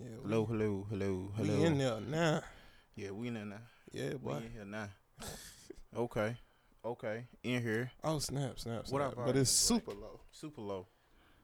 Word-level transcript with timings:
Yeah, 0.00 0.06
we, 0.22 0.30
Hello, 0.30 0.44
hello, 0.46 0.86
hello, 0.90 1.32
we 1.38 1.46
hello. 1.48 1.64
in 1.64 1.78
there 1.78 2.00
now. 2.00 2.42
Yeah, 2.94 3.10
we 3.10 3.28
in 3.28 3.34
there 3.34 3.44
now. 3.44 3.56
Yeah, 3.90 4.10
We 4.10 4.16
boy. 4.18 4.36
in 4.36 4.50
here 4.52 4.64
now. 4.64 4.88
okay, 5.96 6.36
okay, 6.84 7.24
in 7.42 7.62
here. 7.62 7.90
Oh 8.04 8.18
snap, 8.20 8.58
snap, 8.60 8.84
What 8.90 9.00
snap. 9.02 9.18
up, 9.18 9.26
but 9.26 9.36
it's 9.36 9.50
super 9.50 9.90
low. 9.92 10.20
Super 10.30 10.60
low. 10.60 10.86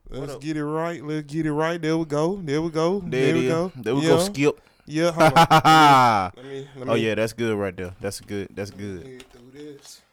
Let's 0.09 0.37
get 0.37 0.56
it 0.56 0.64
right. 0.64 1.03
Let's 1.03 1.27
get 1.32 1.46
it 1.46 1.53
right. 1.53 1.80
There 1.80 1.96
we 1.96 2.04
go. 2.04 2.37
There 2.37 2.61
we 2.62 2.71
go. 2.71 3.01
There, 3.01 3.11
There, 3.11 3.35
we 3.35 3.46
is. 3.46 3.53
go. 3.53 3.72
There 3.74 3.94
we 3.94 4.03
yeah. 4.03 4.08
go. 4.08 4.19
Skip. 4.19 4.60
Yeah. 4.86 5.10
Hold 5.16 5.32
on. 5.38 6.32
Let 6.36 6.44
me. 6.44 6.68
Let 6.76 6.86
me. 6.86 6.92
Oh 6.92 6.94
yeah, 6.94 7.14
that's 7.16 7.32
good 7.32 7.56
right 7.56 7.74
there. 7.76 7.94
That's 8.00 8.21
good. 8.21 8.48
That's 8.54 8.71
let 8.71 8.78
me 8.80 8.86
good. 8.86 9.18
get 9.18 9.32
through 9.32 9.50
this. 9.52 10.00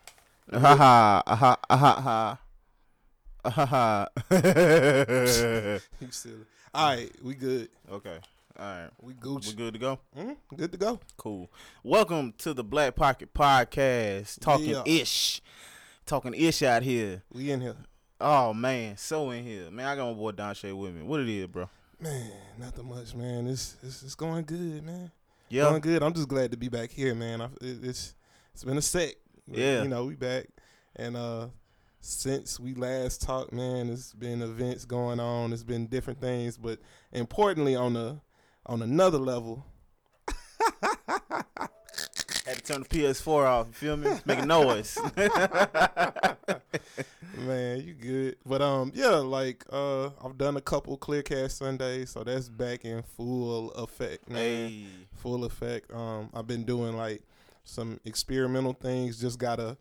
Ah, 0.54 0.76
ha 0.76 1.24
ah, 1.28 1.36
ha. 1.36 1.58
Ah, 1.70 1.78
ha 1.78 2.02
ha 2.02 2.02
ha. 2.02 2.40
Ha 3.52 3.66
ha. 3.66 4.08
You 6.00 6.12
silly. 6.12 6.46
All 6.74 6.96
right, 6.96 7.12
we 7.22 7.36
good. 7.36 7.68
Okay. 7.92 8.18
All 8.60 8.66
right. 8.66 8.90
We 9.02 9.14
We 9.14 9.54
good 9.54 9.74
to 9.74 9.80
go. 9.80 10.00
Mm, 10.18 10.36
good 10.56 10.72
to 10.72 10.78
go. 10.78 11.00
Cool. 11.18 11.50
Welcome 11.84 12.34
to 12.40 12.54
the 12.54 12.64
Black 12.64 12.96
Pocket 12.96 13.34
Podcast. 13.34 14.40
Talking 14.40 14.72
Yeah. 14.72 14.84
ish. 14.86 15.42
Talking 16.06 16.34
ish 16.34 16.62
out 16.64 16.84
here. 16.84 17.24
We 17.32 17.52
in 17.52 17.62
here. 17.62 17.76
Oh 18.20 18.54
man, 18.54 18.98
so 18.98 19.32
in 19.32 19.44
here. 19.44 19.72
Man, 19.72 19.86
I 19.88 19.96
got 19.96 20.08
my 20.12 20.14
boy 20.14 20.32
Donche 20.32 20.76
with 20.78 20.94
me. 20.94 21.02
What 21.02 21.22
it 21.22 21.30
is, 21.30 21.48
bro? 21.48 21.70
Man, 22.00 22.32
nothing 22.60 22.88
much, 22.90 23.16
man. 23.16 23.48
It's 23.48 23.78
it's, 23.82 24.04
it's 24.04 24.16
going 24.16 24.44
good, 24.44 24.84
man. 24.84 25.12
Yeah. 25.50 25.64
Going 25.64 25.82
good. 25.82 26.04
I'm 26.04 26.14
just 26.14 26.28
glad 26.28 26.52
to 26.52 26.58
be 26.58 26.68
back 26.68 26.92
here, 26.92 27.16
man. 27.16 27.42
I, 27.42 27.46
it, 27.62 27.84
it's 27.84 28.16
it's 28.54 28.64
been 28.64 28.78
a 28.78 28.82
sec. 28.82 29.16
Yeah. 29.48 29.84
You 29.84 29.88
know, 29.90 30.06
we 30.06 30.16
back, 30.16 30.48
and 30.96 31.16
uh, 31.18 31.48
since 32.00 32.60
we 32.60 32.74
last 32.76 33.22
talked, 33.22 33.54
man, 33.54 33.90
it's 33.90 34.14
been 34.14 34.42
events 34.42 34.86
going 34.86 35.20
on. 35.20 35.52
It's 35.54 35.64
been 35.64 35.88
different 35.88 36.22
things, 36.22 36.58
but 36.58 36.80
importantly, 37.12 37.76
on 37.76 37.94
the 37.94 38.20
on 38.72 38.82
another 38.82 39.18
level, 39.18 39.66
Had 42.46 42.58
to 42.58 42.64
turn 42.64 42.82
the 42.84 42.88
PS4 42.88 43.46
off. 43.46 43.68
You 43.68 43.74
feel 43.74 43.98
me? 43.98 44.10
Making 44.26 44.48
noise. 44.48 44.98
man, 47.38 47.82
you 47.82 47.94
good. 47.94 48.38
But 48.46 48.62
um, 48.62 48.94
yeah, 48.96 49.18
like 49.18 49.66
uh, 49.72 50.06
I've 50.24 50.38
done 50.38 50.56
a 50.56 50.62
couple 50.62 50.98
Clearcast 50.98 51.52
Sundays, 51.52 52.12
so 52.12 52.24
that's 52.24 52.48
back 52.48 52.86
in 52.86 53.04
full 53.04 53.72
effect, 53.72 54.30
man. 54.30 54.40
hey. 54.40 54.86
full 55.16 55.44
effect. 55.44 55.94
Um, 55.94 56.30
I've 56.34 56.48
been 56.48 56.64
doing 56.64 56.96
like 56.96 57.24
some 57.66 58.00
experimental 58.06 58.74
things. 58.74 59.20
Just 59.20 59.38
got 59.38 59.60
a 59.60 59.78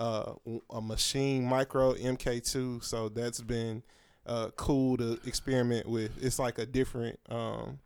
uh, 0.00 0.32
a 0.70 0.80
Maschine 0.80 1.44
Mikro 1.44 1.96
MK2, 1.96 2.82
so 2.82 3.08
that's 3.08 3.40
been 3.40 3.84
uh, 4.26 4.50
cool 4.56 4.96
to 4.96 5.20
experiment 5.26 5.88
with. 5.88 6.10
It's 6.20 6.40
like 6.40 6.58
a 6.58 6.66
different 6.66 7.20
um, 7.30 7.78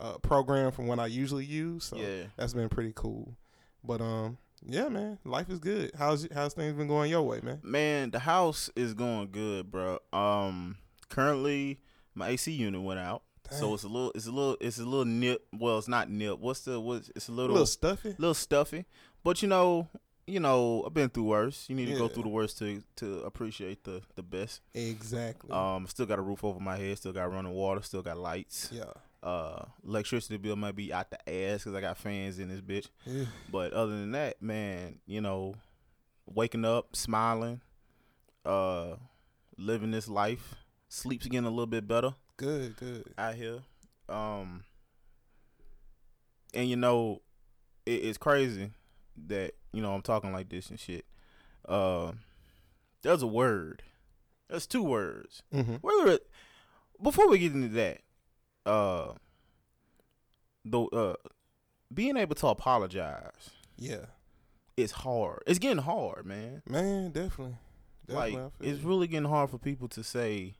uh, 0.00 0.18
program 0.18 0.70
from 0.72 0.86
what 0.86 0.98
I 0.98 1.06
usually 1.06 1.44
use, 1.44 1.84
so 1.84 1.96
Yeah. 1.96 2.24
that's 2.36 2.52
been 2.54 2.68
pretty 2.68 2.92
cool. 2.94 3.36
But 3.84 4.00
um, 4.00 4.38
yeah, 4.66 4.88
man, 4.88 5.18
life 5.24 5.48
is 5.50 5.58
good. 5.58 5.92
How's 5.98 6.26
how's 6.34 6.54
things 6.54 6.74
been 6.74 6.88
going 6.88 7.10
your 7.10 7.22
way, 7.22 7.40
man? 7.42 7.60
Man, 7.62 8.10
the 8.10 8.18
house 8.20 8.70
is 8.76 8.94
going 8.94 9.30
good, 9.30 9.70
bro. 9.70 9.98
Um, 10.12 10.76
currently 11.08 11.80
my 12.14 12.28
AC 12.28 12.52
unit 12.52 12.80
went 12.82 12.98
out, 13.00 13.22
so 13.50 13.72
it's 13.74 13.84
a 13.84 13.88
little, 13.88 14.12
it's 14.14 14.26
a 14.26 14.30
little, 14.32 14.56
it's 14.60 14.78
a 14.78 14.84
little 14.84 15.04
nip. 15.04 15.46
Well, 15.52 15.78
it's 15.78 15.88
not 15.88 16.10
nip. 16.10 16.38
What's 16.38 16.60
the 16.60 16.78
what? 16.80 17.08
It's 17.16 17.28
a 17.28 17.32
A 17.32 17.34
little, 17.34 17.52
little 17.52 17.66
stuffy. 17.66 18.14
little 18.18 18.34
stuffy. 18.34 18.84
But 19.24 19.42
you 19.42 19.48
know, 19.48 19.88
you 20.26 20.40
know, 20.40 20.84
I've 20.86 20.94
been 20.94 21.08
through 21.08 21.24
worse. 21.24 21.66
You 21.68 21.76
need 21.76 21.86
to 21.86 21.96
go 21.96 22.08
through 22.08 22.24
the 22.24 22.28
worst 22.28 22.58
to 22.58 22.82
to 22.96 23.20
appreciate 23.22 23.84
the 23.84 24.02
the 24.16 24.22
best. 24.22 24.60
Exactly. 24.74 25.50
Um, 25.50 25.86
still 25.86 26.06
got 26.06 26.18
a 26.18 26.22
roof 26.22 26.44
over 26.44 26.60
my 26.60 26.76
head. 26.76 26.98
Still 26.98 27.12
got 27.12 27.32
running 27.32 27.52
water. 27.52 27.82
Still 27.82 28.02
got 28.02 28.18
lights. 28.18 28.70
yeah. 28.72 28.84
Uh, 29.22 29.64
electricity 29.84 30.36
bill 30.36 30.54
might 30.56 30.76
be 30.76 30.92
out 30.92 31.10
the 31.10 31.18
ass 31.28 31.64
because 31.64 31.74
I 31.74 31.80
got 31.80 31.98
fans 31.98 32.38
in 32.38 32.48
this 32.48 32.60
bitch. 32.60 32.86
But 33.50 33.72
other 33.72 33.92
than 33.92 34.12
that, 34.12 34.40
man, 34.40 35.00
you 35.06 35.20
know, 35.20 35.56
waking 36.26 36.64
up, 36.64 36.94
smiling, 36.94 37.60
uh, 38.44 38.94
living 39.56 39.90
this 39.90 40.08
life, 40.08 40.54
sleep's 40.88 41.26
getting 41.26 41.46
a 41.46 41.50
little 41.50 41.66
bit 41.66 41.86
better 41.88 42.14
Good. 42.36 42.76
Good. 42.76 43.12
out 43.18 43.34
here. 43.34 43.60
Um, 44.08 44.64
and 46.54 46.68
you 46.68 46.76
know, 46.76 47.22
it, 47.84 48.04
it's 48.04 48.18
crazy 48.18 48.70
that 49.26 49.52
you 49.72 49.82
know 49.82 49.92
I'm 49.94 50.02
talking 50.02 50.32
like 50.32 50.48
this 50.48 50.70
and 50.70 50.78
shit. 50.78 51.04
Uh, 51.68 52.12
there's 53.02 53.22
a 53.22 53.26
word. 53.26 53.82
There's 54.48 54.66
two 54.66 54.82
words. 54.82 55.42
Mm-hmm. 55.52 55.74
Whether 55.76 56.12
it, 56.12 56.26
before 57.02 57.28
we 57.28 57.38
get 57.38 57.52
into 57.52 57.68
that, 57.68 57.98
uh, 58.68 59.12
the 60.64 60.80
uh, 60.82 61.14
being 61.92 62.16
able 62.16 62.34
to 62.36 62.46
apologize 62.48 63.50
Yeah. 63.78 64.06
it's 64.76 64.92
hard. 64.92 65.42
It's 65.46 65.58
getting 65.58 65.82
hard, 65.82 66.26
man. 66.26 66.62
Man, 66.68 67.10
definitely. 67.12 67.56
definitely 68.06 68.36
like 68.42 68.52
it's 68.60 68.82
really 68.82 69.06
getting 69.06 69.28
hard 69.28 69.50
for 69.50 69.58
people 69.58 69.88
to 69.88 70.02
say, 70.04 70.54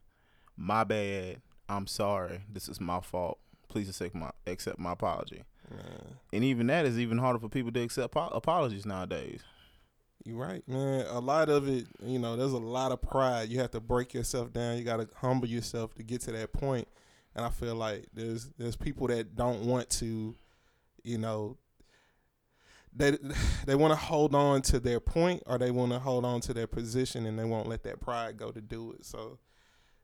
"My 0.57 0.85
bad. 0.85 1.43
I'm 1.69 1.87
sorry. 1.87 2.43
This 2.51 2.69
is 2.69 2.81
my 2.81 3.01
fault. 3.01 3.39
Please 3.69 3.89
accept 3.89 4.15
my 4.15 4.31
accept 4.47 4.79
my 4.79 4.93
apology." 4.93 5.45
Man, 5.71 6.17
And 6.33 6.45
even 6.45 6.67
that 6.69 6.87
is 6.87 6.99
even 6.99 7.19
harder 7.19 7.39
for 7.39 7.51
people 7.51 7.71
to 7.73 7.81
accept 7.83 8.15
po- 8.15 8.29
apologies 8.29 8.87
nowadays. 8.87 9.43
You're 10.25 10.39
right, 10.39 10.67
man. 10.67 11.05
A 11.09 11.21
lot 11.21 11.51
of 11.51 11.69
it, 11.69 11.87
you 12.03 12.19
know, 12.19 12.37
there's 12.37 12.53
a 12.55 12.59
lot 12.59 12.91
of 12.91 13.03
pride. 13.03 13.51
You 13.51 13.61
have 13.61 13.71
to 13.73 13.81
break 13.81 14.15
yourself 14.15 14.51
down. 14.53 14.79
You 14.79 14.85
got 14.85 14.97
to 14.97 15.09
humble 15.17 15.47
yourself 15.47 15.95
to 15.97 16.03
get 16.03 16.23
to 16.23 16.33
that 16.33 16.55
point. 16.55 16.89
And 17.39 17.47
I 17.47 17.51
feel 17.51 17.77
like 17.77 18.07
there's 18.13 18.51
there's 18.59 18.75
people 18.75 19.07
that 19.07 19.37
don't 19.37 19.61
want 19.61 19.89
to, 19.91 20.35
you 21.05 21.19
know, 21.19 21.57
they 22.93 23.17
they 23.65 23.77
want 23.77 23.93
to 23.93 23.97
hold 23.97 24.35
on 24.35 24.61
to 24.63 24.81
their 24.81 24.99
point 24.99 25.45
or 25.47 25.57
they 25.57 25.71
want 25.71 25.93
to 25.93 26.01
hold 26.01 26.25
on 26.25 26.41
to 26.41 26.53
their 26.53 26.67
position 26.67 27.27
and 27.27 27.39
they 27.39 27.45
won't 27.45 27.69
let 27.69 27.85
that 27.85 28.01
pride 28.01 28.39
go 28.39 28.51
to 28.51 28.61
do 28.61 28.91
it. 28.91 29.05
So, 29.05 29.39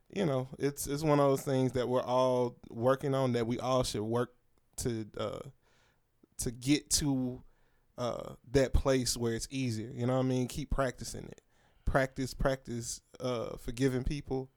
you 0.09 0.25
know, 0.25 0.47
it's 0.57 0.87
it's 0.87 1.03
one 1.03 1.19
of 1.19 1.27
those 1.27 1.41
things 1.41 1.73
that 1.73 1.89
we're 1.89 2.01
all 2.05 2.55
working 2.69 3.13
on 3.13 3.33
that 3.33 3.45
we 3.45 3.59
all 3.59 3.83
should 3.83 4.03
work 4.03 4.31
to 4.77 5.05
uh 5.17 5.39
to 6.37 6.51
get 6.51 6.89
to 6.91 7.43
uh 7.97 8.35
that 8.53 8.71
place 8.71 9.17
where 9.17 9.33
it's 9.33 9.49
easier. 9.51 9.91
You 9.93 10.07
know 10.07 10.13
what 10.13 10.23
I 10.23 10.29
mean? 10.29 10.47
Keep 10.47 10.69
practicing 10.69 11.25
it. 11.25 11.41
Practice, 11.83 12.33
practice 12.33 13.01
uh 13.19 13.57
forgiving 13.57 14.05
people, 14.05 14.51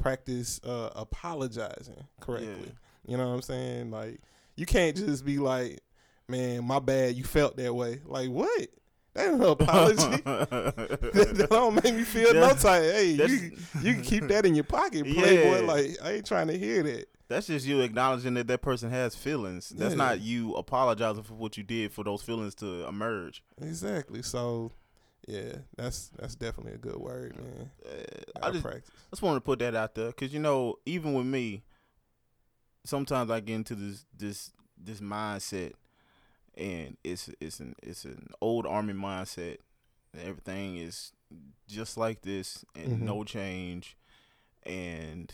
practice 0.00 0.60
uh 0.64 0.90
apologizing 0.96 2.04
correctly. 2.20 2.72
You 3.06 3.16
know 3.16 3.28
what 3.28 3.34
I'm 3.34 3.42
saying? 3.42 3.90
Like 3.90 4.20
you 4.56 4.66
can't 4.66 4.96
just 4.96 5.24
be 5.24 5.38
like, 5.38 5.80
Man, 6.28 6.64
my 6.64 6.78
bad, 6.78 7.14
you 7.16 7.24
felt 7.24 7.56
that 7.56 7.74
way. 7.74 8.00
Like 8.04 8.30
what? 8.30 8.68
That 9.14 9.28
ain't 9.30 9.40
no 9.40 9.50
apology. 9.52 10.22
that, 10.22 10.50
that 11.36 11.48
don't 11.50 11.82
make 11.82 11.94
me 11.94 12.04
feel 12.04 12.32
no 12.32 12.40
That's- 12.40 12.62
type. 12.62 12.82
Hey, 12.82 13.10
you 13.12 13.52
you 13.82 13.94
can 13.94 14.02
keep 14.02 14.28
that 14.28 14.46
in 14.46 14.54
your 14.54 14.64
pocket, 14.64 15.06
Yeah. 15.06 15.20
playboy. 15.20 15.66
Like 15.66 15.96
I 16.02 16.12
ain't 16.12 16.26
trying 16.26 16.46
to 16.48 16.56
hear 16.58 16.82
that. 16.84 17.06
That's 17.28 17.46
just 17.46 17.64
you 17.66 17.80
acknowledging 17.80 18.34
that 18.34 18.46
that 18.48 18.60
person 18.60 18.90
has 18.90 19.14
feelings. 19.14 19.68
That's 19.70 19.92
Yeah. 19.92 19.98
not 19.98 20.20
you 20.20 20.54
apologizing 20.54 21.22
for 21.24 21.34
what 21.34 21.56
you 21.56 21.62
did 21.62 21.92
for 21.92 22.02
those 22.04 22.22
feelings 22.22 22.54
to 22.56 22.86
emerge. 22.88 23.42
Exactly. 23.62 24.22
So, 24.22 24.72
yeah, 25.30 25.52
that's 25.76 26.10
that's 26.18 26.34
definitely 26.34 26.72
a 26.74 26.78
good 26.78 26.96
word, 26.96 27.36
man. 27.36 27.70
Uh, 27.86 28.46
I 28.46 28.50
just 28.50 28.64
practice. 28.64 28.90
just 29.10 29.22
want 29.22 29.36
to 29.36 29.40
put 29.40 29.58
that 29.60 29.74
out 29.74 29.94
there 29.94 30.08
because 30.08 30.32
you 30.32 30.40
know 30.40 30.76
even 30.86 31.14
with 31.14 31.26
me 31.26 31.62
sometimes 32.84 33.30
i 33.30 33.40
get 33.40 33.54
into 33.56 33.74
this 33.74 34.06
this 34.16 34.52
this 34.82 35.00
mindset 35.00 35.74
and 36.56 36.96
it's 37.04 37.28
it's 37.40 37.60
an 37.60 37.74
it's 37.82 38.04
an 38.06 38.28
old 38.40 38.66
army 38.66 38.94
mindset 38.94 39.58
everything 40.18 40.76
is 40.76 41.12
just 41.68 41.96
like 41.98 42.22
this 42.22 42.64
and 42.74 42.92
Mhm. 42.92 43.00
no 43.02 43.22
change 43.24 43.96
and 44.62 45.32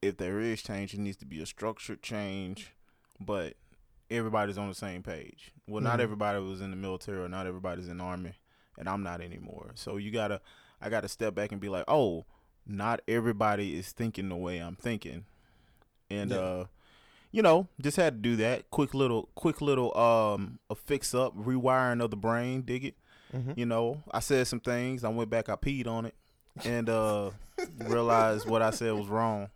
if 0.00 0.16
there 0.16 0.38
is 0.40 0.62
change 0.62 0.94
it 0.94 1.00
needs 1.00 1.16
to 1.16 1.26
be 1.26 1.40
a 1.42 1.46
structured 1.46 2.00
change 2.02 2.72
but 3.20 3.54
everybody's 4.10 4.58
on 4.58 4.68
the 4.68 4.74
same 4.74 5.02
page 5.02 5.52
well 5.66 5.82
not 5.82 5.98
Mhm. 5.98 6.02
everybody 6.02 6.38
was 6.40 6.60
in 6.60 6.70
the 6.70 6.76
military 6.76 7.18
or 7.18 7.28
not 7.28 7.46
everybody's 7.46 7.88
in 7.88 7.98
the 7.98 8.04
army 8.04 8.34
and 8.78 8.88
i'm 8.88 9.02
not 9.02 9.20
anymore 9.20 9.72
so 9.74 9.96
you 9.96 10.10
gotta 10.10 10.40
I 10.80 10.90
got 10.90 11.00
to 11.00 11.08
step 11.08 11.34
back 11.34 11.52
and 11.52 11.60
be 11.60 11.70
like, 11.70 11.86
oh, 11.88 12.26
not 12.66 13.00
everybody 13.08 13.78
is 13.78 13.92
thinking 13.92 14.28
the 14.28 14.36
way 14.36 14.58
I'm 14.58 14.76
thinking, 14.76 15.24
and 16.10 16.30
Yeah. 16.32 16.36
uh, 16.36 16.64
you 17.32 17.40
know, 17.40 17.66
just 17.80 17.96
had 17.96 18.12
to 18.16 18.20
do 18.20 18.36
that. 18.36 18.70
Quick 18.70 18.92
little, 18.92 19.30
quick 19.34 19.62
little 19.62 19.96
um, 19.96 20.58
a 20.68 20.74
fix 20.74 21.14
up, 21.14 21.34
rewiring 21.34 22.02
of 22.04 22.10
the 22.10 22.16
brain. 22.18 22.60
Dig 22.60 22.84
it? 22.84 22.94
hmm 23.32 23.52
You 23.56 23.64
know, 23.64 24.02
I 24.10 24.20
said 24.20 24.46
some 24.48 24.60
things. 24.60 25.02
I 25.02 25.08
went 25.08 25.30
back, 25.30 25.48
I 25.48 25.56
peed 25.56 25.86
on 25.86 26.04
it, 26.04 26.14
and 26.62 26.90
uh, 26.90 27.30
realized 27.78 28.46
what 28.46 28.60
I 28.60 28.68
said 28.70 28.92
was 28.92 29.08
wrong, 29.08 29.48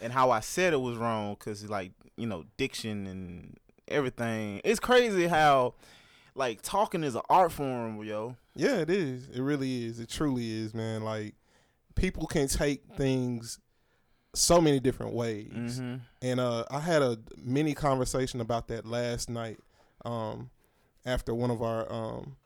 and 0.00 0.14
how 0.14 0.30
I 0.30 0.40
said 0.40 0.72
it 0.72 0.80
was 0.80 0.96
wrong 0.96 1.34
because 1.38 1.68
like 1.68 1.92
you 2.22 2.28
know, 2.28 2.44
diction 2.56 3.08
and 3.08 3.56
everything. 3.88 4.60
It's 4.64 4.80
crazy 4.80 5.26
how. 5.26 5.74
Like 6.34 6.62
talking 6.62 7.04
is 7.04 7.14
an 7.14 7.20
art 7.28 7.52
form, 7.52 8.02
yo. 8.04 8.36
Yeah, 8.56 8.76
it 8.76 8.88
is. 8.88 9.28
It 9.28 9.42
really 9.42 9.84
is. 9.84 10.00
It 10.00 10.08
truly 10.08 10.50
is, 10.50 10.72
man. 10.72 11.02
Like 11.02 11.34
people 11.94 12.26
can 12.26 12.48
take 12.48 12.84
things 12.96 13.58
so 14.34 14.58
many 14.58 14.80
different 14.80 15.12
ways. 15.12 15.52
Mm-hmm. 15.52 15.96
And 16.22 16.40
uh, 16.40 16.64
I 16.70 16.80
had 16.80 17.02
a 17.02 17.18
mini 17.36 17.74
conversation 17.74 18.40
about 18.40 18.68
that 18.68 18.86
last 18.86 19.28
night 19.28 19.58
um, 20.06 20.48
after 21.04 21.34
one 21.34 21.50
of 21.50 21.60
our. 21.60 21.92
Um, 21.92 22.36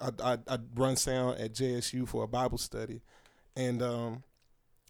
I, 0.00 0.10
I, 0.22 0.38
I 0.48 0.58
run 0.74 0.96
sound 0.96 1.40
at 1.40 1.52
JSU 1.52 2.08
for 2.08 2.24
a 2.24 2.28
Bible 2.28 2.58
study, 2.58 3.00
and 3.56 3.80
um, 3.80 4.24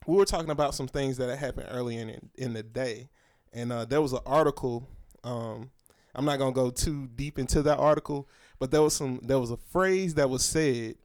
we 0.06 0.16
were 0.16 0.24
talking 0.24 0.50
about 0.50 0.74
some 0.74 0.88
things 0.88 1.16
that 1.18 1.28
had 1.28 1.38
happened 1.38 1.68
early 1.70 1.96
in 1.96 2.30
in 2.36 2.54
the 2.54 2.62
day, 2.62 3.08
and 3.52 3.72
uh, 3.72 3.84
there 3.84 4.00
was 4.02 4.12
an 4.12 4.20
article. 4.26 4.88
Um, 5.24 5.70
I'm 6.14 6.24
not 6.24 6.38
gonna 6.38 6.52
go 6.52 6.70
too 6.70 7.08
deep 7.14 7.38
into 7.38 7.62
that 7.62 7.78
article, 7.78 8.28
but 8.58 8.70
there 8.70 8.82
was 8.82 8.94
some 8.94 9.20
there 9.22 9.38
was 9.38 9.50
a 9.50 9.56
phrase 9.56 10.14
that 10.14 10.28
was 10.30 10.44
said 10.44 10.96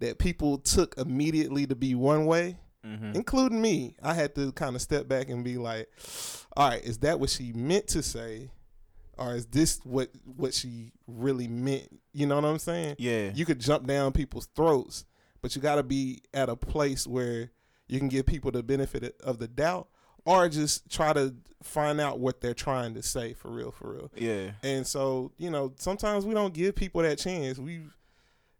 that 0.00 0.18
people 0.18 0.58
took 0.58 0.96
immediately 0.98 1.66
to 1.66 1.74
be 1.74 1.94
one 1.94 2.26
way, 2.26 2.58
Mm-hmm. 2.84 3.12
including 3.14 3.60
me. 3.60 3.96
I 4.02 4.14
had 4.14 4.34
to 4.36 4.52
kind 4.52 4.76
of 4.76 4.82
step 4.82 5.08
back 5.08 5.28
and 5.28 5.42
be 5.42 5.56
like, 5.56 5.88
"All 6.56 6.68
right, 6.68 6.84
is 6.84 6.98
that 6.98 7.18
what 7.18 7.30
she 7.30 7.52
meant 7.52 7.88
to 7.88 8.02
say, 8.02 8.50
or 9.18 9.34
is 9.34 9.46
this 9.46 9.80
what 9.82 10.10
what 10.24 10.54
she 10.54 10.92
really 11.08 11.48
meant?" 11.48 11.88
You 12.12 12.26
know 12.26 12.36
what 12.36 12.44
I'm 12.44 12.58
saying? 12.60 12.96
Yeah. 12.98 13.32
You 13.34 13.44
could 13.44 13.58
jump 13.60 13.86
down 13.88 14.12
people's 14.12 14.46
throats, 14.54 15.04
but 15.42 15.56
you 15.56 15.62
got 15.62 15.76
to 15.76 15.82
be 15.82 16.22
at 16.32 16.48
a 16.48 16.54
place 16.56 17.06
where 17.08 17.50
you 17.88 17.98
can 17.98 18.08
give 18.08 18.24
people 18.26 18.50
the 18.52 18.62
benefit 18.62 19.20
of 19.20 19.38
the 19.40 19.48
doubt, 19.48 19.88
or 20.26 20.48
just 20.50 20.90
try 20.90 21.14
to 21.14 21.34
find 21.62 22.00
out 22.00 22.18
what 22.18 22.40
they're 22.42 22.52
trying 22.54 22.92
to 22.94 23.02
say 23.02 23.32
for 23.32 23.50
real, 23.50 23.70
for 23.70 23.92
real. 23.92 24.10
yeah. 24.16 24.50
And 24.62 24.86
so, 24.86 25.32
you 25.38 25.50
know, 25.50 25.72
sometimes 25.78 26.24
we 26.26 26.34
don't 26.34 26.52
give 26.52 26.74
people 26.76 27.00
that 27.02 27.18
chance. 27.18 27.58
We, 27.58 27.80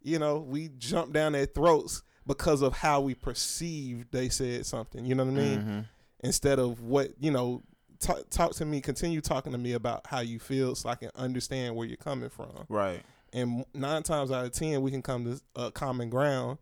you 0.03 0.19
know, 0.19 0.39
we 0.39 0.71
jump 0.79 1.13
down 1.13 1.33
their 1.33 1.47
throats 1.47 2.03
because 2.27 2.63
of 2.63 2.73
how 2.73 3.01
we 3.03 3.15
perceive 3.15 4.07
they 4.11 4.29
said 4.29 4.67
something. 4.67 5.05
You 5.05 5.15
know 5.15 5.25
what 5.25 5.35
I 5.35 5.37
mean? 5.37 5.61
Mhm. 5.61 5.85
Instead 6.21 6.59
of 6.59 6.81
what 6.81 7.11
you 7.21 7.31
know, 7.31 7.63
talk, 8.01 8.29
talk 8.31 8.55
to 8.57 8.65
me. 8.65 8.81
Continue 8.81 9.21
talking 9.21 9.53
to 9.53 9.59
me 9.59 9.73
about 9.73 10.07
how 10.07 10.21
you 10.21 10.39
feel, 10.41 10.75
so 10.75 10.89
I 10.89 10.95
can 10.97 11.11
understand 11.15 11.77
where 11.77 11.87
you're 11.87 11.97
coming 11.97 12.31
from. 12.31 12.65
Right. 12.69 13.03
And 13.33 13.65
nine 13.75 14.03
times 14.03 14.31
out 14.33 14.45
of 14.47 14.53
ten, 14.53 14.83
we 14.83 14.91
can 14.91 15.03
come 15.03 15.25
to 15.25 15.41
a 15.55 15.71
common 15.71 16.11
ground, 16.11 16.59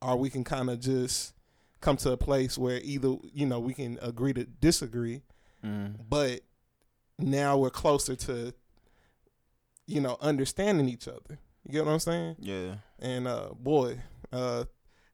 or 0.00 0.16
we 0.16 0.30
can 0.30 0.44
kind 0.44 0.70
of 0.70 0.78
just 0.78 1.32
come 1.82 1.98
to 1.98 2.12
a 2.12 2.16
place 2.16 2.56
where 2.56 2.80
either 2.82 3.16
you 3.34 3.44
know 3.44 3.60
we 3.60 3.74
can 3.74 3.98
agree 4.00 4.32
to 4.32 4.44
disagree, 4.44 5.20
Mm. 5.62 5.96
but 6.08 6.40
now 7.18 7.56
we're 7.58 7.70
closer 7.70 8.16
to 8.16 8.52
you 9.86 10.00
know 10.00 10.16
understanding 10.20 10.88
each 10.88 11.06
other 11.08 11.38
you 11.64 11.72
get 11.72 11.84
what 11.84 11.92
i'm 11.92 11.98
saying 12.00 12.36
Yeah. 12.40 12.76
and 12.98 13.28
uh 13.28 13.50
boy 13.58 14.00
uh 14.32 14.64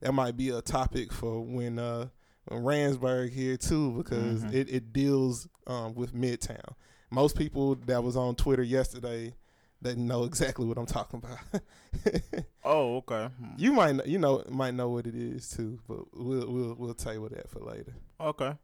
that 0.01 0.13
might 0.13 0.37
be 0.37 0.51
a 0.51 0.63
topic 0.63 1.13
for 1.13 1.41
when 1.43 1.79
uh 1.79 2.09
when 2.47 2.63
Ransburg 2.65 3.33
here 3.33 3.57
too 3.59 3.93
because 3.93 4.43
Mhm. 4.45 4.53
it, 4.55 4.69
it 4.71 4.93
deals 4.93 5.49
um 5.67 5.95
with 5.95 6.15
midtown 6.15 6.75
most 7.11 7.37
people 7.37 7.75
that 7.87 8.03
was 8.03 8.17
on 8.17 8.35
twitter 8.37 8.63
yesterday 8.63 9.35
they 9.81 9.95
know 9.95 10.25
exactly 10.25 10.67
what 10.67 10.79
i'm 10.79 10.87
talking 10.87 11.23
about 11.23 11.63
Oh, 12.65 12.97
okay. 12.99 13.29
you 13.57 13.73
might 13.73 14.07
you 14.07 14.19
know 14.19 14.43
might 14.49 14.75
know 14.75 14.89
what 14.89 15.07
it 15.07 15.15
is 15.15 15.49
too 15.49 15.79
but 15.89 15.99
we'll 16.13 16.47
we'll 16.53 16.75
we'll 16.75 16.95
table 16.95 17.29
that 17.31 17.49
for 17.51 17.61
later 17.61 17.95
Okay. 18.21 18.55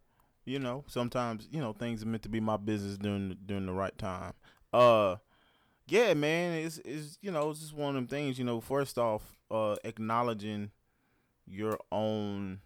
You 0.46 0.58
know, 0.58 0.84
sometimes 0.88 1.49
you 1.50 1.61
know 1.61 1.72
things 1.72 2.02
are 2.02 2.06
meant 2.06 2.25
to 2.25 2.28
be 2.28 2.40
my 2.40 2.58
business 2.58 2.99
during 2.99 3.31
the, 3.31 3.34
during 3.34 3.64
the 3.64 3.72
right 3.72 3.96
time. 3.96 4.34
Uh, 4.75 5.16
yeah, 5.87 6.12
man, 6.12 6.58
it's 6.58 6.78
it's 6.84 7.17
you 7.22 7.31
know 7.31 7.49
it's 7.50 7.60
just 7.60 7.72
one 7.72 7.90
of 7.90 7.94
them 7.94 8.06
things. 8.08 8.38
You 8.38 8.44
know, 8.44 8.60
first 8.60 8.99
off, 8.99 9.22
uh, 9.50 9.76
acknowledging 9.84 10.70
your 11.46 11.78
own 11.90 12.60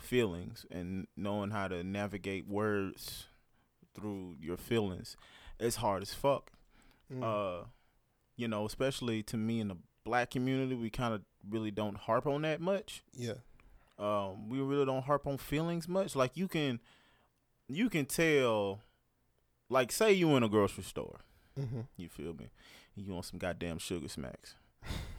feelings 0.00 0.66
and 0.70 1.06
knowing 1.16 1.50
how 1.50 1.68
to 1.68 1.84
navigate 1.84 2.48
words 2.48 3.26
through 3.94 4.34
your 4.40 4.56
feelings 4.56 5.16
it's 5.60 5.76
hard 5.76 6.02
as 6.02 6.12
fuck. 6.12 6.50
Mm. 7.12 7.22
Uh, 7.22 7.64
you 8.36 8.48
know, 8.48 8.64
especially 8.64 9.22
to 9.24 9.36
me 9.36 9.60
in 9.60 9.68
the 9.68 9.76
black 10.04 10.30
community, 10.30 10.74
we 10.74 10.90
kind 10.90 11.14
of 11.14 11.22
really 11.48 11.70
don't 11.70 11.96
harp 11.96 12.26
on 12.26 12.42
that 12.42 12.60
much 12.60 13.02
yeah 13.12 13.34
um, 13.98 14.48
we 14.48 14.58
really 14.60 14.84
don't 14.84 15.04
harp 15.04 15.26
on 15.26 15.38
feelings 15.38 15.88
much. 15.88 16.16
Like 16.16 16.36
you 16.36 16.48
can, 16.48 16.80
you 17.68 17.88
can 17.88 18.04
tell. 18.06 18.80
Like 19.68 19.90
say 19.92 20.12
you 20.12 20.36
in 20.36 20.42
a 20.42 20.48
grocery 20.48 20.84
store, 20.84 21.20
hmm 21.58 21.82
you 21.96 22.08
feel 22.08 22.34
me? 22.34 22.50
You 22.94 23.12
want 23.12 23.24
some 23.26 23.38
goddamn 23.38 23.78
sugar 23.78 24.08
smacks, 24.08 24.54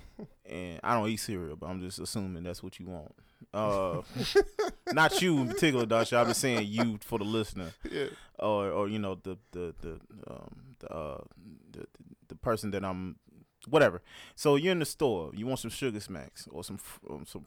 and 0.46 0.80
I 0.84 0.96
don't 0.96 1.10
eat 1.10 1.18
cereal, 1.18 1.56
but 1.56 1.68
I'm 1.68 1.82
just 1.82 2.00
assuming 2.00 2.44
that's 2.44 2.62
what 2.64 2.80
you 2.80 2.88
want. 2.88 3.14
Uh, 3.54 4.02
not 4.94 5.22
you 5.22 5.38
in 5.40 5.48
particular, 5.50 5.86
Dasha. 5.86 6.18
I'm 6.18 6.28
just 6.28 6.40
saying 6.42 6.68
you 6.68 6.98
for 7.02 7.20
the 7.20 7.26
listener, 7.26 7.72
yeah 7.90 8.06
or 8.40 8.70
or 8.72 8.88
you 8.88 9.00
know 9.00 9.16
the 9.24 9.38
the 9.52 9.74
the 9.82 10.00
um 10.28 10.76
the 10.80 10.92
uh 10.94 11.22
the, 11.72 11.86
the 12.30 12.36
person 12.36 12.72
that 12.72 12.84
I'm 12.84 13.18
whatever. 13.70 14.02
So 14.36 14.56
you're 14.56 14.72
in 14.72 14.80
the 14.80 14.86
store, 14.86 15.32
you 15.34 15.46
want 15.46 15.60
some 15.60 15.72
sugar 15.72 16.00
smacks 16.00 16.48
or 16.52 16.64
some 16.64 16.80
um, 17.10 17.26
some 17.28 17.44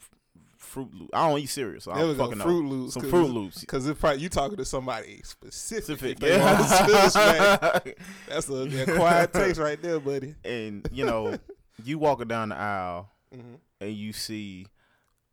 fruit 0.57 0.93
loop. 0.93 1.09
I 1.13 1.27
don't 1.27 1.39
eat 1.39 1.47
cereal, 1.47 1.81
so 1.81 1.91
I 1.91 1.99
don't 1.99 2.15
fucking 2.17 2.37
know. 2.39 2.43
fruit 2.43 2.65
loops 2.65 2.93
Some 2.93 3.01
'cause 3.03 3.11
fruit 3.11 3.29
loops. 3.29 3.59
Because 3.61 3.87
if 3.87 4.03
you 4.19 4.29
talking 4.29 4.57
to 4.57 4.65
somebody 4.65 5.21
specific, 5.23 5.83
Specific, 5.85 6.11
if 6.13 6.19
they 6.19 6.39
want 6.39 6.59
a 6.59 6.77
sugar 6.77 7.09
smack, 7.09 7.83
yeah. 7.85 7.93
that's 8.27 8.49
a, 8.49 8.53
a 8.93 8.95
quiet 8.95 9.33
taste 9.33 9.59
right 9.59 9.81
there, 9.81 9.99
buddy. 9.99 10.35
and 10.43 10.87
you 10.91 11.05
know, 11.05 11.37
you 11.83 11.99
walking 11.99 12.27
down 12.27 12.49
the 12.49 12.55
aisle 12.57 13.11
Mm-hmm. 13.35 13.55
and 13.81 13.93
you 13.93 14.13
see 14.13 14.67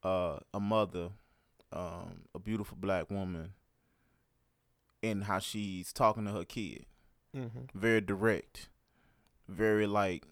uh, 0.02 0.38
a 0.52 0.58
mother, 0.58 1.11
um, 1.73 2.23
a 2.35 2.41
beautiful 2.41 2.76
black 2.81 3.08
woman, 3.08 3.52
and 5.00 5.25
how 5.25 5.38
she's 5.38 5.93
talking 5.93 6.25
to 6.25 6.32
her 6.32 6.44
kid. 6.44 6.87
Mm-hmm. 7.37 7.79
Very 7.79 8.00
direct, 8.00 8.69
very 9.49 9.87
like 9.87 10.25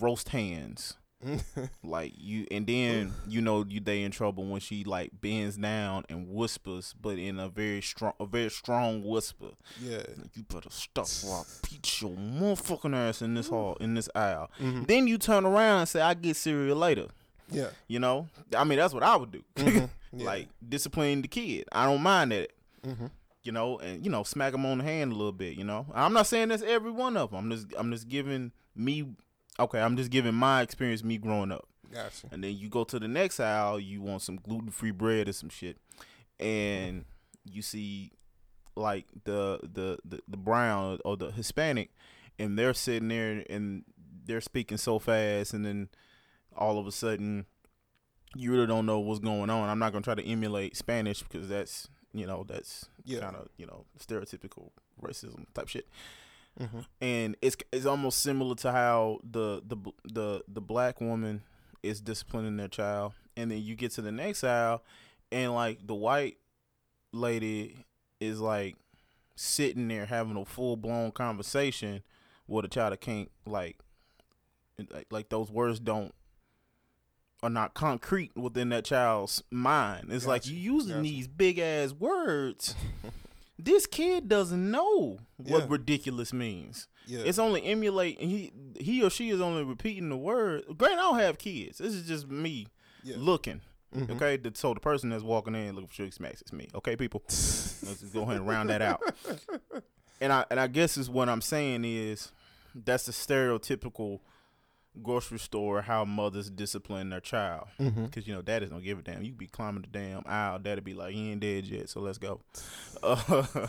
roast 0.00 0.30
hands. 0.30 0.94
Like 1.82 2.12
you, 2.16 2.46
and 2.50 2.66
then 2.66 3.12
you 3.28 3.40
know 3.40 3.64
you 3.68 3.80
they 3.80 4.02
in 4.02 4.10
trouble 4.10 4.46
when 4.46 4.60
she 4.60 4.84
like 4.84 5.10
bends 5.20 5.56
down 5.56 6.04
and 6.08 6.28
whispers, 6.28 6.94
but 7.00 7.18
in 7.18 7.38
a 7.38 7.48
very 7.48 7.80
strong, 7.82 8.12
a 8.20 8.26
very 8.26 8.50
strong 8.50 9.02
whisper. 9.04 9.50
yeah. 9.80 10.02
You 10.34 10.42
better 10.44 10.70
stop 10.70 11.06
or 11.26 11.34
I'll 11.36 11.46
beat 11.68 12.00
your 12.00 12.10
motherfucking 12.12 12.94
ass 12.94 13.22
in 13.22 13.34
this 13.34 13.48
hall, 13.48 13.76
in 13.80 13.94
this 13.94 14.08
aisle. 14.14 14.50
Mm-hmm. 14.60 14.84
Then 14.84 15.06
you 15.06 15.18
turn 15.18 15.44
around 15.44 15.80
and 15.80 15.88
say, 15.88 16.00
"I 16.00 16.14
get 16.14 16.36
cereal 16.36 16.76
later." 16.76 17.06
Yeah. 17.50 17.68
You 17.88 17.98
know, 18.00 18.28
I 18.56 18.64
mean 18.64 18.78
that's 18.78 18.94
what 18.94 19.02
I 19.02 19.16
would 19.16 19.30
do. 19.32 19.42
Mhm. 19.56 19.88
Yeah. 20.16 20.26
Like 20.26 20.48
discipline 20.66 21.22
the 21.22 21.28
kid. 21.28 21.64
I 21.72 21.86
don't 21.86 22.00
mind 22.00 22.30
that. 22.30 22.52
Mm-hmm. 22.86 23.06
You 23.42 23.50
know, 23.50 23.78
and 23.80 24.04
you 24.04 24.10
know, 24.12 24.22
smack 24.22 24.52
them 24.52 24.64
on 24.64 24.78
the 24.78 24.84
hand 24.84 25.10
a 25.12 25.14
little 25.16 25.32
bit. 25.32 25.58
You 25.58 25.64
know, 25.64 25.86
I'm 25.92 26.12
not 26.12 26.28
saying 26.28 26.48
that's 26.50 26.62
every 26.62 26.92
one 26.92 27.16
of 27.16 27.32
them. 27.32 27.38
I'm 27.40 27.50
just, 27.50 27.66
I'm 27.76 27.90
just 27.90 28.08
giving 28.08 28.52
me, 28.76 29.06
okay, 29.58 29.80
I'm 29.80 29.96
just 29.96 30.10
giving 30.10 30.34
my 30.34 30.62
experience, 30.62 31.02
me 31.04 31.18
growing 31.18 31.52
up. 31.52 31.66
Gotcha. 31.92 32.28
And 32.32 32.42
then 32.42 32.56
you 32.56 32.68
go 32.68 32.84
to 32.84 32.98
the 32.98 33.06
next 33.08 33.38
aisle, 33.40 33.78
you 33.78 34.02
want 34.02 34.22
some 34.22 34.36
gluten 34.36 34.70
free 34.70 34.90
bread 34.90 35.28
or 35.28 35.32
some 35.32 35.48
shit, 35.48 35.76
and 36.40 37.04
you 37.44 37.62
see 37.62 38.12
like 38.76 39.06
the 39.24 39.60
the 39.62 39.98
the, 40.04 40.20
the 40.26 40.36
brown 40.36 40.98
or 41.04 41.16
the 41.16 41.30
Hispanic, 41.30 41.90
and 42.38 42.58
they're 42.58 42.74
sitting 42.74 43.08
there 43.08 43.44
and 43.48 43.84
they're 44.26 44.40
speaking 44.40 44.78
so 44.78 44.98
fast, 44.98 45.52
and 45.54 45.64
then 45.64 45.88
all 46.56 46.78
of 46.78 46.86
a 46.86 46.92
sudden 46.92 47.46
you 48.36 48.50
really 48.50 48.66
don't 48.66 48.86
know 48.86 48.98
what's 48.98 49.20
going 49.20 49.50
on. 49.50 49.68
I'm 49.68 49.78
not 49.78 49.92
gonna 49.92 50.02
try 50.02 50.14
to 50.16 50.24
emulate 50.26 50.76
Spanish 50.76 51.22
because 51.22 51.48
that's 51.48 51.88
you 52.12 52.26
know 52.26 52.44
that's 52.48 52.86
Yeah. 53.04 53.20
kind 53.20 53.36
of 53.36 53.48
you 53.56 53.66
know 53.66 53.84
stereotypical 54.00 54.70
racism 55.00 55.44
type 55.54 55.68
shit 55.68 55.86
Mm-hmm. 56.60 56.80
and 57.00 57.36
it's 57.42 57.56
it's 57.72 57.84
almost 57.84 58.20
similar 58.22 58.54
to 58.56 58.70
how 58.70 59.18
the 59.28 59.60
the 59.66 59.76
the 60.04 60.44
the 60.46 60.60
black 60.60 61.00
woman 61.00 61.42
is 61.82 62.00
disciplining 62.00 62.56
their 62.56 62.68
child, 62.68 63.12
and 63.36 63.50
then 63.50 63.60
you 63.62 63.74
get 63.74 63.90
to 63.92 64.02
the 64.02 64.12
next 64.12 64.44
aisle, 64.44 64.82
and 65.32 65.52
like 65.52 65.86
the 65.86 65.94
white 65.94 66.38
lady 67.12 67.84
is 68.20 68.40
like 68.40 68.76
sitting 69.36 69.88
there 69.88 70.06
having 70.06 70.36
a 70.36 70.44
full 70.44 70.76
blown 70.76 71.10
conversation 71.10 72.02
with 72.46 72.64
a 72.64 72.68
child 72.68 72.92
that 72.92 73.00
can't 73.00 73.30
like 73.46 73.78
like, 74.92 75.06
like 75.10 75.28
those 75.28 75.50
words 75.50 75.80
don't 75.80 76.14
are 77.42 77.50
not 77.50 77.74
concrete 77.74 78.34
within 78.36 78.70
that 78.70 78.84
child's 78.84 79.42
mind. 79.50 80.06
It's 80.10 80.26
like 80.26 80.46
you 80.46 80.56
using 80.56 80.96
Gotcha. 80.96 81.02
these 81.02 81.28
big 81.28 81.58
ass 81.58 81.92
words. 81.92 82.74
this 83.58 83.86
kid 83.86 84.28
doesn't 84.28 84.70
know 84.70 85.18
what 85.36 85.60
Yeah. 85.62 85.66
ridiculous 85.68 86.32
means. 86.32 86.88
Yeah. 87.06 87.20
It's 87.20 87.38
only 87.38 87.62
emulate 87.64 88.20
he 88.20 88.52
he 88.78 89.02
or 89.02 89.10
she 89.10 89.30
is 89.30 89.40
only 89.40 89.62
repeating 89.64 90.08
the 90.08 90.16
word. 90.16 90.64
Granted, 90.76 90.98
I 90.98 91.02
don't 91.02 91.18
have 91.20 91.38
kids. 91.38 91.78
This 91.78 91.94
is 91.94 92.06
just 92.08 92.28
me 92.28 92.66
yeah. 93.02 93.16
looking. 93.18 93.60
Mhm. 93.94 94.10
Okay, 94.16 94.40
so 94.54 94.74
the 94.74 94.80
person 94.80 95.10
that's 95.10 95.22
walking 95.22 95.54
in 95.54 95.74
looking 95.74 95.86
for 95.88 95.94
sugar 95.94 96.10
smacks 96.10 96.42
is 96.42 96.52
me. 96.52 96.68
Okay, 96.74 96.96
people, 96.96 97.22
let's 97.28 98.02
go 98.12 98.22
ahead 98.22 98.36
and 98.38 98.48
round 98.48 98.70
that 98.70 98.82
out. 98.82 99.00
And 100.20 100.32
I 100.32 100.44
and 100.48 100.60
I 100.60 100.68
guess 100.68 100.96
is 100.96 101.10
what 101.10 101.28
I'm 101.28 101.40
saying 101.42 101.84
is 101.84 102.30
that's 102.74 103.06
the 103.06 103.12
stereotypical 103.12 104.20
grocery 105.02 105.38
store 105.38 105.82
how 105.82 106.04
mothers 106.04 106.48
discipline 106.50 107.10
their 107.10 107.20
child 107.20 107.66
Mm-hmm. 107.80 108.04
because 108.04 108.26
you 108.28 108.34
know 108.34 108.42
daddies 108.42 108.70
don't 108.70 108.84
give 108.84 108.98
a 108.98 109.02
damn. 109.02 109.22
You 109.24 109.32
be 109.32 109.46
climbing 109.46 109.82
the 109.82 109.88
damn 109.88 110.22
aisle, 110.26 110.58
daddy 110.60 110.80
be 110.80 110.94
like, 110.94 111.12
he 111.14 111.30
ain't 111.32 111.40
dead 111.40 111.66
yet, 111.66 111.88
so 111.88 112.00
let's 112.00 112.18
go. 112.18 112.40
Uh, 113.02 113.66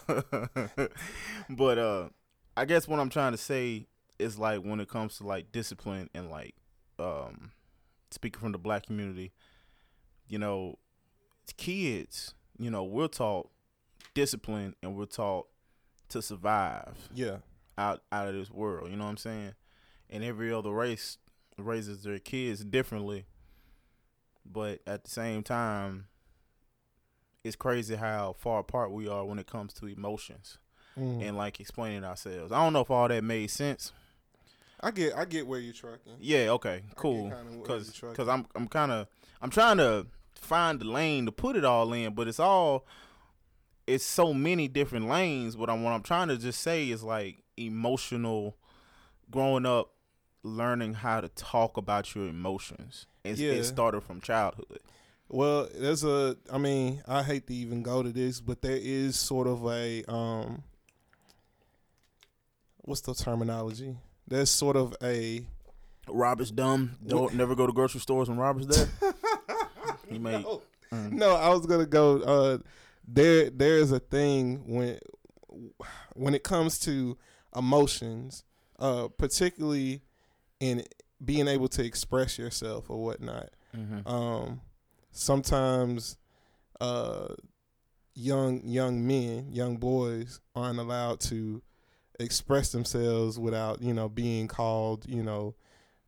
but 1.50 1.78
uh, 1.78 2.10
I 2.56 2.66
guess 2.66 2.88
what 2.88 3.00
I'm 3.00 3.10
trying 3.10 3.32
to 3.32 3.38
say 3.38 3.88
is 4.20 4.38
like 4.40 4.62
when 4.62 4.80
it 4.80 4.88
comes 4.90 5.18
to 5.18 5.26
like 5.28 5.52
discipline 5.52 6.10
and 6.14 6.30
like 6.30 6.56
um, 7.00 7.52
speaking 8.12 8.40
from 8.40 8.52
the 8.52 8.58
black 8.58 8.86
community, 8.86 9.34
you 10.28 10.38
know, 10.40 10.78
kids, 11.58 12.34
you 12.58 12.70
know, 12.70 12.84
we're 12.84 13.08
taught 13.08 13.50
discipline 14.14 14.76
and 14.82 14.96
we're 14.96 15.06
taught 15.06 15.48
to 16.10 16.22
survive 16.22 16.94
Yeah. 17.14 17.38
out 17.78 18.02
out 18.12 18.28
of 18.28 18.36
this 18.36 18.50
world. 18.52 18.90
You 18.90 18.96
know 18.98 19.04
what 19.06 19.10
I'm 19.12 19.18
saying? 19.18 19.54
And 20.10 20.24
every 20.24 20.54
other 20.54 20.72
race 20.72 21.18
raises 21.58 22.04
their 22.04 22.20
kids 22.20 22.64
differently, 22.64 23.26
but 24.46 24.80
at 24.86 25.04
the 25.04 25.10
same 25.10 25.42
time, 25.44 26.08
it's 27.44 27.56
crazy 27.56 27.96
how 27.96 28.36
far 28.38 28.60
apart 28.60 28.92
we 28.92 29.08
are 29.08 29.26
when 29.26 29.40
it 29.40 29.48
comes 29.48 29.74
to 29.74 29.86
emotions 29.88 30.58
Mm. 30.98 31.22
and 31.28 31.36
like 31.38 31.60
explaining 31.60 32.06
ourselves. 32.06 32.54
I 32.54 32.64
don't 32.64 32.72
know 32.72 32.80
if 32.80 32.90
all 32.90 33.10
that 33.10 33.22
made 33.22 33.48
sense. 33.52 33.92
I 34.80 34.92
get 34.92 35.14
I 35.18 35.26
get 35.26 35.46
where 35.46 35.60
you're 35.60 35.74
trucking. 35.74 36.14
Yeah, 36.22 36.52
okay, 36.52 36.84
cool. 36.96 37.34
Cause, 37.66 38.02
cause 38.14 38.30
I'm 38.30 38.46
I'm 38.56 38.68
kind 38.70 38.94
of 38.94 39.08
I'm 39.42 39.50
trying 39.50 39.76
to 39.78 40.08
find 40.36 40.80
the 40.80 40.86
lane 40.86 41.26
to 41.26 41.34
put 41.34 41.58
it 41.58 41.66
all 41.66 41.92
in, 41.92 42.14
but 42.14 42.30
it's 42.30 42.40
all 42.40 42.86
it's 43.88 44.06
so 44.06 44.34
many 44.34 44.70
different 44.70 45.10
lanes. 45.10 45.58
But 45.58 45.70
I'm, 45.70 45.84
what 45.84 45.92
I'm 45.92 46.02
trying 46.02 46.30
to 46.30 46.38
just 46.38 46.62
say 46.62 46.90
is 46.90 47.04
like 47.04 47.44
emotional 47.58 48.56
growing 49.30 49.66
up, 49.66 49.92
learning 50.46 50.94
how 50.94 51.20
to 51.22 51.30
talk 51.30 51.76
about 51.76 52.14
your 52.16 52.28
emotions. 52.28 53.08
It's, 53.24 53.40
Yeah. 53.40 53.54
It 53.54 53.64
started 53.64 54.02
from 54.02 54.22
childhood. 54.22 54.80
Well, 55.28 55.68
there's 55.74 56.04
a. 56.04 56.38
I 56.52 56.60
mean, 56.60 57.02
I 57.08 57.24
hate 57.24 57.48
to 57.48 57.54
even 57.54 57.82
go 57.82 58.04
to 58.04 58.12
this, 58.12 58.40
but 58.40 58.62
there 58.62 58.78
is 58.80 59.18
sort 59.20 59.48
of 59.48 59.66
a. 59.66 60.04
um 60.08 60.64
What's 62.78 63.02
the 63.02 63.16
terminology? 63.16 63.98
There's 64.28 64.52
sort 64.52 64.76
of 64.76 64.96
a. 65.02 65.46
Robert's 66.08 66.52
dumb. 66.52 66.98
Don't 67.06 67.34
never 67.34 67.56
go 67.56 67.66
to 67.66 67.74
grocery 67.74 68.00
stores 68.00 68.30
when 68.30 68.38
Robert's 68.38 68.68
there. 68.68 69.14
he 70.08 70.20
made 70.20 70.44
No. 70.44 70.62
Mm. 70.94 71.12
No, 71.14 71.36
I 71.36 71.50
was 71.50 71.66
gonna 71.66 71.88
go. 71.88 72.20
Uh, 72.20 72.58
there, 73.08 73.50
there 73.50 73.78
is 73.78 73.92
a 73.92 74.00
thing 74.00 74.64
when, 74.68 75.00
when 76.14 76.36
it 76.36 76.44
comes 76.44 76.78
to 76.80 77.18
emotions, 77.56 78.44
uh, 78.78 79.08
particularly 79.18 80.02
in 80.70 80.84
being 81.24 81.48
able 81.48 81.68
to 81.70 81.84
express 81.84 82.38
yourself 82.38 82.90
or 82.90 83.02
whatnot. 83.04 83.50
Mhm. 83.76 84.08
um, 84.08 84.62
sometimes 85.12 86.18
uh, 86.82 87.28
young 88.14 88.62
young 88.66 89.06
men, 89.06 89.50
young 89.52 89.78
boys 89.78 90.40
aren't 90.56 90.80
allowed 90.80 91.20
to 91.22 91.62
express 92.20 92.72
themselves 92.72 93.38
without 93.40 93.82
you 93.82 93.94
know 93.94 94.08
being 94.08 94.48
called 94.48 95.06
you 95.08 95.22
know 95.22 95.54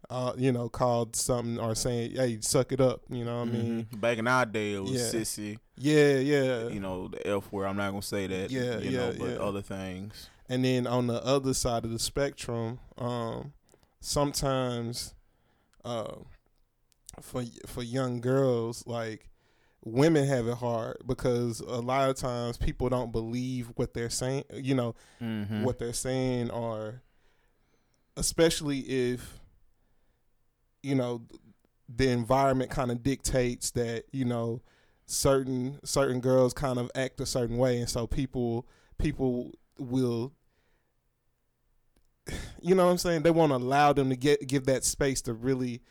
uh, 0.10 0.32
you 0.38 0.52
know 0.54 0.70
called 0.70 1.16
something 1.18 1.60
or 1.60 1.76
saying 1.76 2.16
hey 2.16 2.38
suck 2.40 2.72
it 2.72 2.80
up 2.80 3.02
you 3.10 3.26
know 3.26 3.40
what 3.40 3.50
I 3.50 3.52
mean 3.52 3.88
Mhm. 3.92 4.00
back 4.00 4.18
in 4.18 4.28
our 4.28 4.46
day, 4.46 4.74
it 4.76 4.80
was 4.84 4.92
Yeah. 4.92 5.20
sissy. 5.20 5.60
yeah 5.78 6.18
yeah 6.20 6.68
You 6.70 6.80
know 6.80 7.10
the 7.10 7.28
F 7.28 7.52
word. 7.52 7.66
I'm 7.66 7.76
not 7.78 7.90
gonna 7.92 8.02
say 8.02 8.28
that. 8.28 8.50
Yeah, 8.52 8.78
you 8.78 8.92
yeah, 8.92 8.98
know, 9.10 9.16
but 9.20 9.30
yeah. 9.32 9.36
other 9.38 9.62
things. 9.62 10.30
and 10.50 10.64
then 10.64 10.88
on 10.88 11.08
the 11.08 11.22
other 11.26 11.54
side 11.54 11.84
of 11.84 11.92
the 11.92 12.00
spectrum 12.00 12.80
um, 12.98 13.52
sometimes 14.00 15.14
uh, 15.86 16.16
for 17.22 17.44
for 17.66 17.82
young 17.84 18.22
girls 18.22 18.86
like 18.86 19.30
women 19.84 20.28
have 20.28 20.48
it 20.48 20.58
hard 20.58 20.98
because 21.08 21.60
a 21.62 21.80
lot 21.80 22.10
of 22.10 22.16
times 22.18 22.58
people 22.58 22.90
don't 22.90 23.12
believe 23.12 23.68
what 23.76 23.94
they're 23.94 24.10
saying 24.10 24.44
you 24.54 24.76
know 24.76 24.94
Mm-hmm. 25.22 25.64
what 25.64 25.80
they're 25.80 25.94
saying 25.94 26.50
or 26.52 27.02
especially 28.16 28.80
if 28.80 29.40
you 30.84 30.96
know 30.96 31.22
the 31.90 32.10
environment 32.10 32.70
kind 32.70 32.92
of 32.92 33.02
dictates 33.02 33.72
that 33.72 34.04
you 34.12 34.26
know 34.26 34.62
certain 35.06 35.80
certain 35.86 36.20
girls 36.20 36.54
kind 36.54 36.78
of 36.80 36.92
act 36.96 37.20
a 37.22 37.26
certain 37.26 37.58
way 37.58 37.80
and 37.80 37.90
so 37.90 38.06
people 38.06 38.68
people 38.98 39.54
will 39.80 40.34
you 42.62 42.76
know 42.76 42.86
what 42.86 42.92
I'm 42.92 42.98
saying 42.98 43.24
they 43.24 43.32
won't 43.32 43.52
allow 43.52 43.94
them 43.94 44.10
to 44.10 44.16
get 44.16 44.48
give 44.48 44.66
that 44.66 44.84
space 44.84 45.22
to 45.24 45.34
really 45.34 45.82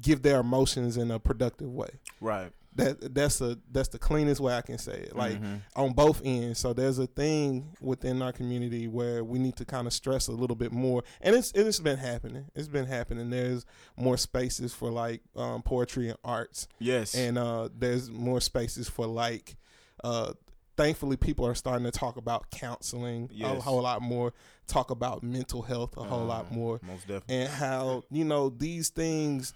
give 0.00 0.22
their 0.22 0.40
emotions 0.40 0.96
in 0.96 1.10
a 1.10 1.18
productive 1.18 1.70
way 1.70 1.90
Right. 2.20 2.50
that 2.74 3.14
that's 3.14 3.40
a 3.42 3.58
that's 3.70 3.88
the 3.90 3.98
cleanest 3.98 4.40
way 4.40 4.56
I 4.56 4.62
can 4.62 4.78
say 4.78 4.94
it 4.94 5.14
like 5.14 5.40
Mhm. 5.40 5.60
on 5.76 5.92
both 5.92 6.22
ends. 6.24 6.58
So 6.58 6.72
there's 6.72 6.98
a 6.98 7.06
thing 7.06 7.76
within 7.80 8.22
our 8.22 8.32
community 8.32 8.88
where 8.88 9.22
we 9.22 9.38
need 9.38 9.56
to 9.56 9.64
kind 9.66 9.86
of 9.86 9.92
stress 9.92 10.28
a 10.28 10.32
little 10.32 10.56
bit 10.56 10.72
more, 10.72 11.04
and 11.20 11.36
it's 11.36 11.52
it's 11.52 11.78
been 11.80 11.98
happening. 11.98 12.46
It's 12.54 12.68
been 12.68 12.86
happening. 12.86 13.28
There's 13.28 13.66
more 13.96 14.16
spaces 14.16 14.72
for 14.72 14.90
like 14.90 15.20
um, 15.36 15.62
poetry 15.62 16.08
and 16.08 16.18
arts, 16.24 16.66
yes. 16.78 17.14
and 17.14 17.36
uh, 17.36 17.68
there's 17.76 18.10
more 18.10 18.40
spaces 18.40 18.88
for 18.88 19.06
like. 19.06 19.56
Uh, 20.02 20.32
thankfully, 20.76 21.16
people 21.16 21.46
are 21.46 21.54
starting 21.54 21.84
to 21.84 21.90
talk 21.90 22.16
about 22.16 22.50
counseling 22.50 23.30
a 23.42 23.54
whole 23.60 23.82
lot 23.82 24.02
more. 24.02 24.32
Talk 24.66 24.90
about 24.90 25.22
mental 25.22 25.62
health 25.62 25.96
a 25.96 26.02
whole 26.04 26.24
lot 26.24 26.46
Um, 26.50 26.56
more 26.58 26.80
Most 26.82 27.06
definitely. 27.08 27.36
and 27.36 27.48
how 27.50 28.04
you 28.10 28.24
know 28.24 28.48
these 28.48 28.88
things 28.90 29.52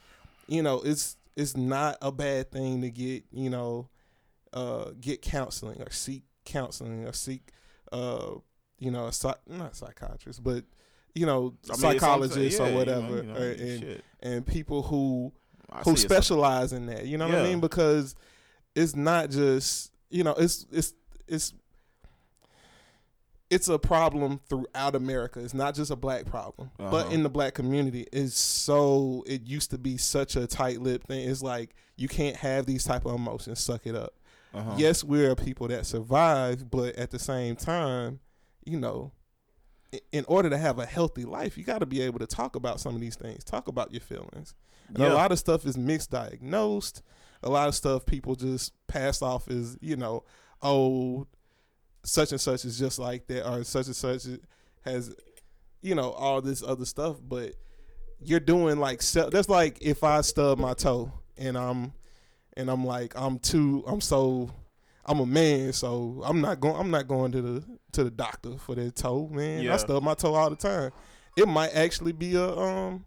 you 0.48 0.62
know 0.62 0.80
it's 0.82 1.16
it's 1.36 1.56
not 1.56 1.96
a 2.02 2.10
bad 2.12 2.50
thing 2.50 2.82
to 2.82 2.90
get 2.90 3.24
you 3.32 3.48
know 3.50 3.88
uh 4.52 4.90
get 5.00 5.22
counseling 5.22 5.80
or 5.80 5.90
seek 5.90 6.24
counseling 6.44 7.04
or 7.06 7.12
seek 7.12 7.50
uh 7.92 8.30
you 8.78 8.90
know 8.90 9.06
a 9.06 9.12
psych- 9.12 9.40
not 9.48 9.74
psychiatrist 9.76 10.42
but 10.42 10.64
you 11.14 11.24
know 11.24 11.54
I 11.64 11.72
mean, 11.72 11.80
psychologists 11.80 12.58
yeah, 12.58 12.64
or 12.64 12.68
you 12.68 12.72
know, 12.72 12.78
whatever 12.78 13.16
you 13.16 13.22
know, 13.22 13.34
uh, 13.34 13.38
and 13.38 13.80
shit. 13.80 14.04
and 14.20 14.46
people 14.46 14.82
who 14.82 15.32
I 15.70 15.80
who 15.80 15.96
specialize 15.96 16.72
in 16.72 16.86
that 16.86 17.06
you 17.06 17.16
know 17.16 17.26
what 17.28 17.38
I 17.38 17.42
mean 17.44 17.60
because 17.60 18.14
it's 18.74 18.94
not 18.94 19.30
just 19.30 19.92
you 20.10 20.24
know 20.24 20.34
it's 20.34 20.66
it's 20.70 20.92
it's 21.28 21.52
it's 23.48 23.68
a 23.68 23.78
problem 23.78 24.40
throughout 24.48 24.96
America. 24.96 25.38
It's 25.40 25.54
not 25.54 25.74
just 25.76 25.90
a 25.92 25.96
black 25.96 26.24
problem, 26.26 26.70
but 26.78 27.06
Uh-huh. 27.06 27.10
in 27.14 27.22
the 27.22 27.28
black 27.28 27.54
community, 27.54 28.06
it's 28.12 28.36
so. 28.36 29.22
It 29.26 29.42
used 29.46 29.70
to 29.70 29.78
be 29.78 29.96
such 29.96 30.34
a 30.34 30.46
tight-lipped 30.48 31.06
thing. 31.06 31.28
It's 31.28 31.42
like 31.42 31.74
you 31.96 32.08
can't 32.08 32.34
have 32.36 32.66
these 32.66 32.82
type 32.82 33.06
of 33.06 33.14
emotions. 33.14 33.60
Suck 33.60 33.86
it 33.86 33.94
up. 33.94 34.14
Uh-huh. 34.52 34.74
Yes, 34.76 35.04
we're 35.04 35.30
a 35.30 35.36
people 35.36 35.68
that 35.68 35.86
survive, 35.86 36.70
but 36.70 36.96
at 36.96 37.10
the 37.12 37.18
same 37.20 37.54
time, 37.54 38.18
you 38.64 38.80
know, 38.80 39.12
in 40.10 40.24
order 40.26 40.50
to 40.50 40.58
have 40.58 40.78
a 40.80 40.86
healthy 40.86 41.24
life, 41.24 41.56
you 41.56 41.62
got 41.62 41.78
to 41.78 41.86
be 41.86 42.00
able 42.02 42.18
to 42.18 42.26
talk 42.26 42.56
about 42.56 42.80
some 42.80 42.94
of 42.96 43.00
these 43.00 43.16
things. 43.16 43.44
Talk 43.44 43.68
about 43.68 43.92
your 43.92 44.00
feelings. 44.00 44.54
And 44.88 44.98
Yeah. 44.98 45.12
a 45.12 45.14
lot 45.14 45.30
of 45.30 45.38
stuff 45.38 45.64
is 45.66 45.76
misdiagnosed. 45.76 47.02
A 47.42 47.50
lot 47.50 47.68
of 47.68 47.74
stuff 47.76 48.06
people 48.06 48.34
just 48.34 48.72
pass 48.88 49.22
off 49.22 49.48
as, 49.48 49.78
you 49.80 49.94
know, 49.96 50.24
oh, 50.62 51.26
such 52.04 52.32
and 52.32 52.40
such 52.40 52.64
is 52.64 52.78
just 52.78 52.98
like 52.98 53.26
that, 53.26 53.48
or 53.48 53.64
such 53.64 53.86
and 53.86 53.96
such 53.96 54.26
has, 54.84 55.14
you 55.82 55.94
know, 55.94 56.12
all 56.12 56.40
this 56.40 56.62
other 56.62 56.84
stuff. 56.84 57.16
But 57.26 57.54
you're 58.20 58.40
doing 58.40 58.78
like 58.78 59.02
that's 59.02 59.48
like 59.48 59.78
if 59.80 60.02
I 60.04 60.20
stub 60.22 60.58
my 60.58 60.74
toe 60.74 61.12
and 61.36 61.56
I'm 61.56 61.92
and 62.56 62.70
I'm 62.70 62.84
like 62.84 63.12
I'm 63.16 63.38
too 63.38 63.84
I'm 63.86 64.00
so 64.00 64.50
I'm 65.04 65.20
a 65.20 65.26
man, 65.26 65.72
so 65.72 66.22
I'm 66.24 66.40
not 66.40 66.60
going 66.60 66.76
I'm 66.76 66.90
not 66.90 67.06
going 67.06 67.32
to 67.32 67.42
the 67.42 67.64
to 67.92 68.04
the 68.04 68.10
doctor 68.10 68.58
for 68.58 68.74
that 68.74 68.96
toe, 68.96 69.28
man. 69.28 69.62
Yeah. 69.62 69.74
I 69.74 69.76
stub 69.76 70.02
my 70.02 70.14
toe 70.14 70.34
all 70.34 70.50
the 70.50 70.56
time. 70.56 70.90
It 71.36 71.46
might 71.46 71.74
actually 71.74 72.12
be 72.12 72.34
a 72.34 72.48
um, 72.48 73.04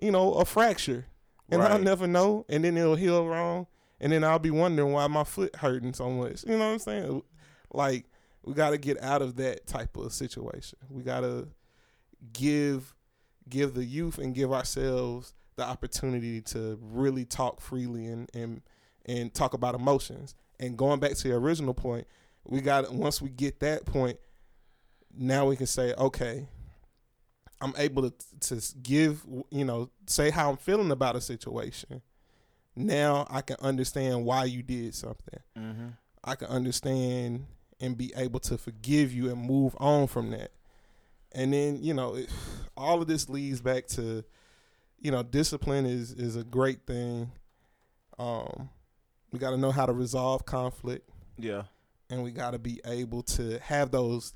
you 0.00 0.10
know, 0.10 0.34
a 0.34 0.44
fracture, 0.44 1.06
and 1.50 1.62
I'll 1.62 1.78
never 1.78 2.06
know, 2.06 2.44
and 2.48 2.64
then 2.64 2.76
it'll 2.76 2.96
heal 2.96 3.26
wrong, 3.26 3.66
and 4.00 4.12
then 4.12 4.24
I'll 4.24 4.38
be 4.38 4.50
wondering 4.50 4.92
why 4.92 5.06
my 5.06 5.24
foot 5.24 5.56
hurting 5.56 5.94
so 5.94 6.10
much. 6.10 6.44
You 6.44 6.52
know 6.52 6.58
what 6.58 6.72
I'm 6.72 6.78
saying? 6.78 7.22
Like 7.72 8.06
we 8.44 8.54
got 8.54 8.70
to 8.70 8.78
get 8.78 9.02
out 9.02 9.22
of 9.22 9.36
that 9.36 9.66
type 9.66 9.96
of 9.96 10.12
situation. 10.12 10.78
We 10.90 11.02
got 11.02 11.20
to 11.20 11.48
give 12.32 12.94
give 13.48 13.74
the 13.74 13.84
youth 13.84 14.18
and 14.18 14.34
give 14.34 14.52
ourselves 14.52 15.34
the 15.56 15.64
opportunity 15.64 16.40
to 16.42 16.78
really 16.82 17.24
talk 17.24 17.60
freely 17.60 18.06
and 18.06 18.30
and 18.34 18.62
and 19.06 19.32
talk 19.32 19.54
about 19.54 19.74
emotions. 19.74 20.34
And 20.58 20.76
going 20.76 21.00
back 21.00 21.12
to 21.12 21.28
the 21.28 21.34
original 21.34 21.74
point, 21.74 22.06
we 22.44 22.60
got 22.60 22.92
once 22.92 23.20
we 23.20 23.30
get 23.30 23.60
that 23.60 23.84
point, 23.84 24.18
now 25.16 25.46
we 25.46 25.56
can 25.56 25.66
say, 25.66 25.94
okay, 25.94 26.46
I'm 27.60 27.74
able 27.78 28.10
to 28.10 28.14
to 28.40 28.62
give 28.82 29.24
you 29.50 29.64
know 29.64 29.90
say 30.06 30.30
how 30.30 30.50
I'm 30.50 30.56
feeling 30.56 30.90
about 30.90 31.16
a 31.16 31.20
situation. 31.20 32.02
Now 32.76 33.26
I 33.30 33.40
can 33.40 33.56
understand 33.60 34.24
why 34.24 34.44
you 34.44 34.62
did 34.62 34.94
something. 34.94 35.40
Mm-hmm. 35.58 35.86
I 36.22 36.34
can 36.34 36.48
understand 36.48 37.46
and 37.80 37.96
be 37.96 38.12
able 38.16 38.40
to 38.40 38.58
forgive 38.58 39.12
you 39.12 39.30
and 39.30 39.40
move 39.40 39.74
on 39.78 40.06
from 40.06 40.30
that. 40.30 40.52
And 41.32 41.52
then, 41.52 41.82
you 41.82 41.94
know, 41.94 42.14
it, 42.16 42.28
all 42.76 43.00
of 43.02 43.08
this 43.08 43.28
leads 43.28 43.60
back 43.60 43.86
to 43.88 44.24
you 44.98 45.10
know, 45.10 45.22
discipline 45.22 45.84
is 45.86 46.12
is 46.12 46.36
a 46.36 46.42
great 46.44 46.86
thing. 46.86 47.30
Um, 48.18 48.70
we 49.30 49.38
got 49.38 49.50
to 49.50 49.56
know 49.58 49.70
how 49.70 49.84
to 49.86 49.92
resolve 49.92 50.46
conflict, 50.46 51.08
Yeah. 51.36 51.64
and 52.08 52.22
we 52.22 52.30
got 52.30 52.52
to 52.52 52.58
be 52.58 52.80
able 52.86 53.22
to 53.24 53.58
have 53.60 53.90
those 53.90 54.32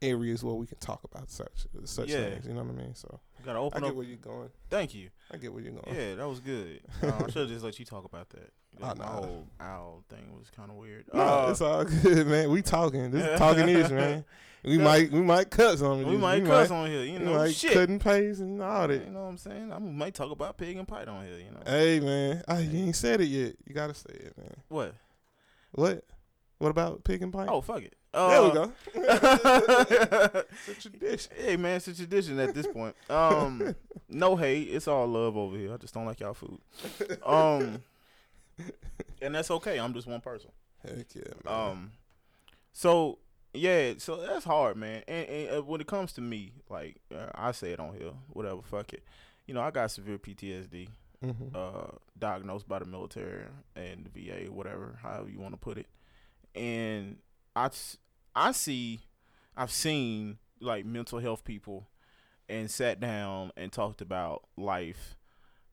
areas 0.00 0.42
where 0.42 0.54
we 0.54 0.66
can 0.66 0.78
talk 0.78 1.04
about 1.04 1.30
such 1.30 1.66
such 1.84 2.08
Yeah. 2.08 2.30
things. 2.30 2.46
You 2.46 2.54
know 2.54 2.62
what 2.62 2.70
I 2.78 2.82
mean? 2.82 2.94
So 2.94 3.20
You 3.38 3.44
gotta 3.44 3.58
open 3.58 3.78
I 3.78 3.86
get 3.86 3.90
up. 3.90 3.96
where 3.96 4.06
you're 4.06 4.16
going. 4.16 4.50
Thank 4.70 4.94
you. 4.94 5.10
I 5.32 5.36
get 5.36 5.52
where 5.52 5.62
you're 5.62 5.72
going. 5.72 5.94
Yeah, 5.94 6.14
that 6.16 6.28
was 6.28 6.40
good. 6.40 6.80
Uh, 7.02 7.12
I 7.26 7.30
should 7.30 7.42
have 7.42 7.48
just 7.48 7.64
let 7.64 7.78
you 7.78 7.84
talk 7.84 8.04
about 8.04 8.28
that. 8.30 8.50
Oh, 8.82 8.86
my 8.86 8.94
nah. 8.94 9.04
whole 9.06 9.46
owl 9.60 10.04
thing 10.08 10.32
was 10.36 10.50
kind 10.50 10.70
of 10.70 10.76
weird. 10.76 11.04
No, 11.12 11.20
Uh, 11.20 11.50
it's 11.50 11.60
all 11.60 11.84
good, 11.84 12.26
man. 12.26 12.50
We 12.50 12.62
talking. 12.62 13.10
This 13.10 13.24
is 13.26 13.38
talking 13.38 13.68
ish, 13.68 13.90
man. 13.90 14.24
We 14.64 14.76
might 14.76 15.12
we 15.12 15.20
might 15.20 15.50
cut 15.50 15.78
some. 15.78 16.00
of 16.00 16.06
we 16.06 16.16
might 16.16 16.42
we 16.42 16.48
cuss 16.48 16.70
might, 16.70 16.76
on 16.76 16.90
here, 16.90 17.04
you 17.04 17.20
know. 17.20 17.34
might 17.34 17.54
Shit. 17.54 17.74
cut 17.74 17.88
and 17.88 18.00
paste 18.00 18.40
and 18.40 18.60
all 18.60 18.88
that. 18.88 19.04
You 19.04 19.10
know 19.10 19.22
what 19.22 19.28
I'm 19.28 19.38
saying? 19.38 19.72
I 19.72 19.78
might 19.78 20.14
talk 20.14 20.32
about 20.32 20.58
pig 20.58 20.76
and 20.76 20.86
pint 20.86 21.08
on 21.08 21.24
here, 21.24 21.38
you 21.38 21.52
know. 21.52 21.60
Hey 21.64 22.00
man, 22.00 22.42
I, 22.48 22.58
you 22.58 22.86
ain't 22.86 22.96
said 22.96 23.20
it 23.20 23.26
yet. 23.26 23.54
You 23.64 23.72
gotta 23.72 23.94
say 23.94 24.10
it, 24.10 24.36
man. 24.36 24.56
What? 24.68 24.94
What? 25.72 26.04
What 26.58 26.70
about 26.70 27.04
pig 27.04 27.22
and 27.22 27.32
pint? 27.32 27.48
Oh, 27.48 27.60
fuck 27.60 27.82
it. 27.82 27.94
There 28.28 28.40
Uh, 28.40 28.48
we 28.48 28.54
go. 28.54 28.72
it's 30.68 30.84
a 30.86 30.90
tradition. 30.90 31.32
Hey 31.36 31.56
man, 31.56 31.76
it's 31.76 31.88
a 31.88 31.94
tradition 31.94 32.38
at 32.38 32.54
this 32.54 32.66
point. 32.66 32.94
Um, 33.08 33.74
no 34.08 34.36
hate, 34.36 34.68
it's 34.68 34.88
all 34.88 35.06
love 35.06 35.36
over 35.36 35.56
here. 35.56 35.72
I 35.72 35.76
just 35.76 35.94
don't 35.94 36.06
like 36.06 36.20
y'all 36.20 36.34
food. 36.34 36.58
Um, 37.24 37.82
and 39.22 39.34
that's 39.34 39.50
okay. 39.50 39.78
I'm 39.78 39.94
just 39.94 40.06
one 40.06 40.20
person. 40.20 40.50
Heck 40.84 41.06
yeah, 41.14 41.22
man. 41.44 41.70
Um, 41.70 41.90
so 42.72 43.18
yeah, 43.54 43.94
so 43.98 44.16
that's 44.16 44.44
hard, 44.44 44.76
man. 44.76 45.02
And, 45.08 45.28
and 45.28 45.58
uh, 45.58 45.62
when 45.62 45.80
it 45.80 45.86
comes 45.86 46.12
to 46.14 46.20
me, 46.20 46.52
like 46.68 46.96
uh, 47.14 47.26
I 47.34 47.52
say 47.52 47.72
it 47.72 47.80
on 47.80 47.94
here, 47.96 48.12
whatever, 48.28 48.60
fuck 48.62 48.92
it. 48.92 49.02
You 49.46 49.54
know, 49.54 49.60
I 49.62 49.70
got 49.70 49.90
severe 49.90 50.18
PTSD, 50.18 50.88
hmm 51.22 51.30
uh, 51.54 51.86
diagnosed 52.18 52.68
by 52.68 52.78
the 52.80 52.84
military 52.84 53.42
and 53.76 54.04
the 54.04 54.10
VA, 54.10 54.52
whatever, 54.52 54.98
however 55.02 55.28
you 55.30 55.40
want 55.40 55.54
to 55.54 55.58
put 55.58 55.78
it. 55.78 55.86
And 56.54 57.16
I, 57.56 57.70
I 58.38 58.52
see, 58.52 59.00
I've 59.56 59.70
seen 59.72 60.38
like 60.60 60.84
mental 60.84 61.18
health 61.18 61.44
people, 61.44 61.88
and 62.48 62.70
sat 62.70 63.00
down 63.00 63.52
and 63.56 63.70
talked 63.72 64.00
about 64.00 64.44
life, 64.56 65.16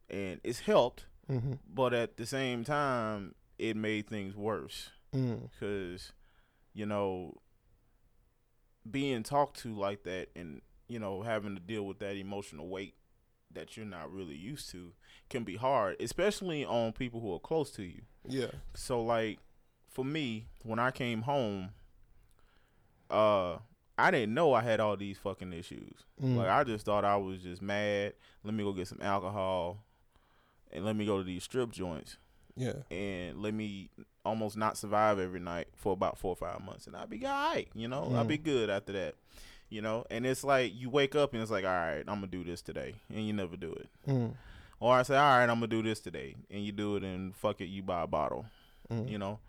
and 0.10 0.40
it's 0.44 0.60
helped, 0.60 1.06
hmm 1.28 1.54
but 1.74 1.94
at 1.94 2.18
the 2.18 2.26
same 2.26 2.64
time, 2.64 3.36
it 3.58 3.76
made 3.76 4.08
things 4.08 4.36
worse 4.36 4.90
Mm. 5.14 5.50
because 5.50 6.12
you 6.74 6.86
know 6.86 7.38
being 8.90 9.24
talked 9.24 9.58
to 9.62 9.74
like 9.74 10.04
that 10.04 10.28
and 10.36 10.62
you 10.88 11.00
know 11.00 11.22
having 11.22 11.56
to 11.56 11.62
deal 11.62 11.84
with 11.86 12.00
that 12.00 12.16
emotional 12.18 12.68
weight 12.68 12.96
that 13.52 13.76
you're 13.78 13.86
not 13.86 14.12
really 14.12 14.36
used 14.36 14.70
to 14.72 14.92
can 15.30 15.44
be 15.44 15.56
hard 15.56 15.96
especially 16.00 16.66
on 16.66 16.92
people 16.92 17.20
who 17.22 17.34
are 17.34 17.40
close 17.40 17.72
to 17.72 17.84
you 17.84 18.02
Yeah. 18.28 18.52
so 18.74 19.02
like 19.02 19.40
for 19.90 20.04
me 20.06 20.48
when 20.64 20.78
i 20.80 20.92
came 20.92 21.22
home 21.24 21.70
uh 23.10 23.58
i 23.98 24.12
didn't 24.12 24.34
know 24.34 24.54
i 24.54 24.62
had 24.62 24.80
all 24.80 24.98
these 24.98 25.18
fucking 25.18 25.54
issues 25.54 26.04
Mm. 26.24 26.38
like 26.38 26.48
i 26.50 26.64
just 26.64 26.86
thought 26.86 27.04
i 27.06 27.16
was 27.18 27.40
just 27.42 27.62
mad 27.62 28.14
let 28.44 28.54
me 28.54 28.64
go 28.64 28.72
get 28.74 28.88
some 28.88 29.02
alcohol 29.02 29.78
and 30.72 30.86
let 30.86 30.96
me 30.96 31.06
go 31.06 31.18
to 31.18 31.24
these 31.24 31.44
strip 31.44 31.72
joints 31.72 32.18
yeah. 32.58 32.74
and 32.90 33.42
let 33.42 33.54
me 33.54 33.90
almost 34.24 34.56
not 34.58 34.78
survive 34.78 35.20
every 35.20 35.40
night 35.40 35.68
for 35.76 35.94
about 35.94 36.18
four 36.18 36.32
or 36.32 36.36
five 36.36 36.60
months, 36.62 36.88
and 36.88 36.96
I'll 36.96 37.06
be 37.06 37.24
all 37.26 37.32
right. 37.54 37.68
You 37.76 37.88
know, 37.88 38.12
I'll 38.16 38.24
be 38.26 38.38
Mm. 38.40 38.44
good 38.44 38.70
after 38.72 38.92
that. 38.94 39.16
You 39.70 39.82
know, 39.82 40.04
and 40.10 40.26
it's 40.26 40.44
like 40.44 40.74
you 40.74 40.90
wake 40.90 41.16
up 41.16 41.34
and 41.34 41.42
it's 41.42 41.52
like, 41.52 41.64
all 41.66 41.70
right, 41.70 42.00
I'm 42.00 42.16
gonna 42.22 42.28
do 42.28 42.44
this 42.44 42.62
today, 42.62 42.96
and 43.14 43.26
you 43.28 43.34
never 43.34 43.56
do 43.58 43.72
it. 43.74 43.90
Mm. 44.08 44.34
Or 44.80 44.96
I 44.96 45.04
say, 45.04 45.16
all 45.16 45.38
right, 45.38 45.44
I'm 45.44 45.58
gonna 45.60 45.68
do 45.68 45.84
this 45.84 46.00
today, 46.00 46.36
and 46.50 46.64
you 46.64 46.72
do 46.72 46.96
it, 46.96 47.04
and 47.04 47.36
fuck 47.36 47.62
it, 47.62 47.66
you 47.66 47.84
buy 47.84 48.02
a 48.04 48.08
bottle. 48.08 48.46
Mm. 48.90 49.10
You 49.10 49.18
know, 49.20 49.40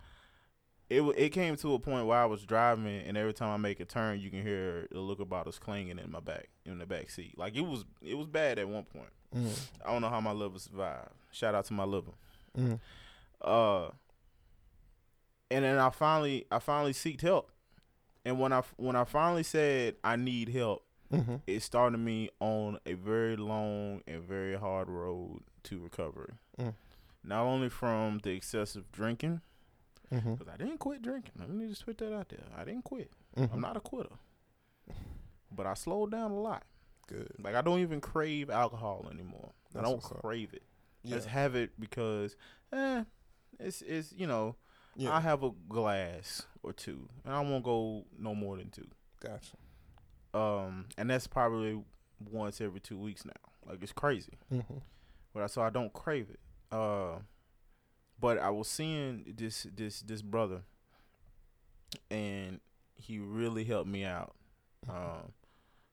it 0.89 1.03
it 1.17 1.31
came 1.31 1.57
to 1.57 1.75
a 1.75 1.79
point 1.79 2.07
where 2.07 2.19
I 2.19 2.27
was 2.27 2.45
driving, 2.45 3.03
and 3.07 3.17
every 3.17 3.35
time 3.35 3.51
I 3.51 3.57
make 3.57 3.81
a 3.81 3.85
turn, 3.85 4.21
you 4.21 4.31
can 4.31 4.43
hear 4.43 4.87
the 4.91 5.01
liquor 5.01 5.25
bottles 5.25 5.59
clanging 5.59 5.99
in 5.99 6.11
my 6.11 6.21
back 6.21 6.49
in 6.65 6.79
the 6.79 6.87
back 6.87 7.11
seat. 7.11 7.37
Like 7.37 7.57
it 7.57 7.63
was 7.67 7.85
it 8.03 8.15
was 8.17 8.27
bad 8.27 8.59
at 8.59 8.69
one 8.69 8.85
point. 8.85 9.11
Mm. 9.35 9.59
I 9.85 9.93
don't 9.93 10.03
know 10.03 10.09
how 10.09 10.21
my 10.21 10.33
liver 10.33 10.59
survived. 10.59 11.11
Shout 11.33 11.55
out 11.55 11.65
to 11.67 11.73
my 11.75 11.85
liver. 11.85 12.13
Mm. 12.57 12.79
uh 13.43 13.89
and 15.51 15.65
then 15.65 15.79
I 15.79 15.91
finally 15.91 16.47
I 16.51 16.59
finally 16.59 16.93
seeked 16.93 17.21
help. 17.21 17.51
And 18.25 18.41
when 18.41 18.53
I 18.53 18.63
when 18.77 18.97
I 18.97 19.05
finally 19.05 19.43
said 19.43 19.97
I 20.05 20.17
need 20.17 20.49
help, 20.51 20.83
Mm-hmm. 21.13 21.37
it 21.47 21.63
started 21.63 21.99
me 21.99 22.31
on 22.41 22.81
a 22.85 22.95
very 22.95 23.37
long 23.37 24.01
and 24.09 24.25
very 24.25 24.57
hard 24.57 24.89
road 24.89 25.39
to 25.63 25.79
recovery. 25.79 26.33
Mm. 26.59 26.75
Not 27.23 27.43
only 27.45 27.69
from 27.69 28.19
the 28.25 28.31
excessive 28.31 28.91
drinking, 28.91 29.41
Mm-hmm. 30.13 30.35
because 30.35 30.53
I 30.53 30.57
didn't 30.57 30.79
quit 30.79 31.03
drinking. 31.03 31.33
Let 31.39 31.51
me 31.51 31.67
just 31.69 31.85
put 31.85 31.99
that 31.99 32.15
out 32.15 32.29
there. 32.29 32.41
I 32.57 32.65
didn't 32.65 32.85
quit. 32.85 33.11
Mm-hmm. 33.37 33.55
I'm 33.55 33.61
not 33.61 33.77
a 33.77 33.81
quitter. 33.81 34.15
But 35.51 35.67
I 35.67 35.75
slowed 35.75 36.11
down 36.13 36.31
a 36.33 36.39
lot. 36.41 36.65
good. 37.09 37.31
Like 37.43 37.55
I 37.55 37.61
don't 37.63 37.81
even 37.81 38.01
crave 38.01 38.51
alcohol 38.51 39.07
anymore. 39.13 39.51
That's 39.73 39.87
I 39.87 39.91
don't 39.91 40.03
crave 40.03 40.51
it. 40.53 40.63
Yeah. 41.03 41.17
Just 41.17 41.29
have 41.29 41.55
it 41.55 41.71
because, 41.79 42.37
eh, 42.73 43.05
it's 43.61 43.81
it's 43.83 44.13
you 44.13 44.27
know 44.27 44.57
yeah. 44.97 45.13
I 45.15 45.21
have 45.21 45.43
a 45.45 45.51
glass 45.69 46.43
or 46.63 46.73
two, 46.73 47.09
and 47.25 47.33
I 47.35 47.41
won't 47.41 47.65
go 47.65 48.05
no 48.19 48.35
more 48.35 48.57
than 48.57 48.71
two. 48.71 48.87
gotcha. 49.21 49.57
Um, 50.35 50.87
and 50.99 51.09
that's 51.09 51.27
probably 51.27 51.81
once 52.31 52.61
every 52.61 52.81
two 52.81 52.99
weeks 52.99 53.25
now. 53.25 53.33
Like 53.71 53.83
it's 53.83 53.93
crazy, 53.93 54.33
Mm-hmm. 54.53 54.79
but 55.33 55.43
I, 55.43 55.47
so 55.47 55.63
I 55.63 55.71
don't 55.71 55.93
crave 55.93 56.29
it. 56.31 56.41
Uh, 56.71 57.19
but 58.21 58.39
I 58.39 58.51
was 58.51 58.69
seeing 58.69 59.35
this 59.37 59.67
this 59.75 60.01
this 60.01 60.23
brother, 60.23 60.63
and 62.11 62.61
he 62.95 63.19
really 63.19 63.65
helped 63.65 63.89
me 63.89 64.05
out. 64.05 64.35
Um, 64.89 65.33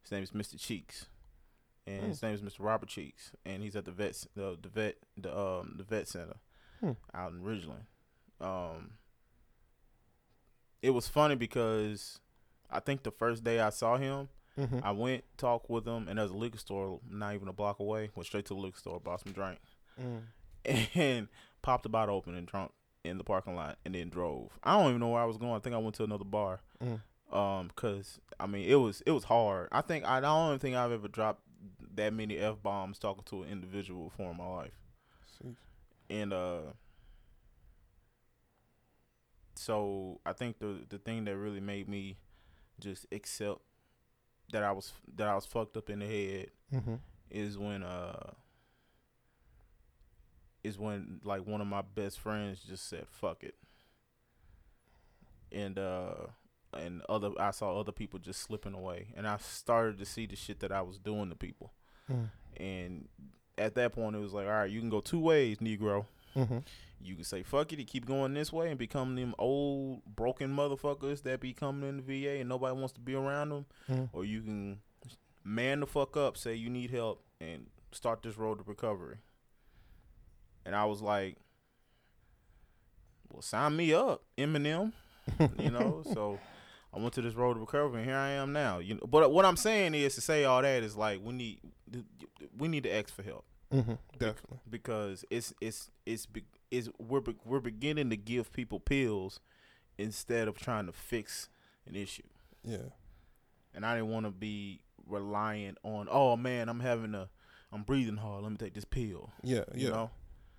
his 0.02 0.12
name 0.12 0.24
is 0.24 0.32
Mr. 0.32 0.60
Cheeks, 0.60 1.08
and 1.88 2.06
his 2.08 2.22
name 2.22 2.34
is 2.34 2.42
Mr. 2.42 2.58
Robert 2.60 2.90
Cheeks, 2.90 3.32
and 3.46 3.64
he's 3.64 3.76
at 3.76 3.86
the 3.86 3.92
vet 3.92 4.26
the 4.36 4.58
the 4.62 4.70
vet 4.70 4.96
the 5.18 5.38
um 5.38 5.76
the 5.78 5.84
vet 5.84 6.08
center 6.08 6.36
Hmm. 6.80 6.92
out 7.14 7.32
in 7.32 7.42
Ridgeland. 7.42 7.86
Um, 8.42 8.92
it 10.82 10.90
was 10.90 11.08
funny 11.08 11.36
because 11.36 12.20
I 12.70 12.80
think 12.82 13.04
the 13.04 13.12
first 13.12 13.44
day 13.44 13.60
I 13.60 13.70
saw 13.70 13.98
him, 13.98 14.30
Mm-hmm. 14.60 14.80
I 14.84 14.92
went 14.92 15.24
talked 15.38 15.68
with 15.68 15.88
him, 15.88 16.08
and 16.08 16.20
there's 16.20 16.30
a 16.30 16.36
liquor 16.38 16.60
store 16.60 17.00
not 17.10 17.34
even 17.34 17.48
a 17.48 17.54
block 17.54 17.80
away. 17.80 18.12
Went 18.14 18.28
straight 18.28 18.46
to 18.46 18.54
the 18.54 18.60
liquor 18.60 18.78
store, 18.78 19.00
bought 19.00 19.22
some 19.22 19.32
drink, 19.34 19.58
Mm. 20.00 20.22
and 20.96 21.28
popped 21.63 21.82
the 21.84 21.89
bottle 21.89 22.15
open 22.15 22.36
and 22.36 22.45
drunk 22.45 22.71
in 23.04 23.17
the 23.17 23.23
parking 23.23 23.56
lot, 23.56 23.78
and 23.84 23.95
then 23.95 24.10
drove. 24.10 24.52
I 24.63 24.78
don't 24.78 24.89
even 24.89 24.99
know 24.99 25.10
where 25.10 25.21
I 25.21 25.26
was 25.26 25.38
going. 25.38 25.54
I 25.54 25.60
think 25.60 25.73
I 25.76 25.80
went 25.80 25.95
to 25.95 26.04
another 26.04 26.23
bar. 26.23 26.62
Mm. 26.84 27.02
Um, 27.36 27.71
cause 27.76 28.19
I 28.39 28.45
mean 28.45 28.69
it 28.69 28.76
was 28.76 29.02
it 29.08 29.12
was 29.12 29.23
hard. 29.23 29.69
I 29.71 29.82
think 29.82 30.06
I, 30.06 30.17
I 30.17 30.21
don't 30.21 30.47
even 30.49 30.60
think 30.60 30.76
I've 30.76 30.91
ever 30.91 31.08
dropped 31.08 31.41
that 31.95 32.13
many 32.13 32.38
f 32.38 32.62
bombs 32.62 32.99
talking 32.99 33.23
to 33.26 33.41
an 33.43 33.49
individual 33.49 34.06
before 34.10 34.30
in 34.32 34.38
my 34.38 34.47
life. 34.47 34.73
See. 35.41 35.56
And 36.12 36.32
uh 36.32 36.60
so 39.56 40.19
I 40.26 40.34
think 40.34 40.60
the 40.60 40.86
the 40.89 40.97
thing 40.97 41.26
that 41.26 41.38
really 41.38 41.60
made 41.62 41.88
me 41.88 42.17
just 42.80 43.06
accept 43.12 43.60
that 44.52 44.63
I 44.63 44.71
was 44.71 44.93
that 45.15 45.28
I 45.28 45.36
was 45.36 45.45
fucked 45.45 45.78
up 45.78 45.89
in 45.89 45.99
the 45.99 46.06
head 46.06 46.47
Mm-hmm. 46.73 46.95
is 47.30 47.58
when 47.58 47.84
uh 47.84 48.32
is 50.63 50.78
when 50.80 51.19
like 51.23 51.45
one 51.45 51.62
of 51.62 51.67
my 51.67 51.82
best 51.82 52.19
friends 52.19 52.60
just 52.67 52.88
said 52.88 53.06
fuck 53.10 53.43
it. 53.43 53.56
And 55.52 55.78
uh 55.78 56.13
and 56.73 57.02
other 57.08 57.30
I 57.39 57.52
saw 57.52 57.80
other 57.80 57.91
people 57.91 58.19
just 58.19 58.41
slipping 58.41 58.73
away 58.73 59.08
and 59.15 59.28
I 59.28 59.38
started 59.38 59.99
to 59.99 60.06
see 60.06 60.26
the 60.26 60.36
shit 60.36 60.60
that 60.62 60.71
I 60.71 60.82
was 60.82 60.97
doing 60.97 61.30
to 61.30 61.36
people. 61.36 61.71
Mm. 62.12 62.30
And 62.58 63.08
at 63.58 63.76
that 63.76 63.93
point 63.93 64.15
it 64.15 64.19
was 64.19 64.34
like, 64.34 64.45
all 64.47 64.52
right, 64.54 64.71
you 64.71 64.80
can 64.80 64.89
go 64.89 65.02
two 65.02 65.19
ways, 65.19 65.58
Negro. 65.58 66.06
Mm-hmm. 66.36 66.60
You 67.02 67.15
can 67.15 67.23
say 67.26 67.43
fuck 67.43 67.71
it 67.73 67.80
and 67.80 67.88
keep 67.88 68.06
going 68.06 68.34
this 68.34 68.52
way 68.52 68.69
and 68.69 68.80
become 68.80 69.15
them 69.15 69.36
old 69.38 70.02
broken 70.06 70.56
motherfuckers 70.56 71.21
that 71.23 71.41
be 71.41 71.54
coming 71.54 71.88
in 71.88 71.97
the 71.97 72.02
VA 72.04 72.39
and 72.39 72.49
nobody 72.49 72.73
wants 72.76 72.93
to 72.93 73.02
be 73.02 73.13
around 73.13 73.49
them, 73.49 73.65
Mm. 73.89 74.10
or 74.13 74.23
you 74.26 74.41
can 74.41 74.80
man 75.43 75.82
the 75.82 75.86
fuck 75.86 76.15
up, 76.17 76.38
say 76.38 76.56
you 76.56 76.69
need 76.69 76.89
help, 76.89 77.21
and 77.41 77.67
start 77.91 78.23
this 78.23 78.38
road 78.38 78.58
to 78.60 78.63
recovery. 78.65 79.17
And 80.65 80.76
I 80.76 80.86
was 80.86 81.02
like, 81.02 81.38
well, 83.32 83.41
sign 83.41 83.76
me 83.76 83.93
up, 83.93 84.23
Eminem. 84.38 84.93
you 85.60 85.71
know, 85.71 86.04
so 86.13 86.39
I 86.93 86.99
went 86.99 87.13
to 87.13 87.21
this 87.21 87.34
road 87.34 87.56
to 87.56 87.60
recovery, 87.60 88.02
and 88.02 88.10
here 88.10 88.17
I 88.17 88.30
am 88.32 88.54
now. 88.54 88.80
You 88.80 88.95
know, 88.95 89.08
but 89.08 89.32
what 89.32 89.45
I'm 89.45 89.58
saying 89.58 89.95
is 89.95 90.15
to 90.15 90.21
say 90.21 90.43
all 90.45 90.62
that 90.62 90.84
is 90.84 90.95
like 90.95 91.19
we 91.23 91.34
need 91.34 91.60
we 92.58 92.67
need 92.67 92.84
to 92.84 92.93
ask 92.95 93.13
for 93.13 93.23
help 93.23 93.45
Mm-hmm. 93.73 93.93
Definitely. 94.19 94.60
because 94.69 95.26
it's 95.32 95.52
it's 95.60 95.89
it's 96.06 96.28
is 96.69 96.91
we're 96.99 97.21
we're 97.43 97.60
beginning 97.60 98.12
to 98.12 98.17
give 98.17 98.54
people 98.54 98.80
pills 98.80 99.39
instead 99.97 100.47
of 100.47 100.60
trying 100.60 100.86
to 100.86 100.91
fix 100.91 101.49
an 101.88 101.95
issue. 101.95 102.21
Yeah. 102.63 102.89
And 103.73 103.84
I 103.84 103.95
didn't 103.95 104.12
want 104.12 104.28
to 104.28 104.32
be 104.32 104.82
reliant 105.08 105.80
on 105.84 106.08
oh 106.12 106.38
man, 106.38 106.69
I'm 106.69 106.82
having 106.82 107.15
a 107.15 107.30
I'm 107.71 107.82
breathing 107.82 108.17
hard. 108.17 108.43
Let 108.43 108.52
me 108.52 108.58
take 108.58 108.76
this 108.76 108.86
pill. 108.86 109.32
Yeah, 109.41 109.63
You 109.73 109.88
yeah, 109.88 109.89
know. 109.89 110.12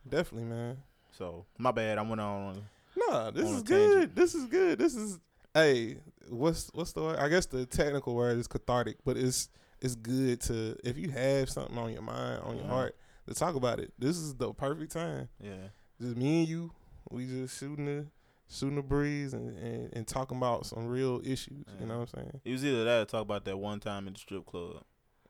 Definitely, 0.09 0.49
man. 0.49 0.77
So 1.13 1.45
my 1.59 1.71
bad. 1.71 1.99
I 1.99 2.03
went 2.03 2.21
on. 2.21 2.65
Nah, 2.97 3.31
this 3.31 3.47
On 3.49 3.55
is 3.57 3.63
good. 3.63 4.15
This 4.15 4.35
is 4.35 4.47
good. 4.47 4.79
This 4.79 4.95
is 4.95 5.19
hey, 5.53 5.99
what's 6.29 6.71
what's 6.75 6.93
the 6.93 7.03
word? 7.03 7.19
I 7.19 7.29
guess 7.29 7.47
the 7.47 7.67
technical 7.67 8.15
word 8.15 8.39
is 8.39 8.47
cathartic, 8.47 8.97
but 9.05 9.17
it's 9.17 9.49
it's 9.81 9.95
good 9.95 10.41
to 10.43 10.77
if 10.85 10.97
you 10.97 11.11
have 11.11 11.51
something 11.51 11.77
on 11.79 11.93
your 11.93 12.03
mind, 12.03 12.43
on 12.43 12.57
your 12.57 12.65
Mhm. 12.67 12.71
heart, 12.71 12.97
to 13.29 13.35
talk 13.35 13.55
about 13.55 13.81
it. 13.81 13.93
This 13.99 14.17
is 14.17 14.35
the 14.35 14.53
perfect 14.55 14.93
time. 14.93 15.29
Yeah. 15.41 15.69
Just 16.01 16.17
me 16.17 16.41
and 16.41 16.49
you, 16.49 16.73
we 17.11 17.27
just 17.27 17.59
shooting 17.59 17.87
the 17.87 18.07
shooting 18.49 18.77
the 18.77 18.83
breeze 18.83 19.33
and, 19.35 19.57
and, 19.59 19.91
and 19.95 20.07
talking 20.07 20.37
about 20.37 20.67
some 20.67 20.87
real 20.87 21.21
issues. 21.25 21.65
Yeah. 21.67 21.81
You 21.81 21.87
know 21.87 21.99
what 22.01 22.11
I'm 22.15 22.21
saying? 22.25 22.41
It 22.45 22.51
was 22.53 22.65
either 22.65 22.85
that 22.85 23.03
or 23.03 23.05
talk 23.07 23.23
about 23.23 23.45
that 23.47 23.57
one 23.57 23.81
time 23.81 24.07
in 24.07 24.13
the 24.15 24.19
strip 24.19 24.45
club. 24.47 24.83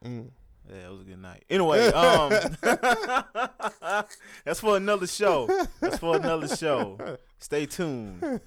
Mm. 0.04 0.30
Yeah, 0.68 0.86
it 0.86 0.90
was 0.90 1.00
a 1.02 1.04
good 1.04 1.18
night. 1.20 1.44
Anyway, 1.50 1.86
um, 1.88 2.30
that's 4.44 4.60
for 4.60 4.76
another 4.76 5.06
show. 5.06 5.48
That's 5.80 5.98
for 5.98 6.16
another 6.16 6.48
show. 6.48 7.18
Stay 7.38 7.66
tuned. 7.66 8.40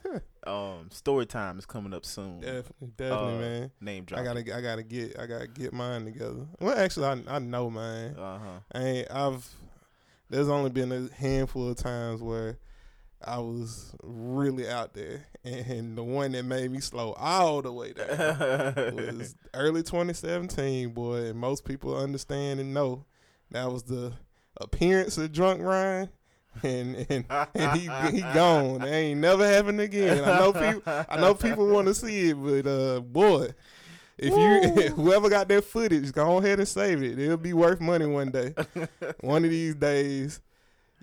Um, 0.45 0.89
story 0.91 1.25
time 1.25 1.59
is 1.59 1.65
coming 1.65 1.93
up 1.93 2.05
soon. 2.05 2.39
Definitely, 2.39 2.87
definitely, 2.97 3.33
Uh, 3.35 3.39
man. 3.39 3.71
Name 3.81 4.03
drop. 4.05 4.21
I 4.21 4.23
gotta, 4.23 4.55
I 4.55 4.61
gotta 4.61 4.83
get, 4.83 5.19
I 5.19 5.25
gotta 5.27 5.47
get 5.47 5.73
mine 5.73 6.05
together. 6.05 6.47
Well, 6.59 6.77
actually, 6.77 7.05
I, 7.05 7.35
I 7.35 7.39
know 7.39 7.69
mine. 7.69 8.15
Uh 8.17 8.39
huh. 8.39 8.59
I 8.73 8.83
ain't, 8.83 9.11
I've 9.11 9.47
there's 10.29 10.49
only 10.49 10.69
been 10.69 10.91
a 10.91 11.13
handful 11.15 11.69
of 11.69 11.77
times 11.77 12.21
where 12.21 12.57
I 13.23 13.39
was 13.39 13.95
really 14.03 14.69
out 14.69 14.93
there, 14.93 15.25
and 15.43 15.97
the 15.97 16.03
one 16.03 16.33
that 16.33 16.43
made 16.43 16.71
me 16.71 16.79
slow 16.79 17.13
all 17.13 17.61
the 17.61 17.71
way 17.71 17.93
down 17.93 18.95
was 18.95 19.35
early 19.53 19.81
2017, 19.81 20.89
boy. 20.89 21.25
And 21.25 21.39
most 21.39 21.65
people 21.65 21.97
understand 21.97 22.59
and 22.59 22.73
know 22.73 23.05
that 23.51 23.71
was 23.71 23.83
the 23.83 24.13
appearance 24.57 25.17
of 25.17 25.31
drunk 25.31 25.61
Ryan, 25.61 26.09
and 26.63 27.05
and, 27.09 27.25
and 27.55 27.79
he 27.79 27.89
he 28.15 28.21
gone. 28.33 28.83
It 28.83 28.91
ain't 28.91 29.19
never 29.19 29.47
happened 29.47 29.81
again. 29.81 30.23
I 30.23 30.39
know 30.39 30.53
people. 30.53 30.81
I 30.85 31.17
know 31.17 31.33
people 31.33 31.67
want 31.67 31.87
to 31.87 31.95
see 31.95 32.29
it, 32.29 32.35
but 32.35 32.69
uh, 32.69 32.99
boy, 33.01 33.49
if 34.17 34.33
you 34.33 34.89
whoever 34.95 35.29
got 35.29 35.47
that 35.49 35.63
footage, 35.63 36.11
go 36.11 36.37
ahead 36.37 36.59
and 36.59 36.67
save 36.67 37.03
it. 37.03 37.19
It'll 37.19 37.37
be 37.37 37.53
worth 37.53 37.79
money 37.79 38.05
one 38.05 38.31
day. 38.31 38.53
one 39.21 39.43
of 39.43 39.51
these 39.51 39.75
days, 39.75 40.39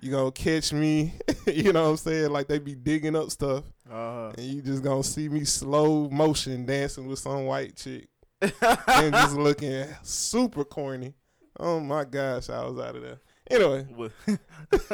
you 0.05 0.11
gonna 0.11 0.31
catch 0.31 0.71
me. 0.71 1.13
you 1.47 1.73
know 1.73 1.83
what 1.83 1.89
I'm 1.89 1.97
saying? 1.97 2.29
Like 2.29 2.47
they 2.47 2.59
be 2.59 2.75
digging 2.75 3.15
up 3.15 3.31
stuff, 3.31 3.63
Uh 3.91 4.31
and 4.37 4.45
you 4.45 4.61
just 4.61 4.83
gonna 4.83 5.03
see 5.03 5.27
me 5.27 5.43
slow 5.45 6.09
motion 6.09 6.65
dancing 6.65 7.07
with 7.07 7.17
some 7.17 7.45
white 7.45 7.75
chick 7.75 8.07
and 8.41 9.13
just 9.13 9.35
looking 9.35 9.87
super 10.03 10.63
corny. 10.63 11.15
Oh 11.59 11.79
my 11.79 12.03
gosh, 12.03 12.49
I 12.51 12.63
was 12.65 12.79
out 12.79 12.95
of 12.95 13.01
there. 13.01 13.19
Anyway, 13.49 13.87
if 14.71 14.91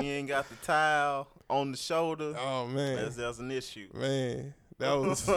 you 0.00 0.10
ain't 0.10 0.28
got 0.28 0.48
the 0.48 0.56
towel 0.56 1.28
on 1.50 1.72
the 1.72 1.76
shoulder, 1.76 2.34
oh 2.38 2.66
man, 2.66 2.96
that's 2.96 3.16
that's 3.16 3.38
an 3.40 3.50
issue. 3.50 3.88
man, 3.92 4.54
that 4.78 4.94
was 4.94 5.28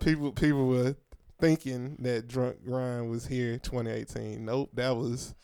people. 0.00 0.32
People 0.32 0.66
were 0.66 0.96
thinking 1.40 1.96
that 2.00 2.28
drunk 2.28 2.62
grind 2.62 3.10
was 3.10 3.26
here 3.26 3.58
2018. 3.58 4.44
Nope, 4.44 4.70
that 4.74 4.94
was 4.96 5.34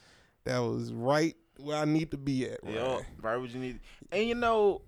that 0.44 0.59
was 0.59 0.92
right 0.92 1.35
where 1.64 1.79
I 1.79 1.85
need 1.85 2.11
to 2.12 2.16
be 2.16 2.44
at. 2.46 2.61
Ryan. 2.62 2.74
Yeah, 2.77 3.00
right. 3.22 3.37
What 3.37 3.50
you 3.50 3.59
need, 3.61 3.81
and 4.12 4.29
you 4.29 4.35
know, 4.35 4.83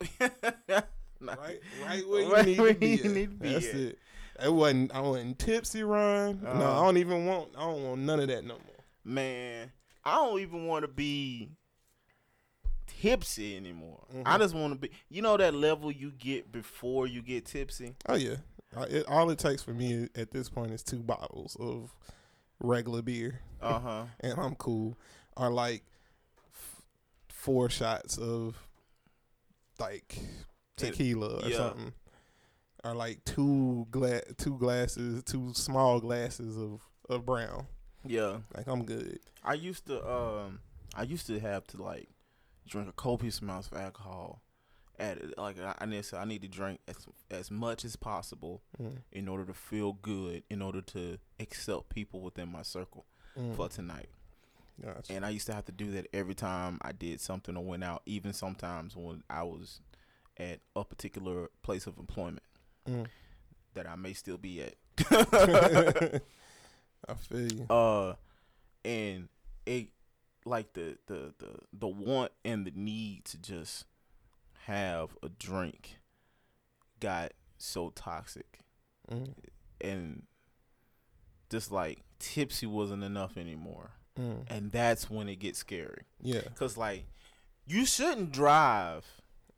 right, 0.20 0.30
right 1.20 1.60
where 2.08 2.20
you 2.20 2.32
Right 2.32 2.46
need 2.46 2.58
where 2.58 2.72
to 2.74 2.78
be. 2.78 2.86
you 2.96 3.08
need 3.08 3.30
to 3.30 3.36
be 3.36 3.52
That's 3.52 3.68
at. 3.68 3.74
it. 3.74 3.98
It 4.44 4.52
wasn't. 4.54 4.94
I 4.94 5.00
wasn't 5.00 5.38
tipsy, 5.38 5.82
Ryan. 5.82 6.40
no, 6.42 6.48
Uh-huh. 6.50 6.80
I 6.80 6.84
don't 6.84 6.96
even 6.98 7.26
want. 7.26 7.48
I 7.56 7.60
don't 7.62 7.84
want 7.84 8.00
none 8.02 8.20
of 8.20 8.28
that 8.28 8.44
no 8.44 8.54
more. 8.54 8.84
man, 9.04 9.72
I 10.04 10.14
don't 10.16 10.38
even 10.40 10.66
want 10.66 10.82
to 10.84 10.88
be 10.88 11.50
tipsy 12.86 13.56
anymore. 13.56 14.04
I 14.24 14.36
Mhm. 14.36 14.38
just 14.38 14.54
want 14.54 14.74
to 14.74 14.78
be. 14.78 14.90
You 15.08 15.22
know 15.22 15.36
that 15.36 15.54
level 15.54 15.90
you 15.90 16.12
get 16.12 16.52
before 16.52 17.06
you 17.06 17.20
get 17.22 17.46
tipsy. 17.46 17.96
Oh 18.08 18.14
yeah. 18.14 18.36
Uh, 18.76 18.82
It, 18.88 19.06
all 19.08 19.28
it 19.30 19.38
takes 19.38 19.62
for 19.62 19.72
me 19.72 20.08
at 20.14 20.30
this 20.30 20.48
point 20.50 20.72
is 20.72 20.82
two 20.82 20.98
bottles 21.00 21.56
of 21.58 21.94
regular 22.60 23.02
beer, 23.02 23.40
Uh 23.60 23.78
huh. 23.78 24.04
and 24.20 24.38
I'm 24.38 24.54
cool. 24.56 24.96
Or 25.36 25.50
like 25.50 25.84
f- 26.52 26.82
four 27.28 27.70
shots 27.70 28.18
of 28.18 28.56
like 29.78 30.18
tequila 30.76 31.44
or 31.44 31.48
Yeah. 31.48 31.56
something. 31.56 31.92
Or 32.84 32.94
like 32.94 33.24
two 33.24 33.86
gla- 33.90 34.32
two 34.36 34.56
glasses, 34.58 35.22
two 35.24 35.52
small 35.54 36.00
glasses 36.00 36.56
of, 36.56 36.80
of 37.08 37.24
brown. 37.26 37.66
yeah. 38.04 38.38
Like 38.56 38.66
I'm 38.68 38.84
good. 38.84 39.18
I 39.44 39.54
used 39.54 39.86
to 39.86 40.08
um 40.08 40.60
I 40.94 41.02
used 41.02 41.26
to 41.28 41.38
have 41.40 41.66
to 41.68 41.82
like 41.82 42.08
drink 42.66 42.88
a 42.88 42.92
copious 42.92 43.40
amount 43.40 43.66
of 43.70 43.78
alcohol 43.78 44.42
at 44.98 45.38
like 45.38 45.58
I 45.60 45.74
I 45.78 45.86
need 45.86 46.02
to 46.04 46.16
I 46.18 46.24
need 46.24 46.42
to 46.42 46.48
drink 46.48 46.80
as 46.88 47.06
as 47.30 47.50
much 47.50 47.84
as 47.84 47.96
possible 47.96 48.62
Mm, 48.80 48.98
in 49.12 49.28
order 49.28 49.44
to 49.44 49.54
feel 49.54 49.92
good 49.94 50.42
in 50.50 50.60
order 50.62 50.80
to 50.82 51.18
accept 51.40 51.88
people 51.90 52.20
within 52.20 52.50
my 52.50 52.62
circle 52.62 53.04
mm, 53.38 53.54
for 53.56 53.68
tonight. 53.68 54.08
gotcha. 54.82 55.12
And 55.12 55.24
I 55.26 55.30
used 55.30 55.46
to 55.46 55.54
have 55.54 55.64
to 55.66 55.72
do 55.72 55.90
that 55.92 56.06
every 56.12 56.34
time 56.34 56.78
I 56.82 56.92
did 56.92 57.20
something 57.20 57.56
or 57.56 57.64
went 57.64 57.82
out, 57.84 58.02
even 58.06 58.32
sometimes 58.32 58.96
when 58.96 59.22
I 59.28 59.42
was 59.42 59.80
at 60.36 60.60
a 60.76 60.84
particular 60.84 61.48
place 61.62 61.86
of 61.86 61.98
employment 61.98 62.42
Mm. 62.88 63.06
that 63.74 63.86
I 63.88 63.96
may 63.96 64.12
still 64.14 64.38
be 64.38 64.62
at. 64.62 64.74
I 67.08 67.14
feel 67.14 67.52
you. 67.52 67.66
uh 67.70 68.14
and 68.84 69.28
it 69.66 69.88
like 70.44 70.72
the 70.72 70.98
the 71.06 71.34
the 71.38 71.50
the 71.72 71.86
want 71.88 72.32
and 72.44 72.66
the 72.66 72.72
need 72.74 73.24
to 73.26 73.38
just 73.38 73.84
have 74.68 75.16
a 75.22 75.28
drink 75.28 75.98
got 77.00 77.32
so 77.56 77.90
toxic. 77.90 78.60
Mm, 79.10 79.34
and 79.80 80.22
just 81.50 81.72
like 81.72 82.02
tipsy 82.18 82.66
wasn't 82.66 83.02
enough 83.02 83.36
anymore. 83.36 83.92
Mm. 84.18 84.42
and 84.48 84.72
that's 84.72 85.08
when 85.08 85.28
it 85.28 85.36
gets 85.36 85.60
scary. 85.60 86.02
Yeah, 86.20 86.40
cuz 86.56 86.76
like 86.76 87.06
you 87.66 87.86
shouldn't 87.86 88.32
drive 88.32 89.06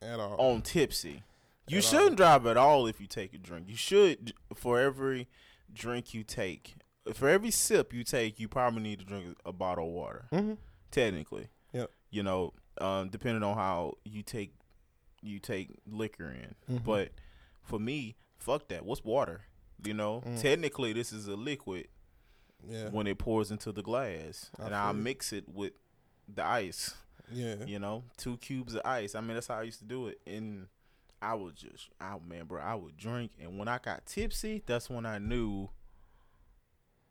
at 0.03 0.21
all. 0.21 0.37
on 0.39 0.63
tipsy. 0.63 1.23
You 1.67 1.79
At 1.79 1.85
shouldn't 1.85 2.17
drive 2.17 2.47
at 2.47 2.57
all 2.57 2.87
if 2.87 3.01
you 3.01 3.07
take 3.07 3.33
a 3.33 3.39
drink. 3.39 3.69
You 3.69 3.77
should 3.77 4.35
for 4.55 4.79
every 4.79 5.29
drink 5.73 6.13
you 6.13 6.25
take 6.25 6.75
for 7.15 7.29
every 7.29 7.51
sip 7.51 7.95
you 7.95 8.05
take 8.05 8.39
you 8.39 8.49
probably 8.49 8.83
need 8.83 8.99
to 8.99 9.05
drink 9.05 9.39
a 9.47 9.53
bottle 9.53 9.87
of 9.87 9.93
water. 9.93 10.27
Hmm 10.31 10.55
technically. 10.91 11.49
Yep. 11.73 11.91
You 12.11 12.23
know, 12.23 12.53
um, 12.81 13.09
depending 13.09 13.43
on 13.43 13.57
how 13.57 13.95
you 14.05 14.23
take 14.23 14.53
you 15.23 15.39
take 15.39 15.71
liquor 15.87 16.31
in. 16.31 16.55
Mhm. 16.79 16.85
But 16.85 17.13
for 17.63 17.79
me, 17.79 18.17
fuck 18.39 18.69
that. 18.69 18.85
What's 18.85 19.05
water? 19.05 19.43
You 19.85 19.95
know, 19.95 20.21
Mm. 20.23 20.41
technically 20.41 20.93
this 20.93 21.13
is 21.13 21.27
a 21.27 21.37
liquid 21.37 21.89
Yeah, 22.67 22.89
when 22.91 23.07
it 23.07 23.19
pours 23.19 23.51
into 23.51 23.73
the 23.73 23.83
glass, 23.83 24.51
I 24.59 24.67
and 24.67 24.75
I 24.75 24.93
mix 24.93 25.33
it 25.33 25.49
with 25.49 25.73
the 26.29 26.45
ice. 26.45 26.95
yeah. 27.31 27.65
You 27.65 27.79
know, 27.79 28.05
two 28.17 28.37
cubes 28.39 28.75
of 28.75 28.83
ice. 28.85 29.15
I 29.15 29.21
mean, 29.21 29.35
that's 29.35 29.47
how 29.47 29.59
I 29.59 29.63
used 29.63 29.79
to 29.79 29.85
do 29.87 30.09
it. 30.09 30.21
And 30.27 30.69
I 31.23 31.35
would 31.35 31.55
just, 31.57 31.89
I 32.01 32.19
man, 32.19 32.47
bro, 32.47 32.61
I 32.63 32.75
would 32.75 32.97
drink, 32.97 33.33
and 33.39 33.59
when 33.59 33.69
I 33.69 33.79
got 33.79 34.05
tipsy, 34.07 34.63
that's 34.67 34.89
when 34.91 35.05
I 35.07 35.19
knew 35.19 35.69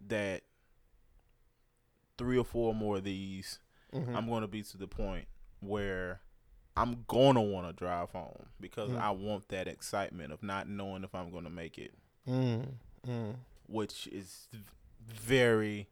that 0.07 0.43
three 2.17 2.37
or 2.37 2.43
four 2.45 2.73
more 2.75 2.97
of 2.97 3.03
these 3.03 3.59
Mhm. 3.93 4.15
I'm 4.15 4.27
going 4.27 4.41
to 4.41 4.47
be 4.47 4.61
to 4.63 4.77
the 4.77 4.87
point 4.87 5.27
where 5.61 6.21
I'm 6.77 7.03
going 7.07 7.35
to 7.35 7.41
want 7.41 7.67
to 7.67 7.73
drive 7.73 8.11
home 8.11 8.45
because 8.61 8.89
Mm. 8.91 9.01
I 9.01 9.11
want 9.11 9.49
that 9.49 9.67
excitement 9.67 10.31
of 10.31 10.41
not 10.43 10.67
knowing 10.69 11.03
if 11.03 11.13
I'm 11.13 11.29
going 11.31 11.43
to 11.43 11.49
make 11.49 11.77
it, 11.77 11.93
Mm, 12.27 12.67
mm. 13.07 13.35
which 13.67 14.07
is 14.07 14.47
very, 15.07 15.87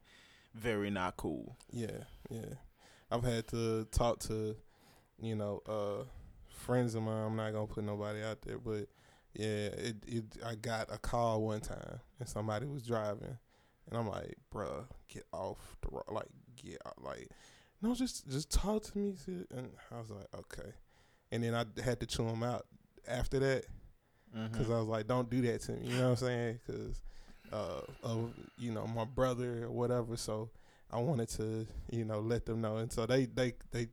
very 0.54 0.90
not 0.90 1.16
cool. 1.16 1.56
Yeah, 1.70 2.04
yeah. 2.30 2.54
I've 3.10 3.24
had 3.24 3.46
to 3.48 3.84
talk 3.90 4.20
to, 4.20 4.56
you 5.20 5.34
know, 5.34 5.62
uh, 5.66 6.04
friends 6.48 6.94
of 6.94 7.02
mine. 7.02 7.26
I'm 7.26 7.36
not 7.36 7.52
gonna 7.52 7.66
put 7.66 7.84
nobody 7.84 8.22
out 8.22 8.42
there, 8.42 8.58
but 8.58 8.86
yeah, 9.34 9.66
it, 9.68 9.96
it. 10.06 10.24
I 10.44 10.54
got 10.54 10.92
a 10.92 10.98
call 10.98 11.42
one 11.42 11.60
time 11.60 12.00
and 12.20 12.28
somebody 12.28 12.66
was 12.66 12.82
driving, 12.82 13.38
and 13.88 13.98
I'm 13.98 14.08
like, 14.08 14.36
bruh, 14.52 14.84
get 15.08 15.24
off 15.32 15.76
the 15.82 15.88
road, 15.90 16.04
like 16.10 16.26
get 16.62 16.78
out, 16.86 17.02
like, 17.02 17.28
no, 17.82 17.94
just 17.94 18.28
just 18.28 18.50
talk 18.50 18.82
to 18.84 18.98
me, 18.98 19.14
and 19.50 19.70
I 19.90 19.98
was 20.00 20.10
like, 20.10 20.26
okay, 20.34 20.70
and 21.32 21.42
then 21.44 21.54
I 21.54 21.64
had 21.82 22.00
to 22.00 22.06
chew 22.06 22.26
him 22.26 22.42
out 22.42 22.66
after 23.06 23.38
that 23.40 23.64
Mm-hmm. 24.36 24.52
because 24.52 24.70
I 24.70 24.78
was 24.78 24.88
like, 24.88 25.06
don't 25.06 25.30
do 25.30 25.40
that 25.40 25.62
to 25.62 25.72
me. 25.72 25.86
You 25.88 25.96
know 25.96 26.02
what 26.02 26.10
I'm 26.10 26.16
saying? 26.16 26.60
Because 26.66 27.02
uh, 27.50 27.80
of 28.02 28.30
you 28.58 28.72
know 28.72 28.86
my 28.86 29.06
brother 29.06 29.64
or 29.64 29.70
whatever. 29.70 30.18
So 30.18 30.50
I 30.90 30.98
wanted 30.98 31.30
to 31.30 31.66
you 31.90 32.04
know 32.04 32.20
let 32.20 32.44
them 32.44 32.60
know, 32.60 32.76
and 32.76 32.92
so 32.92 33.06
they 33.06 33.24
they 33.24 33.54
they 33.70 33.88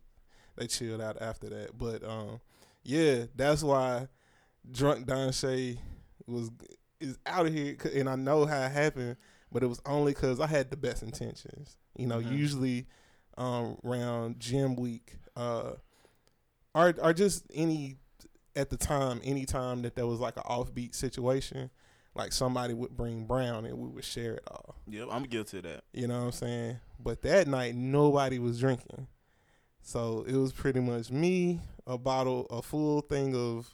they 0.58 0.68
chilled 0.68 1.00
out 1.00 1.22
after 1.22 1.48
that. 1.50 1.78
But 1.78 2.04
um, 2.04 2.42
yeah, 2.84 3.26
that's 3.34 3.64
why 3.64 4.10
drunk 4.70 5.08
Donche 5.08 5.78
was 6.28 6.52
is 7.00 7.18
out 7.26 7.46
of 7.46 7.54
here, 7.54 7.78
and 7.94 8.10
I 8.10 8.16
know 8.18 8.46
how 8.46 8.64
it 8.64 8.72
happened. 8.74 9.16
but 9.52 9.64
it 9.64 9.68
was 9.68 9.80
only 9.86 10.12
because 10.12 10.42
I 10.42 10.48
had 10.48 10.70
the 10.70 10.76
best 10.76 11.02
intentions. 11.02 11.78
You 11.98 12.08
know, 12.08 12.20
Mhm. 12.20 12.30
usually 12.38 12.88
um, 13.38 13.78
around 13.84 14.40
gym 14.40 14.76
week, 14.76 15.14
uh, 15.36 15.72
or 16.74 16.94
or 17.02 17.14
just 17.14 17.46
any 17.54 17.98
at 18.56 18.70
the 18.70 18.78
time, 18.78 19.22
any 19.24 19.46
time 19.46 19.82
that 19.82 19.96
there 19.96 20.08
was 20.08 20.20
like 20.20 20.38
an 20.38 20.44
offbeat 20.44 20.96
situation, 20.96 21.70
like 22.16 22.32
somebody 22.32 22.74
would 22.74 22.96
bring 22.96 23.26
brown 23.26 23.66
and 23.66 23.78
we 23.78 23.90
would 23.90 24.04
share 24.06 24.36
it 24.36 24.44
all. 24.50 24.76
Yep, 24.88 25.08
I'm 25.12 25.24
guilty 25.24 25.58
of 25.58 25.64
that. 25.64 25.84
You 25.94 26.08
know 26.08 26.20
what 26.20 26.26
I'm 26.26 26.32
saying? 26.32 26.78
But 27.00 27.22
that 27.24 27.48
night, 27.48 27.76
nobody 27.76 28.40
was 28.40 28.60
drinking. 28.60 29.08
So 29.82 30.26
it 30.28 30.36
was 30.36 30.52
pretty 30.52 30.80
much 30.80 31.12
me, 31.12 31.60
a 31.86 31.98
bottle, 31.98 32.48
a 32.50 32.62
full 32.62 33.02
thing 33.02 33.36
of. 33.36 33.72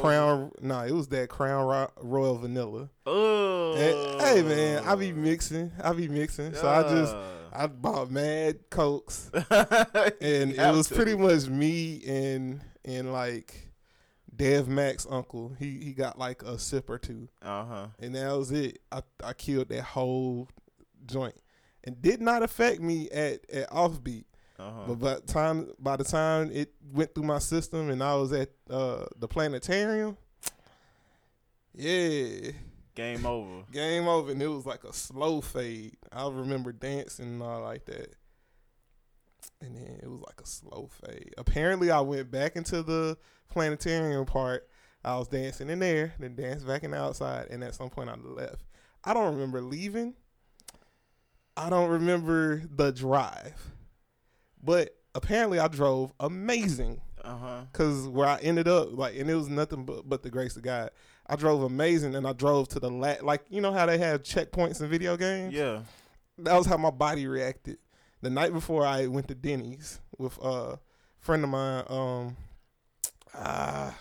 Crown. 0.00 0.50
Nah, 0.62 0.84
it 0.84 0.92
was 0.92 1.08
that 1.08 1.28
Crown 1.28 1.66
Ro- 1.66 1.90
Royal 2.00 2.38
Vanilla. 2.38 2.88
Oh. 3.04 3.74
Hey 4.18 4.42
man, 4.42 4.82
I 4.84 4.94
be 4.94 5.12
mixing. 5.12 5.70
I 5.84 5.92
be 5.92 6.08
mixing. 6.08 6.54
So 6.54 6.66
I 6.66 6.82
just 6.84 7.14
I 7.52 7.66
bought 7.66 8.10
mad 8.10 8.68
cokes, 8.70 9.30
and 9.50 10.52
it 10.52 10.74
was 10.74 10.88
pretty 10.88 11.16
much 11.16 11.46
me 11.46 12.02
and 12.06 12.60
and 12.84 13.12
like 13.12 13.70
Dev 14.34 14.68
Mac's 14.68 15.06
uncle. 15.10 15.54
He 15.58 15.78
he 15.80 15.92
got 15.92 16.18
like 16.18 16.42
a 16.42 16.58
sip 16.58 16.88
or 16.90 16.98
two, 16.98 17.28
Uh 17.42 17.64
huh. 17.64 17.86
and 17.98 18.14
that 18.14 18.30
was 18.36 18.50
it. 18.52 18.78
I 18.92 19.02
I 19.24 19.32
killed 19.32 19.68
that 19.70 19.82
whole 19.82 20.48
joint, 21.06 21.36
and 21.84 22.00
did 22.00 22.20
not 22.20 22.42
affect 22.42 22.80
me 22.80 23.08
at 23.10 23.48
at 23.50 23.70
offbeat. 23.70 24.24
Uh 24.58 24.70
huh. 24.70 24.84
But 24.88 24.94
by 24.98 25.14
the 25.14 25.20
time 25.22 25.70
by 25.78 25.96
the 25.96 26.04
time 26.04 26.50
it 26.52 26.72
went 26.92 27.14
through 27.14 27.24
my 27.24 27.38
system 27.38 27.90
and 27.90 28.02
I 28.02 28.14
was 28.16 28.32
at 28.32 28.50
uh, 28.70 29.06
the 29.16 29.28
planetarium, 29.28 30.16
yeah, 31.74 32.50
Game 32.98 33.24
over. 33.26 33.62
game 33.70 34.08
over. 34.08 34.32
And 34.32 34.42
it 34.42 34.48
was 34.48 34.66
like 34.66 34.82
a 34.82 34.92
slow 34.92 35.40
fade. 35.40 35.96
I 36.10 36.28
remember 36.28 36.72
dancing 36.72 37.26
and 37.26 37.42
all 37.44 37.62
like 37.62 37.84
that. 37.84 38.12
And 39.60 39.76
then 39.76 40.00
it 40.02 40.10
was 40.10 40.20
like 40.26 40.40
a 40.42 40.46
slow 40.46 40.90
fade. 40.90 41.32
Apparently, 41.38 41.92
I 41.92 42.00
went 42.00 42.28
back 42.32 42.56
into 42.56 42.82
the 42.82 43.16
planetarium 43.48 44.26
part. 44.26 44.68
I 45.04 45.16
was 45.16 45.28
dancing 45.28 45.70
in 45.70 45.78
there, 45.78 46.12
then 46.18 46.34
danced 46.34 46.66
back 46.66 46.82
in 46.82 46.90
the 46.90 46.96
outside, 46.96 47.46
and 47.50 47.62
at 47.62 47.76
some 47.76 47.88
point 47.88 48.10
I 48.10 48.16
left. 48.16 48.64
I 49.04 49.14
don't 49.14 49.32
remember 49.32 49.60
leaving. 49.60 50.14
I 51.56 51.70
don't 51.70 51.90
remember 51.90 52.64
the 52.68 52.90
drive. 52.90 53.70
But 54.60 54.96
apparently 55.14 55.60
I 55.60 55.68
drove 55.68 56.12
amazing. 56.18 57.00
Uh 57.22 57.36
huh. 57.36 57.60
Cause 57.72 58.08
where 58.08 58.26
I 58.26 58.38
ended 58.38 58.66
up, 58.66 58.88
like, 58.90 59.16
and 59.16 59.30
it 59.30 59.36
was 59.36 59.48
nothing 59.48 59.84
but 59.84 60.08
but 60.08 60.24
the 60.24 60.30
grace 60.30 60.56
of 60.56 60.62
God. 60.62 60.90
I 61.28 61.36
drove 61.36 61.62
amazing, 61.62 62.14
and 62.14 62.26
I 62.26 62.32
drove 62.32 62.68
to 62.68 62.80
the 62.80 62.90
la- 62.90 63.16
like 63.22 63.42
you 63.50 63.60
know 63.60 63.72
how 63.72 63.86
they 63.86 63.98
have 63.98 64.22
checkpoints 64.22 64.80
in 64.80 64.88
video 64.88 65.16
games. 65.16 65.52
Yeah. 65.54 65.82
that 66.38 66.56
was 66.56 66.66
how 66.66 66.76
my 66.76 66.90
body 66.90 67.26
reacted. 67.26 67.78
The 68.22 68.30
night 68.30 68.52
before, 68.52 68.84
I 68.86 69.06
went 69.06 69.28
to 69.28 69.34
Denny's 69.34 70.00
with 70.16 70.38
a 70.42 70.78
friend 71.20 71.44
of 71.44 71.50
mine. 71.50 71.84
Um, 71.88 72.36
ah, 73.34 73.96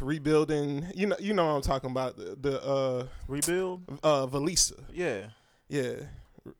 rebuilding. 0.00 0.86
You 0.94 1.06
know, 1.08 1.16
you 1.18 1.32
know 1.34 1.46
what 1.46 1.52
I'm 1.52 1.62
talking 1.62 1.90
about. 1.90 2.16
The, 2.16 2.36
the 2.40 2.62
uh 2.62 3.06
Rebuild. 3.28 3.82
uh 4.02 4.26
Valisa. 4.26 4.82
Yeah. 4.92 5.28
Yeah. 5.68 5.94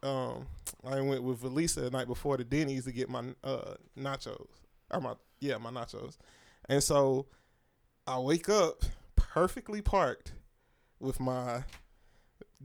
Um, 0.02 0.46
I 0.84 1.00
went 1.00 1.22
with 1.22 1.40
Valisa 1.42 1.76
the 1.82 1.90
night 1.90 2.08
before 2.08 2.36
the 2.36 2.44
Denny's 2.44 2.84
to 2.84 2.92
get 2.92 3.08
my 3.08 3.22
uh 3.44 3.74
nachos. 3.98 4.46
Or 4.90 5.00
my 5.00 5.14
yeah, 5.40 5.58
my 5.58 5.70
nachos. 5.70 6.16
And 6.68 6.82
so 6.82 7.26
I 8.06 8.18
wake 8.18 8.48
up 8.48 8.82
perfectly 9.16 9.82
parked 9.82 10.32
with 11.00 11.18
my 11.20 11.64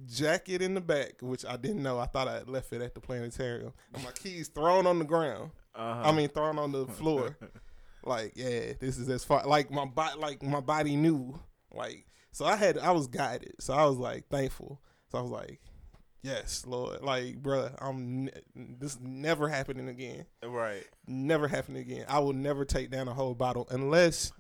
jacket 0.06 0.62
in 0.62 0.74
the 0.74 0.82
back, 0.82 1.16
which 1.22 1.46
I 1.46 1.58
didn't 1.58 1.84
know. 1.84 2.00
I 2.00 2.06
thought 2.06 2.28
I 2.28 2.36
had 2.36 2.50
left 2.50 2.72
it 2.74 2.82
at 2.82 2.94
the 2.94 3.02
planetarium. 3.02 3.74
And 3.94 4.04
my 4.04 4.12
keys 4.12 4.48
thrown 4.48 4.88
on 4.88 5.00
the 5.00 5.06
ground. 5.06 5.52
Uh 5.76 5.96
huh. 5.96 6.02
I 6.06 6.12
mean 6.12 6.30
thrown 6.30 6.60
on 6.60 6.72
the 6.72 6.86
floor. 6.86 7.38
like, 8.04 8.34
yeah, 8.36 8.74
this 8.80 8.98
is 8.98 9.10
as 9.10 9.24
far 9.24 9.46
like 9.48 9.72
my 9.72 9.86
body 9.86 10.20
like 10.20 10.44
my 10.44 10.60
body 10.60 10.96
knew. 10.96 11.40
Like 11.74 12.06
so 12.32 12.46
I 12.46 12.56
had 12.56 12.78
I 12.78 12.92
was 12.92 13.08
guided. 13.08 13.56
So 13.60 13.74
I 13.74 13.86
was 13.86 13.98
like 13.98 14.28
thankful. 14.30 14.82
So 15.12 15.18
I 15.18 15.22
was 15.22 15.32
like, 15.32 15.62
Yes, 16.24 16.66
Lord. 16.68 17.02
Like, 17.02 17.42
bruh, 17.42 17.74
I'm 17.82 18.26
ne- 18.26 18.32
this 18.56 19.00
never 19.02 19.48
happening 19.50 19.90
again. 19.90 20.26
right. 20.44 20.84
Never 21.08 21.48
happening 21.48 21.82
again. 21.82 22.06
I 22.08 22.20
will 22.20 22.34
never 22.34 22.64
take 22.64 22.92
down 22.92 23.08
a 23.08 23.14
whole 23.14 23.34
bottle 23.34 23.68
unless, 23.72 24.32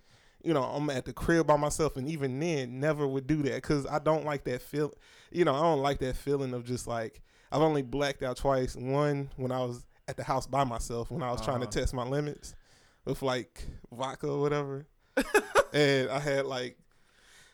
you 0.44 0.54
know, 0.54 0.64
I'm 0.64 0.90
at 0.90 1.06
the 1.06 1.14
crib 1.14 1.48
by 1.48 1.58
myself, 1.58 1.98
and 1.98 2.08
even 2.10 2.40
then, 2.40 2.80
never 2.80 3.08
would 3.08 3.28
do 3.28 3.38
that 3.44 3.56
because 3.56 3.86
I 3.88 4.00
don't 4.00 4.26
like 4.26 4.44
that 4.46 4.62
feel. 4.62 4.94
You 5.32 5.46
know, 5.46 5.54
I 5.56 5.62
don't 5.62 5.82
like 5.82 6.00
that 6.00 6.16
feeling 6.18 6.54
of 6.54 6.66
just 6.66 6.88
like 6.88 7.22
I've 7.52 7.62
only 7.62 7.82
blacked 7.82 8.24
out 8.24 8.38
twice. 8.38 8.76
One 8.76 9.30
when 9.38 9.52
I 9.52 9.60
was 9.60 9.86
at 10.08 10.18
the 10.18 10.24
house 10.24 10.48
by 10.48 10.64
myself 10.64 11.10
when 11.12 11.24
I 11.24 11.32
was 11.32 11.42
trying 11.42 11.60
to 11.62 11.68
Uh-huh. 11.68 11.80
test 11.80 11.94
my 11.94 12.04
limits 12.04 12.54
with 13.06 13.22
like 13.22 13.66
vodka 13.92 14.28
or 14.28 14.42
whatever, 14.42 14.86
and 15.74 16.10
I 16.10 16.20
had 16.20 16.46
like 16.46 16.78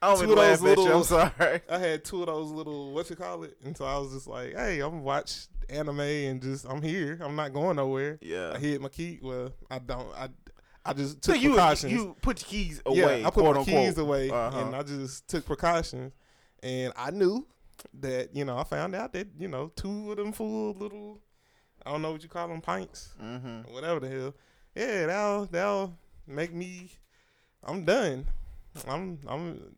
I 0.02 0.15
Two 0.15 0.32
of 0.32 0.36
those 0.38 0.62
you. 0.62 0.67
I'm 0.69 0.76
little- 0.78 1.04
sorry. 1.04 1.62
I 1.69 1.78
had 1.80 2.06
two 2.06 2.21
of 2.21 2.28
those 2.28 2.52
little 2.52 2.93
what 2.93 3.10
you 3.10 3.15
call 3.15 3.43
it, 3.43 3.58
and 3.63 3.76
so 3.76 3.86
I 3.86 3.97
was 3.97 4.13
just 4.13 4.28
like, 4.28 4.56
"Hey, 4.56 4.80
I'm 4.80 5.04
watch 5.04 5.47
anime 5.69 6.00
and 6.02 6.41
just 6.41 6.65
I'm 6.69 6.82
here. 6.84 7.17
I'm 7.21 7.36
not 7.36 7.52
going 7.54 7.78
nowhere." 7.78 8.19
Yeah. 8.21 8.54
I 8.56 8.60
hid 8.60 8.80
my 8.82 8.89
key. 8.89 9.19
Well, 9.21 9.54
I 9.71 9.80
don't. 9.80 10.08
I 10.15 10.30
I 10.88 10.93
just 10.93 11.23
So 11.26 11.34
took 11.34 11.41
you 11.41 11.50
precautions. 11.54 11.93
you 11.93 12.15
put 12.21 12.41
your 12.41 12.47
keys 12.50 12.82
away. 12.86 13.21
yeah. 13.21 13.28
I 13.28 13.30
put 13.30 13.43
my 13.43 13.50
unquote. 13.50 13.65
keys 13.67 13.97
away, 13.97 14.30
Uh-huh. 14.30 14.58
and 14.60 14.76
I 14.76 14.84
just 14.84 15.28
took 15.28 15.45
precautions. 15.45 16.13
And 16.63 16.93
I 16.95 17.12
knew 17.12 17.45
that 18.00 18.36
you 18.36 18.43
know 18.45 18.58
I 18.58 18.63
found 18.63 18.95
out 18.95 19.13
that 19.13 19.28
you 19.38 19.47
know 19.47 19.71
two 19.76 20.12
of 20.12 20.17
them 20.17 20.32
full 20.32 20.73
little 20.73 21.19
I 21.86 21.91
don't 21.91 22.02
know 22.02 22.12
what 22.12 22.23
you 22.23 22.30
call 22.30 22.47
them 22.47 22.62
pints, 22.62 23.10
Mm-hmm. 23.23 23.73
whatever 23.73 24.00
the 24.00 24.10
hell. 24.10 24.34
Yeah, 24.76 25.06
that'll 25.08 25.45
that'll 25.45 25.97
make 26.26 26.54
me. 26.54 26.91
I'm 27.63 27.86
done. 27.86 28.26
I'm 28.88 29.19
I'm 29.28 29.76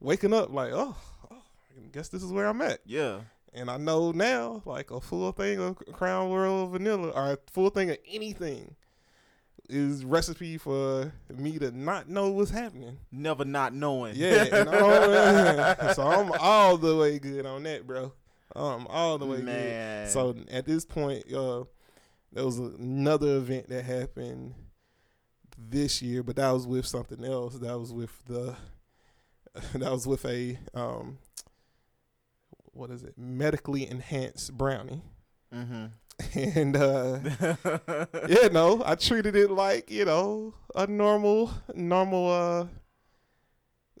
waking 0.00 0.32
up 0.34 0.52
like 0.52 0.72
oh, 0.72 0.96
oh 1.30 1.36
I 1.76 1.88
guess 1.92 2.08
this 2.08 2.22
is 2.22 2.32
where 2.32 2.46
I'm 2.46 2.60
at. 2.62 2.80
Yeah. 2.86 3.20
And 3.54 3.70
I 3.70 3.76
know 3.78 4.12
now, 4.12 4.62
like 4.66 4.90
a 4.90 5.00
full 5.00 5.32
thing 5.32 5.58
of 5.58 5.76
Crown 5.92 6.30
Royal 6.30 6.66
vanilla 6.68 7.08
or 7.10 7.32
a 7.32 7.38
full 7.50 7.70
thing 7.70 7.90
of 7.90 7.96
anything 8.06 8.76
is 9.68 10.04
recipe 10.04 10.56
for 10.58 11.12
me 11.34 11.58
to 11.58 11.70
not 11.70 12.08
know 12.08 12.30
what's 12.30 12.50
happening. 12.50 12.98
Never 13.12 13.44
not 13.44 13.74
knowing. 13.74 14.14
Yeah, 14.16 15.92
so 15.92 16.02
I'm 16.02 16.32
all 16.40 16.76
the 16.76 16.96
way 16.96 17.18
good 17.18 17.44
on 17.46 17.62
that, 17.64 17.86
bro. 17.86 18.12
I'm 18.56 18.86
all 18.86 19.18
the 19.18 19.26
way 19.26 19.38
Man. 19.42 20.04
good. 20.04 20.12
So 20.12 20.34
at 20.50 20.66
this 20.66 20.84
point, 20.84 21.32
uh, 21.32 21.64
there 22.32 22.44
was 22.44 22.58
another 22.58 23.36
event 23.36 23.68
that 23.68 23.84
happened 23.84 24.54
this 25.58 26.00
year, 26.00 26.22
but 26.22 26.36
that 26.36 26.50
was 26.50 26.66
with 26.66 26.86
something 26.86 27.24
else. 27.24 27.54
That 27.58 27.78
was 27.78 27.92
with 27.92 28.12
the 28.26 28.56
that 29.74 29.90
was 29.90 30.06
with 30.06 30.24
a 30.24 30.58
um, 30.74 31.18
what 32.72 32.90
is 32.90 33.02
it? 33.02 33.14
Medically 33.16 33.88
enhanced 33.88 34.56
brownie. 34.56 35.02
Mm-hmm. 35.54 35.86
And 36.34 36.76
uh 36.76 37.20
yeah, 38.28 38.48
no, 38.50 38.82
I 38.84 38.94
treated 38.96 39.36
it 39.36 39.50
like, 39.50 39.90
you 39.90 40.04
know, 40.04 40.54
a 40.74 40.86
normal 40.86 41.52
normal 41.74 42.30
uh 42.30 42.66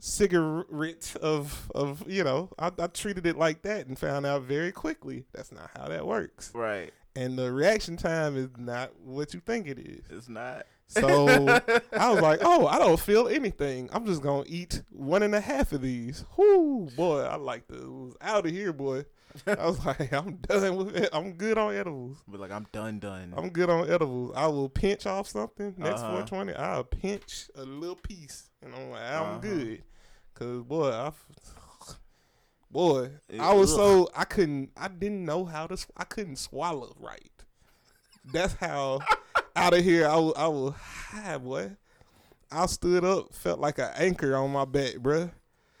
cigarette 0.00 1.16
of 1.22 1.70
of 1.74 2.08
you 2.08 2.24
know, 2.24 2.50
I, 2.58 2.70
I 2.78 2.86
treated 2.88 3.26
it 3.26 3.36
like 3.36 3.62
that 3.62 3.86
and 3.86 3.98
found 3.98 4.26
out 4.26 4.42
very 4.42 4.72
quickly 4.72 5.24
that's 5.32 5.52
not 5.52 5.70
how 5.76 5.88
that 5.88 6.06
works. 6.06 6.50
right. 6.54 6.92
And 7.16 7.36
the 7.36 7.50
reaction 7.52 7.96
time 7.96 8.36
is 8.36 8.48
not 8.56 8.92
what 9.00 9.34
you 9.34 9.40
think 9.40 9.66
it 9.66 9.78
is. 9.78 10.04
It's 10.10 10.28
not. 10.28 10.66
So 10.86 11.06
I 11.92 12.10
was 12.10 12.22
like, 12.22 12.40
oh, 12.42 12.66
I 12.66 12.78
don't 12.78 12.98
feel 13.00 13.28
anything. 13.28 13.88
I'm 13.92 14.06
just 14.06 14.22
gonna 14.22 14.44
eat 14.46 14.82
one 14.90 15.22
and 15.22 15.34
a 15.34 15.40
half 15.40 15.72
of 15.72 15.82
these. 15.82 16.24
Whoo, 16.36 16.88
boy, 16.96 17.20
I 17.20 17.36
like 17.36 17.66
the 17.66 18.14
out 18.20 18.46
of 18.46 18.52
here, 18.52 18.72
boy. 18.72 19.04
I 19.46 19.66
was 19.66 19.84
like, 19.84 20.12
I'm 20.12 20.36
done 20.36 20.76
with 20.76 20.96
it. 20.96 21.08
I'm 21.12 21.32
good 21.34 21.58
on 21.58 21.74
edibles. 21.74 22.18
But 22.26 22.40
like 22.40 22.50
I'm 22.50 22.66
done, 22.72 22.98
done. 22.98 23.34
I'm 23.36 23.50
good 23.50 23.70
on 23.70 23.88
edibles. 23.90 24.32
I 24.36 24.46
will 24.46 24.68
pinch 24.68 25.06
off 25.06 25.28
something 25.28 25.74
next 25.76 26.00
Uh-huh. 26.00 26.24
420. 26.26 26.54
I'll 26.54 26.84
pinch 26.84 27.50
a 27.54 27.62
little 27.64 27.96
piece, 27.96 28.50
and 28.62 28.74
I'm 28.74 28.90
like, 28.90 29.02
I'm 29.02 29.22
Uh-huh. 29.22 29.38
good. 29.38 29.82
Cause 30.34 30.62
boy, 30.62 30.90
I, 30.90 31.12
boy, 32.70 33.10
It- 33.28 33.40
I 33.40 33.52
was 33.54 33.72
ugh. 33.72 33.76
so 33.78 34.10
I 34.14 34.24
couldn't, 34.24 34.70
I 34.76 34.88
didn't 34.88 35.24
know 35.24 35.44
how 35.44 35.66
to, 35.66 35.76
I 35.96 36.04
couldn't 36.04 36.36
swallow 36.36 36.94
right. 36.98 37.30
That's 38.32 38.54
how 38.54 39.00
out 39.56 39.74
of 39.74 39.82
here 39.84 40.06
I 40.08 40.16
was, 40.16 40.34
I 40.36 40.46
was 40.48 40.74
high, 40.74 41.38
boy. 41.38 41.72
I 42.50 42.66
stood 42.66 43.04
up, 43.04 43.34
felt 43.34 43.60
like 43.60 43.78
an 43.78 43.90
anchor 43.96 44.34
on 44.36 44.52
my 44.52 44.64
back, 44.64 44.94
bruh. 44.94 45.30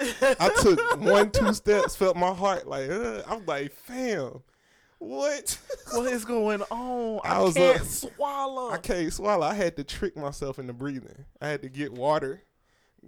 I 0.00 0.50
took 0.62 1.00
one, 1.00 1.30
two 1.30 1.52
steps, 1.52 1.96
felt 1.96 2.16
my 2.16 2.32
heart 2.32 2.68
like, 2.68 2.88
uh, 2.88 3.22
I'm 3.26 3.44
like, 3.46 3.72
fam, 3.72 4.42
what? 4.98 5.58
what 5.92 6.12
is 6.12 6.24
going 6.24 6.62
on? 6.62 7.20
I, 7.24 7.36
I 7.36 7.40
was, 7.40 7.54
can't 7.54 7.80
uh, 7.80 7.84
swallow. 7.84 8.70
I 8.70 8.78
can't 8.78 9.12
swallow. 9.12 9.46
I 9.46 9.54
had 9.54 9.76
to 9.76 9.84
trick 9.84 10.16
myself 10.16 10.58
into 10.58 10.72
breathing. 10.72 11.24
I 11.40 11.48
had 11.48 11.62
to 11.62 11.68
get 11.68 11.92
water, 11.92 12.42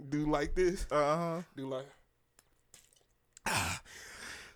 do 0.09 0.29
like 0.29 0.53
this, 0.53 0.85
uh 0.91 1.17
huh. 1.17 1.41
do 1.55 1.67
like, 1.67 1.85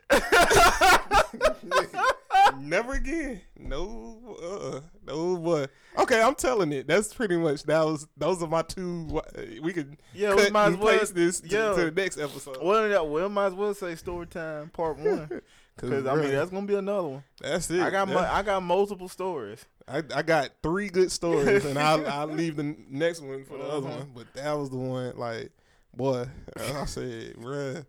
Never 2.61 2.93
again. 2.93 3.41
No, 3.57 4.37
uh, 4.41 4.79
no 5.05 5.37
boy. 5.37 5.67
Okay, 5.97 6.21
I'm 6.21 6.35
telling 6.35 6.71
it. 6.73 6.87
That's 6.87 7.13
pretty 7.13 7.37
much 7.37 7.63
that 7.63 7.83
was. 7.85 8.07
Those 8.17 8.41
are 8.43 8.47
my 8.47 8.61
two. 8.63 9.21
We 9.61 9.73
could 9.73 9.97
Yeah, 10.13 10.35
we 10.35 10.43
cut 10.43 10.51
might 10.51 10.67
as 10.67 10.73
and 10.73 10.83
well. 10.83 10.99
this 11.13 11.39
to, 11.41 11.47
yeah. 11.47 11.73
to 11.73 11.85
the 11.85 11.91
next 11.91 12.17
episode. 12.17 12.57
Well, 12.61 12.87
yeah, 12.89 12.99
well, 13.01 13.29
might 13.29 13.47
as 13.47 13.53
well 13.53 13.73
say 13.73 13.95
story 13.95 14.27
time 14.27 14.69
part 14.69 14.97
one 14.97 15.27
because 15.75 16.05
I 16.05 16.15
mean 16.15 16.31
that's 16.31 16.51
gonna 16.51 16.65
be 16.65 16.75
another 16.75 17.07
one. 17.07 17.23
that's 17.39 17.69
it. 17.71 17.81
I 17.81 17.89
got 17.89 18.07
my, 18.07 18.27
I 18.33 18.41
got 18.41 18.61
multiple 18.63 19.09
stories. 19.09 19.65
I, 19.87 20.01
I 20.15 20.23
got 20.23 20.49
three 20.63 20.89
good 20.89 21.11
stories, 21.11 21.63
and 21.63 21.77
I'll, 21.77 22.05
I'll 22.07 22.27
leave 22.33 22.55
the 22.55 22.75
next 22.89 23.21
one 23.21 23.45
for 23.45 23.57
the 23.57 23.63
other 23.65 23.87
Uh-huh. 23.87 23.97
one. 23.99 24.11
But 24.15 24.33
that 24.33 24.51
was 24.53 24.71
the 24.71 24.77
one, 24.77 25.15
like, 25.15 25.51
boy, 25.95 26.25
I 26.57 26.85
said, 26.85 27.35
bruh, 27.35 27.85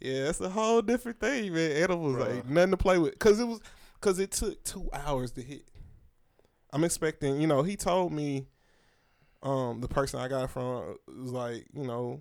yeah, 0.00 0.30
it's 0.30 0.40
a 0.40 0.48
whole 0.48 0.80
different 0.80 1.20
thing, 1.20 1.52
man. 1.52 1.72
Edibles, 1.72 2.16
Bruh. 2.16 2.34
like, 2.36 2.48
nothing 2.48 2.70
to 2.70 2.76
play 2.78 2.96
with. 2.98 3.12
Because 3.12 3.38
it 3.40 3.44
was, 3.46 3.60
because 4.00 4.18
it 4.18 4.32
took 4.32 4.62
two 4.64 4.88
hours 4.92 5.32
to 5.32 5.42
hit. 5.42 5.68
I'm 6.72 6.84
expecting, 6.84 7.40
you 7.40 7.46
know, 7.46 7.62
he 7.62 7.76
told 7.76 8.12
me, 8.12 8.46
um, 9.42 9.80
the 9.80 9.88
person 9.88 10.20
I 10.20 10.28
got 10.28 10.50
from 10.50 10.96
was 11.06 11.32
like, 11.32 11.66
you 11.72 11.84
know, 11.84 12.20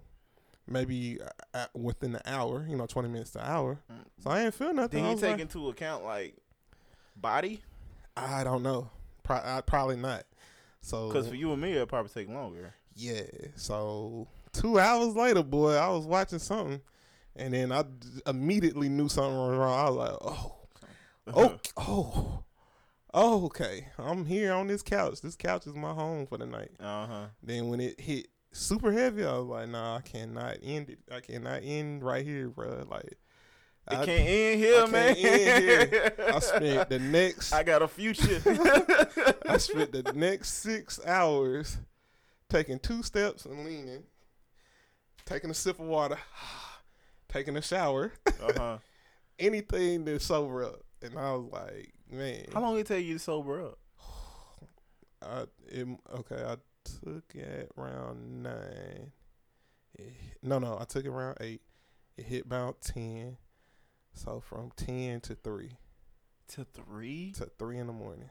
maybe 0.68 1.20
uh, 1.22 1.58
uh, 1.58 1.66
within 1.74 2.12
the 2.14 2.30
hour, 2.30 2.66
you 2.70 2.76
know, 2.76 2.86
20 2.86 3.10
minutes 3.10 3.32
to 3.32 3.46
hour. 3.46 3.80
So 4.24 4.30
I 4.30 4.42
ain't 4.44 4.54
feel 4.54 4.74
nothing. 4.74 5.04
Did 5.04 5.16
he 5.16 5.22
take 5.22 5.32
like, 5.32 5.40
into 5.42 5.70
account 5.70 6.04
like 6.04 6.36
body? 7.16 7.62
I 8.16 8.44
don't 8.44 8.64
know. 8.64 8.90
Pro- 9.24 9.42
I, 9.44 9.62
probably 9.62 9.98
not. 9.98 10.24
So 10.82 11.08
Because 11.08 11.28
for 11.28 11.36
you 11.36 11.52
and 11.52 11.62
me, 11.62 11.74
it'd 11.74 11.90
probably 11.90 12.10
take 12.10 12.34
longer. 12.34 12.74
Yeah. 12.96 13.24
So 13.56 14.28
two 14.54 14.80
hours 14.80 15.16
later, 15.16 15.44
boy, 15.44 15.74
I 15.74 15.90
was 15.90 16.06
watching 16.06 16.40
something, 16.40 16.82
and 17.36 17.54
then 17.54 17.72
I 17.72 17.84
d- 17.84 18.08
immediately 18.26 18.90
knew 18.90 19.10
something 19.10 19.38
was 19.38 19.58
wrong. 19.58 19.80
I 19.80 19.90
was 19.90 19.98
like, 19.98 20.18
oh, 20.22 20.57
oh, 21.34 21.58
oh, 21.78 22.44
oh, 23.14 23.46
okay. 23.46 23.88
I'm 23.98 24.26
here 24.26 24.54
on 24.54 24.68
this 24.68 24.82
couch. 24.82 25.22
This 25.22 25.36
couch 25.36 25.68
is 25.68 25.76
my 25.76 25.94
home 25.94 26.26
for 26.28 26.38
the 26.38 26.46
night. 26.46 26.72
Uh 26.80 27.08
huh. 27.08 27.26
Then 27.44 27.70
when 27.70 27.80
it 27.80 28.00
hit 28.00 28.28
super 28.52 28.92
heavy, 28.92 29.24
I 29.26 29.38
was 29.38 29.48
like, 29.48 29.70
nah, 29.70 29.98
I 29.98 30.02
cannot 30.02 30.58
end 30.64 30.90
it. 30.90 31.00
I 31.12 31.20
cannot 31.20 31.62
end 31.64 32.04
right 32.04 32.26
here, 32.26 32.50
bro. 32.50 32.86
Like, 32.90 33.04
It 33.06 33.18
I, 33.88 34.06
can't 34.06 34.28
end 34.28 34.60
here, 34.60 34.82
I 34.82 34.86
man. 34.88 35.16
can't 35.16 35.42
end 35.42 35.64
here. 35.64 36.14
I 36.34 36.40
spent 36.40 36.90
the 36.90 37.00
next 37.00 37.54
I 37.54 37.64
got 37.64 37.82
a 37.82 37.88
future. 37.88 38.42
I 39.48 39.58
spent 39.58 39.92
the 39.92 40.12
next 40.16 40.54
six 40.56 41.00
hours 41.06 41.78
taking 42.50 42.80
two 42.80 43.04
steps 43.04 43.46
and 43.46 43.66
leaning, 43.66 44.04
taking 45.26 45.50
a 45.50 45.54
sip 45.54 45.80
of 45.80 45.86
water, 45.86 46.18
taking 47.30 47.58
a 47.58 47.62
shower, 47.62 48.14
uh 48.28 48.54
huh. 48.56 48.78
anything 49.40 50.06
to 50.06 50.20
sober 50.20 50.64
up. 50.64 50.82
And 51.02 51.18
I 51.18 51.34
was 51.34 51.46
like, 51.52 51.94
man, 52.12 52.46
How 52.54 52.62
long 52.62 52.74
did 52.76 52.82
it 52.82 52.88
take 52.88 53.06
you 53.06 53.14
to 53.14 53.20
sober 53.20 53.64
up? 53.66 53.78
I, 55.22 55.44
it, 55.68 55.88
okay, 56.20 56.44
I 56.44 56.56
took 57.04 57.36
it 57.36 57.72
round 57.76 58.44
nine. 58.44 59.12
It- 59.98 60.14
no, 60.44 60.60
no, 60.60 60.78
I 60.80 60.86
took 60.86 61.06
it 61.06 61.12
round 61.12 61.38
eight. 61.42 61.62
It 62.18 62.26
hit 62.26 62.46
about 62.46 62.82
ten. 62.82 63.38
So 64.14 64.40
from 64.40 64.72
ten 64.76 65.22
to 65.22 65.36
three 65.36 65.72
To 66.50 66.66
three. 66.74 67.32
to 67.38 67.50
three 67.60 67.78
in 67.78 67.88
the 67.88 67.94
morning. 67.94 68.30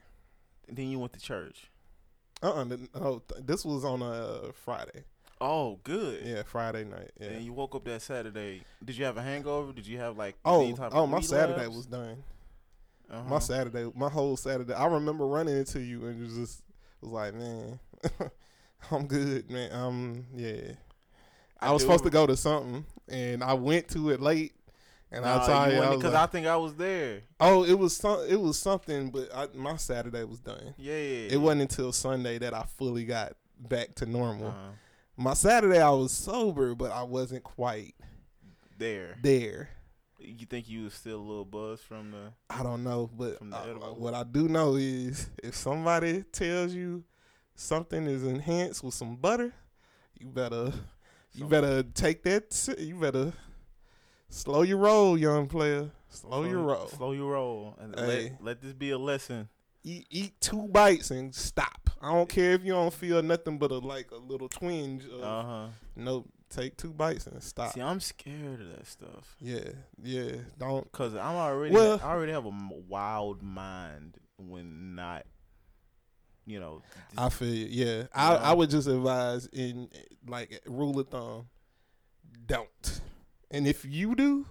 And 0.67 0.75
then 0.77 0.87
you 0.89 0.99
went 0.99 1.13
to 1.13 1.19
church. 1.19 1.71
Uh 2.43 2.51
uh 2.53 2.63
no, 2.65 3.21
th- 3.27 3.45
this 3.45 3.63
was 3.63 3.85
on 3.85 4.01
a 4.01 4.51
Friday. 4.53 5.03
Oh, 5.39 5.79
good. 5.83 6.23
Yeah, 6.25 6.43
Friday 6.43 6.83
night. 6.83 7.11
Yeah. 7.19 7.27
And 7.27 7.45
you 7.45 7.53
woke 7.53 7.75
up 7.75 7.85
that 7.85 8.01
Saturday. 8.01 8.63
Did 8.83 8.97
you 8.97 9.05
have 9.05 9.17
a 9.17 9.21
hangover? 9.21 9.71
Did 9.71 9.85
you 9.87 9.99
have 9.99 10.17
like 10.17 10.35
Oh, 10.43 10.61
any 10.63 10.73
type 10.73 10.91
oh, 10.93 11.05
my 11.07 11.21
Saturday 11.21 11.67
was 11.67 11.85
done. 11.85 12.23
Uh-huh. 13.09 13.29
My 13.29 13.39
Saturday, 13.39 13.89
my 13.95 14.09
whole 14.09 14.35
Saturday. 14.37 14.73
I 14.73 14.85
remember 14.87 15.25
running 15.25 15.57
into 15.57 15.79
you 15.79 16.05
and 16.07 16.21
was 16.21 16.35
just 16.35 16.63
was 17.01 17.11
like, 17.11 17.33
man, 17.33 17.79
I'm 18.91 19.07
good, 19.07 19.49
man. 19.49 19.71
Um, 19.71 20.25
yeah. 20.35 20.71
I, 21.59 21.69
I 21.69 21.71
was 21.71 21.81
do- 21.81 21.87
supposed 21.87 22.03
to 22.03 22.09
go 22.09 22.27
to 22.27 22.35
something 22.37 22.85
and 23.07 23.43
I 23.43 23.53
went 23.53 23.87
to 23.89 24.09
it 24.11 24.21
late. 24.21 24.53
And 25.09 25.23
I 25.25 25.45
tell 25.45 25.71
you, 25.71 25.81
I 25.81 25.95
because 25.95 26.13
like, 26.13 26.23
I 26.23 26.25
think 26.25 26.47
I 26.47 26.57
was 26.57 26.75
there. 26.75 27.21
oh, 27.39 27.63
it 27.63 27.79
was 27.79 27.95
some, 27.95 28.25
it 28.27 28.35
was 28.41 28.59
something, 28.59 29.09
but 29.09 29.33
I, 29.33 29.47
my 29.55 29.77
Saturday 29.77 30.25
was 30.25 30.41
done. 30.41 30.73
Yeah, 30.77 30.97
yeah. 30.97 31.27
It 31.31 31.37
wasn't 31.37 31.61
until 31.61 31.93
Sunday 31.93 32.37
that 32.39 32.53
I 32.53 32.63
fully 32.77 33.05
got 33.05 33.37
back 33.57 33.95
to 33.95 34.05
normal. 34.05 34.49
uh 34.49 34.71
My 35.15 35.33
Saturday, 35.33 35.79
I 35.79 35.91
was 35.91 36.11
sober, 36.11 36.75
but 36.75 36.91
I 36.91 37.03
wasn't 37.03 37.45
quite 37.45 37.95
there. 38.77 39.17
there. 39.21 39.69
You 40.19 40.45
think 40.47 40.67
you 40.67 40.85
was 40.85 40.93
still 40.95 41.17
a 41.19 41.21
little 41.21 41.45
buzz 41.45 41.79
from 41.81 42.11
the? 42.11 42.31
I 42.49 42.63
don't 42.63 42.83
know, 42.83 43.09
but 43.15 43.37
what 43.97 44.13
I 44.13 44.23
do 44.23 44.47
know 44.47 44.75
is 44.75 45.29
if 45.43 45.55
somebody 45.55 46.23
tells 46.23 46.73
you 46.73 47.03
something 47.55 48.05
is 48.07 48.23
enhanced 48.23 48.83
with 48.83 48.93
some 48.95 49.15
butter, 49.15 49.53
you 50.19 50.27
better 50.27 50.73
you 51.33 51.41
Some- 51.41 51.49
better 51.49 51.83
take 51.83 52.23
that. 52.23 52.75
You 52.79 52.95
better 52.99 53.31
slow 54.29 54.63
your 54.63 54.77
roll, 54.77 55.17
young 55.17 55.47
player. 55.47 55.91
Slow 56.09 56.45
your 56.45 56.59
roll. 56.63 56.87
Slow 56.87 57.11
your 57.11 57.33
roll, 57.33 57.75
and 57.79 57.93
Hey. 57.97 58.05
let 58.31 58.43
let 58.43 58.61
this 58.61 58.73
be 58.73 58.89
a 58.91 58.97
lesson. 58.97 59.49
Eat, 59.83 60.07
eat 60.09 60.41
two 60.41 60.67
bites 60.69 61.11
and 61.11 61.33
stop. 61.33 61.89
I 62.01 62.11
don't 62.11 62.27
care 62.27 62.53
if 62.53 62.63
you 62.63 62.73
don't 62.73 62.93
feel 62.93 63.21
nothing 63.21 63.57
but 63.57 63.71
a 63.71 63.77
like 63.77 64.11
a 64.11 64.15
little 64.17 64.49
twinge. 64.49 65.05
Of, 65.05 65.21
Uh 65.21 65.43
huh. 65.43 65.67
Take 66.49 66.77
two 66.77 66.93
bites 66.93 67.27
and 67.27 67.41
stop. 67.43 67.73
See, 67.73 67.81
I'm 67.81 67.99
scared 67.99 68.61
of 68.61 68.69
that 68.77 68.87
stuff 68.87 69.35
Yeah, 69.39 69.69
yeah. 70.01 70.31
Don't. 70.57 70.89
because 70.91 71.13
I'm 71.15 71.35
already 71.35 71.73
Well- 71.73 71.99
I 72.03 72.07
already 72.11 72.31
have 72.31 72.45
a 72.45 72.53
wild 72.87 73.41
mind 73.43 74.17
when 74.37 74.95
not, 74.95 75.25
you 76.45 76.59
know. 76.59 76.81
I 77.17 77.29
feel 77.29 77.53
you. 77.53 77.65
Yeah, 77.85 78.03
I, 78.13 78.33
Yeah. 78.33 78.39
I 78.41 78.53
would 78.53 78.69
just 78.69 78.87
advise 78.87 79.47
in 79.47 79.89
like 80.27 80.61
rule 80.65 80.99
of 80.99 81.09
thumb, 81.09 81.47
don't. 82.45 83.01
And 83.51 83.67
if 83.67 83.83
you 83.85 84.15
do, 84.15 84.45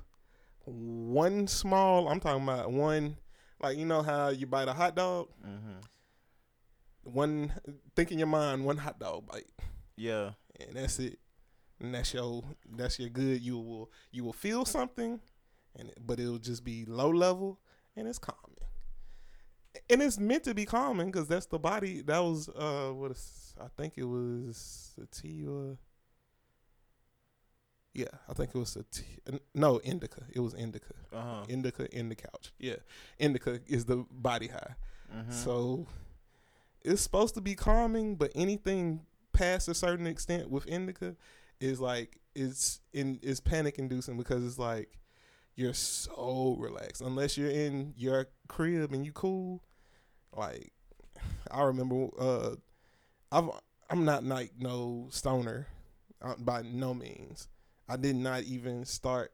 one 0.65 1.47
small. 1.47 2.09
I'm 2.09 2.19
talking 2.21 2.43
about 2.43 2.71
one. 2.73 3.17
Like 3.61 3.79
you 3.79 3.87
know 3.87 4.03
how 4.03 4.29
you 4.29 4.47
bite 4.47 4.69
a 4.69 4.73
hot 4.75 4.95
dog. 4.97 5.29
hmm 5.43 5.79
One 7.05 7.53
think 7.95 8.11
in 8.13 8.19
your 8.19 8.27
mind, 8.29 8.65
one 8.65 8.77
hot 8.79 8.99
dog 8.99 9.27
bite, 9.27 9.47
Yeah. 9.97 10.33
and 10.61 10.75
that's 10.77 10.99
it. 10.99 11.19
And 11.81 11.95
that's 11.95 12.15
your 12.15 12.43
that's 12.75 12.99
your 12.99 13.11
good. 13.11 13.43
You 13.43 13.59
will 13.59 13.91
you 14.11 14.25
will 14.25 14.33
feel 14.33 14.65
something, 14.65 15.21
and 15.75 15.93
but 16.05 16.19
it'll 16.19 16.39
just 16.39 16.65
be 16.65 16.85
low 16.87 17.11
level 17.11 17.61
and 17.97 18.09
it's 18.09 18.19
calming. 18.19 18.41
And 19.91 20.03
it's 20.03 20.19
meant 20.19 20.45
to 20.45 20.55
be 20.55 20.65
calming 20.65 21.11
because 21.11 21.29
that's 21.29 21.47
the 21.47 21.59
body. 21.59 22.01
That 22.03 22.21
was 22.21 22.49
uh 22.49 22.91
what 22.93 23.11
is, 23.11 23.55
I 23.61 23.67
think 23.77 23.95
it 23.97 24.05
was 24.05 24.95
sativa. 24.95 25.77
Yeah, 27.93 28.07
I 28.29 28.35
think 28.35 28.51
it 28.55 28.59
was 28.59 28.71
sativa. 28.71 29.41
No, 29.55 29.79
indica. 29.81 30.23
It 30.33 30.41
was 30.41 30.55
indica. 30.55 30.95
Uh 31.13 31.21
huh. 31.21 31.45
Indica 31.49 31.95
in 31.95 32.09
the 32.09 32.15
couch. 32.15 32.53
Yeah, 32.59 32.77
indica 33.19 33.61
is 33.67 33.85
the 33.85 34.05
body 34.11 34.49
high. 34.49 34.75
Mm-hmm. 35.15 35.31
So 35.31 35.87
it's 36.83 37.03
supposed 37.03 37.35
to 37.35 37.41
be 37.41 37.55
calming, 37.55 38.17
but 38.17 38.33
anything 38.35 39.03
past 39.33 39.69
a 39.69 39.75
certain 39.75 40.07
extent 40.07 40.51
with 40.51 40.67
indica 40.67 41.17
is 41.61 41.81
like 41.81 42.19
it's 42.35 42.81
in 42.93 43.19
is 43.23 43.41
panic 43.41 43.79
inducing 43.79 44.17
because 44.17 44.45
it's 44.45 44.59
like 44.59 44.99
you're 45.55 45.73
so 45.73 46.57
relaxed 46.59 47.01
unless 47.01 47.37
you're 47.39 47.51
in 47.51 47.95
your 47.97 48.27
crib 48.49 48.93
and 48.93 49.05
you 49.07 49.13
cool. 49.13 49.63
Like 50.37 50.73
I 51.51 51.63
remember, 51.63 52.09
uh, 52.19 52.57
I'm 53.33 53.51
I'm 53.89 54.05
not 54.05 54.25
like 54.25 54.53
no 54.59 55.09
stoner 55.11 55.67
uh, 56.23 56.35
by 56.39 56.63
no 56.63 56.93
means. 56.95 57.49
I 57.89 57.97
did 57.97 58.17
not 58.17 58.43
even 58.43 58.85
start 58.85 59.33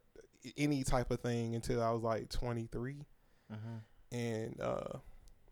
any 0.57 0.85
type 0.85 1.11
of 1.11 1.21
thing 1.21 1.55
until 1.55 1.83
I 1.83 1.91
was 1.91 2.03
like 2.03 2.29
23 2.29 3.07
Mm-hmm. 3.53 4.17
and 4.17 4.61
uh, 4.61 4.99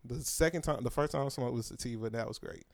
the 0.03 0.21
second 0.21 0.63
time, 0.63 0.83
the 0.83 0.89
first 0.89 1.11
time 1.11 1.25
I 1.25 1.29
smoked 1.29 1.53
was 1.53 1.67
sativa, 1.67 2.09
that 2.09 2.27
was 2.27 2.39
great. 2.39 2.65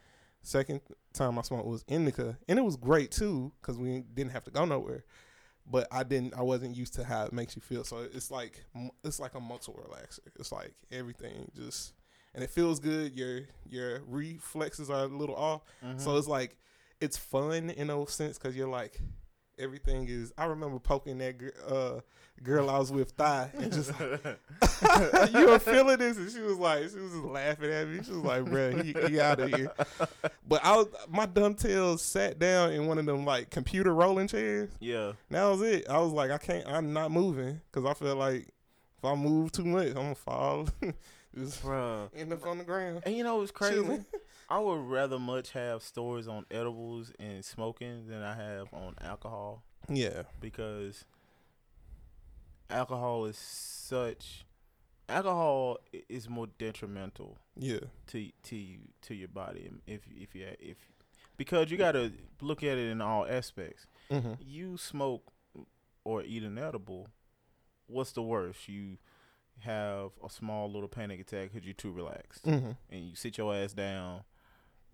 Second 0.44 0.82
time 1.14 1.38
I 1.38 1.42
smoked 1.42 1.66
was 1.66 1.84
indica, 1.88 2.38
and 2.48 2.58
it 2.58 2.62
was 2.62 2.78
great 2.78 3.12
too 3.12 3.52
because 3.62 3.78
we 3.78 4.04
didn't 4.14 4.32
have 4.32 4.44
to 4.46 4.52
go 4.52 4.66
nowhere. 4.66 5.04
But 5.70 5.88
I 5.92 6.04
didn't, 6.04 6.34
I 6.34 6.44
wasn't 6.44 6.78
used 6.78 6.94
to 6.94 7.04
how 7.04 7.26
it 7.26 7.34
makes 7.34 7.56
you 7.58 7.62
feel. 7.62 7.84
So 7.84 8.08
it's 8.14 8.32
like 8.32 8.64
it's 9.04 9.20
like 9.20 9.34
a 9.36 9.40
muscle 9.42 9.74
relaxer. 9.74 10.20
It's 10.40 10.52
like 10.54 10.74
everything 10.92 11.52
just, 11.56 11.94
and 12.34 12.42
it 12.44 12.50
feels 12.50 12.80
good. 12.80 13.14
Your 13.18 13.42
your 13.70 14.02
reflexes 14.08 14.90
are 14.90 15.04
a 15.04 15.08
little 15.08 15.36
off, 15.36 15.64
Mm-hmm. 15.84 16.00
so 16.00 16.16
it's 16.18 16.28
like 16.28 16.56
it's 17.02 17.18
fun 17.18 17.70
in 17.72 17.90
a 17.90 18.08
sense 18.08 18.38
because 18.38 18.56
you're 18.56 18.70
like 18.70 19.02
everything 19.60 20.08
is. 20.10 20.34
I 20.38 20.46
remember 20.46 20.80
poking 20.80 21.18
that 21.20 21.36
uh, 21.68 22.02
girl 22.44 22.70
I 22.70 22.78
was 22.78 22.92
with 22.92 23.12
thigh 23.12 23.50
and 23.58 23.72
just 23.74 23.92
you 25.34 25.48
were 25.48 25.60
feeling 25.60 25.98
this, 25.98 26.18
and 26.18 26.32
she 26.32 26.42
was 26.42 26.58
like, 26.58 26.90
she 26.90 26.98
was 26.98 27.12
just 27.12 27.24
laughing 27.26 27.72
at 27.72 27.88
me. 27.88 28.04
She 28.04 28.12
was 28.12 28.24
like, 28.24 28.46
"Bro, 28.46 28.84
he, 28.84 28.94
he 29.10 29.20
out 29.20 29.40
of 29.40 29.54
here." 29.54 29.72
But 30.48 30.64
I 30.64 30.76
was, 30.78 30.88
my 31.10 31.26
dumb 31.26 31.56
tail 31.56 31.98
sat 31.98 32.40
down 32.40 32.72
in 32.72 32.88
one 32.88 32.98
of 32.98 33.06
them 33.06 33.26
like 33.26 33.50
computer 33.50 33.94
rolling 33.94 34.28
chairs. 34.28 34.70
yeah. 34.80 35.08
And 35.08 35.16
that 35.30 35.46
was 35.46 35.62
it. 35.62 35.90
I 35.90 36.00
was 36.00 36.12
like, 36.14 36.32
I 36.32 36.38
can't, 36.38 36.68
I'm 36.68 36.94
not 36.94 37.12
moving 37.12 37.60
because 37.72 37.86
I 37.90 37.94
feel 37.94 38.16
like 38.16 38.48
If 38.98 39.06
I 39.06 39.16
move 39.16 39.52
too 39.52 39.66
much, 39.66 39.88
I'm 39.90 39.94
gonna 39.94 40.16
fall. 40.16 40.68
Just 41.38 41.62
Bruh. 41.64 42.10
end 42.16 42.34
up 42.34 42.46
on 42.46 42.58
the 42.58 42.64
ground. 42.64 43.02
And 43.06 43.16
you 43.16 43.24
know 43.24 43.38
what's 43.38 43.52
crazy? 43.52 43.76
Chilling. 43.76 44.06
I 44.50 44.60
would 44.60 44.80
rather 44.90 45.20
much 45.20 45.52
have 45.52 45.84
stories 45.84 46.28
on 46.28 46.46
edibles 46.50 47.12
and 47.20 47.44
smoking 47.44 48.08
than 48.08 48.22
I 48.24 48.34
have 48.36 48.74
on 48.74 48.96
alcohol 49.02 49.64
Yeah. 49.90 50.24
because 50.40 51.04
alcohol 52.70 53.26
is 53.26 53.38
such 53.38 54.46
alcohol 55.10 55.78
is 56.10 56.30
more 56.30 56.48
detrimental 56.58 57.38
Yeah. 57.58 57.80
to 58.08 58.30
to 58.44 58.56
you 58.56 58.80
to 59.04 59.16
your 59.16 59.30
body 59.30 59.70
if 59.86 60.02
if 60.16 60.36
you 60.36 60.48
if 60.60 60.78
because 61.38 61.70
you 61.72 61.78
got 61.78 61.92
to 61.94 62.12
look 62.42 62.64
at 62.64 62.78
it 62.78 62.90
in 62.90 63.00
all 63.00 63.26
aspects. 63.28 63.86
Mm-hmm. 64.10 64.34
You 64.40 64.76
smoke 64.78 65.32
or 66.04 66.24
eat 66.24 66.42
an 66.42 66.58
edible, 66.58 67.10
what's 67.86 68.12
the 68.14 68.24
worst? 68.24 68.68
You 68.68 68.98
have 69.60 70.12
a 70.26 70.30
small 70.30 70.72
little 70.72 70.88
panic 70.90 71.20
attack 71.20 71.52
because 71.52 71.66
you're 71.66 71.74
too 71.74 71.92
relaxed 71.92 72.46
Mm-hmm. 72.46 72.72
and 72.92 73.10
you 73.10 73.16
sit 73.16 73.38
your 73.38 73.54
ass 73.56 73.74
down, 73.74 74.22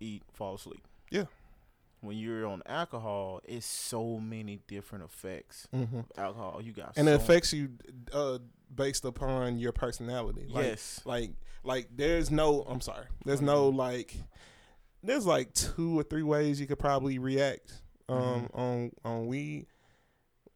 eat, 0.00 0.22
fall 0.32 0.54
asleep. 0.54 0.86
Yeah. 1.10 1.24
When 2.00 2.16
you're 2.18 2.46
on 2.46 2.62
alcohol, 2.66 3.40
it's 3.44 3.64
so 3.66 4.18
many 4.18 4.60
different 4.66 5.04
effects. 5.04 5.68
Mm-hmm. 5.74 6.00
Alcohol, 6.18 6.60
you 6.62 6.72
got 6.72 6.94
And 6.96 7.08
it 7.08 7.12
so- 7.18 7.24
affects 7.24 7.52
you 7.52 7.70
uh, 8.12 8.38
based 8.74 9.04
upon 9.04 9.58
your 9.58 9.72
personality. 9.72 10.46
Like, 10.50 10.64
yes, 10.66 11.00
Like, 11.04 11.30
like 11.62 11.88
there's 11.94 12.30
no. 12.30 12.62
I'm 12.68 12.80
sorry. 12.82 13.06
There's 13.24 13.40
no 13.40 13.68
like. 13.68 14.14
There's 15.02 15.24
like 15.26 15.52
two 15.54 15.98
or 15.98 16.02
three 16.02 16.22
ways 16.22 16.60
you 16.60 16.66
could 16.66 16.78
probably 16.78 17.18
react 17.18 17.72
um, 18.08 18.18
Mhm. 18.18 18.58
on 18.58 18.92
on 19.04 19.26
weed. 19.26 19.66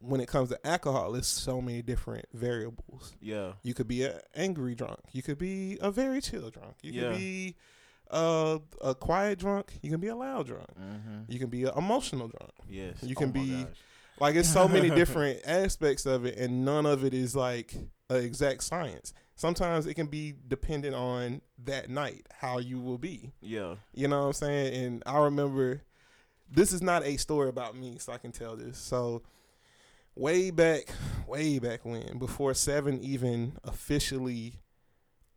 When 0.01 0.20
it 0.20 0.28
comes 0.28 0.51
to 0.51 0.66
alcohol, 0.66 1.12
there's 1.12 1.26
so 1.26 1.61
many 1.61 1.82
different 1.82 2.26
variables. 2.32 3.14
yeah, 3.20 3.53
You 3.64 3.74
could 3.74 3.88
be 3.88 4.05
an 4.05 4.20
angry 4.34 4.74
drunk. 4.76 5.01
You 5.12 5.22
could 5.22 5.38
be 5.38 5.76
a 5.80 5.90
very 5.90 6.20
chill 6.20 6.51
drunk. 6.51 6.76
You 6.82 6.92
Yeah. 6.92 7.11
could 7.11 7.18
be 7.18 7.57
uh, 8.11 8.59
a 8.80 8.94
quiet 8.94 9.38
drunk. 9.38 9.72
You 9.82 9.90
can 9.90 10.01
be 10.01 10.07
a 10.09 10.16
loud 10.16 10.46
drunk. 10.46 10.68
mm-hmm. 10.80 11.22
You 11.30 11.38
can 11.38 11.49
be 11.51 11.64
an 11.64 11.72
emotional 11.76 12.28
drunk. 12.28 12.53
yes. 12.68 12.96
You 13.03 13.14
Oh 13.16 13.20
can 13.20 13.28
my 13.28 13.32
be-. 13.32 13.66
Like 14.20 14.34
it's 14.36 14.49
so 14.49 14.66
many 14.66 14.88
different 15.03 15.40
aspects 15.44 16.07
of 16.07 16.24
it, 16.24 16.38
and 16.38 16.64
none 16.64 16.86
of 16.86 17.05
it 17.05 17.12
is 17.14 17.36
like 17.36 17.74
an 18.11 18.16
exact 18.16 18.62
science. 18.64 19.12
Sometimes 19.36 19.86
it 19.86 19.94
can 19.94 20.07
be 20.07 20.34
dependent 20.49 20.94
on 20.96 21.40
that 21.64 21.88
night 21.90 22.26
how 22.32 22.59
you 22.59 22.80
will 22.80 22.99
be. 22.99 23.32
yeah, 23.40 23.76
You 23.94 24.09
know 24.09 24.20
what 24.22 24.26
I'm 24.28 24.32
saying? 24.32 24.84
And 24.84 25.03
I 25.07 25.18
remember 25.18 25.82
this 26.51 26.72
is 26.72 26.82
not 26.82 27.05
a 27.05 27.16
story 27.16 27.49
about 27.49 27.76
me, 27.76 27.99
so 27.99 28.12
I 28.12 28.18
can 28.18 28.32
tell 28.32 28.57
this. 28.57 28.78
So 28.78 29.22
way 30.19 30.51
back, 30.51 30.89
way 31.27 31.59
back 31.59 31.85
when, 31.85 32.19
before 32.19 32.55
Seven 32.55 33.01
even 33.03 33.53
officially 33.64 34.55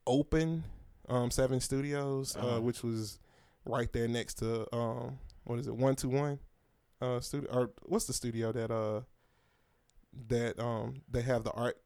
opened, 0.07 0.63
um, 1.09 1.29
Seven 1.31 1.59
Studios, 1.59 2.35
uh 2.35 2.39
Uh-huh. 2.39 2.61
which 2.61 2.83
was 2.83 3.19
right 3.65 3.91
there 3.93 4.07
next 4.07 4.35
to 4.39 4.73
um, 4.75 5.19
what 5.43 5.59
is 5.59 5.67
it, 5.67 5.75
One 5.75 5.95
Two 5.95 6.09
One, 6.09 6.39
uh, 7.01 7.19
studio 7.19 7.49
or 7.51 7.69
what's 7.83 8.05
the 8.05 8.13
studio 8.13 8.51
that 8.51 8.71
uh 8.71 9.01
that 10.27 10.59
um 10.59 11.01
they 11.09 11.21
have 11.21 11.43
the 11.43 11.51
art 11.51 11.77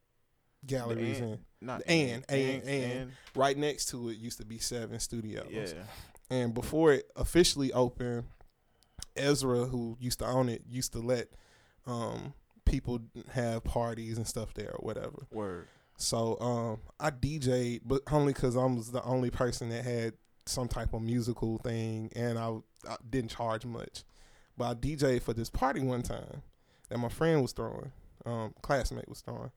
galleries 0.66 1.20
Ant- 1.20 1.32
in. 1.34 1.40
not 1.62 1.82
And, 1.88 2.26
and, 2.30 2.64
and, 2.64 2.70
and. 2.70 3.12
Right 3.36 3.58
next 3.58 3.86
to 3.90 4.10
it 4.10 4.18
used 4.18 4.40
to 4.40 4.46
be 4.46 4.58
Seven 4.58 5.00
Studios. 5.00 5.48
yeah, 5.52 5.84
And 6.30 6.54
before 6.54 6.94
it 6.94 7.12
officially 7.16 7.72
opened, 7.74 8.24
Ezra, 9.16 9.66
who 9.66 9.96
used 10.00 10.20
to 10.20 10.26
own 10.26 10.50
it, 10.50 10.64
used 10.68 10.92
to 10.94 11.00
let 11.00 11.28
um, 11.86 12.34
people 12.66 13.00
have 13.32 13.64
parties 13.64 14.18
and 14.18 14.28
stuff 14.28 14.54
there 14.54 14.72
or 14.72 14.86
whatever. 14.86 15.28
word. 15.32 15.68
So 15.98 16.38
um, 16.42 16.80
I 17.00 17.10
DJ'd, 17.10 17.82
but 17.86 18.02
only 18.12 18.34
because 18.34 18.58
I 18.58 18.66
was 18.66 18.92
the 18.92 19.04
only 19.04 19.30
person 19.30 19.70
that 19.70 19.86
had 19.86 20.14
some 20.46 20.68
type 20.68 20.94
of 20.94 21.02
musical 21.02 21.58
thing, 21.60 22.12
and 22.16 22.38
I, 22.38 22.58
I 22.88 22.98
didn't 23.10 23.32
charge 23.32 23.66
much. 23.66 24.04
But 24.58 24.66
I 24.66 24.74
DJ'd 24.76 25.24
for 25.24 25.34
this 25.34 25.50
party 25.50 25.82
one 25.82 26.02
time 26.02 26.42
that 26.90 26.98
my 26.98 27.10
friend 27.10 27.42
was 27.42 27.54
throwing, 27.54 27.92
um, 28.26 28.54
classmate 28.62 29.08
was 29.08 29.22
throwing, 29.22 29.52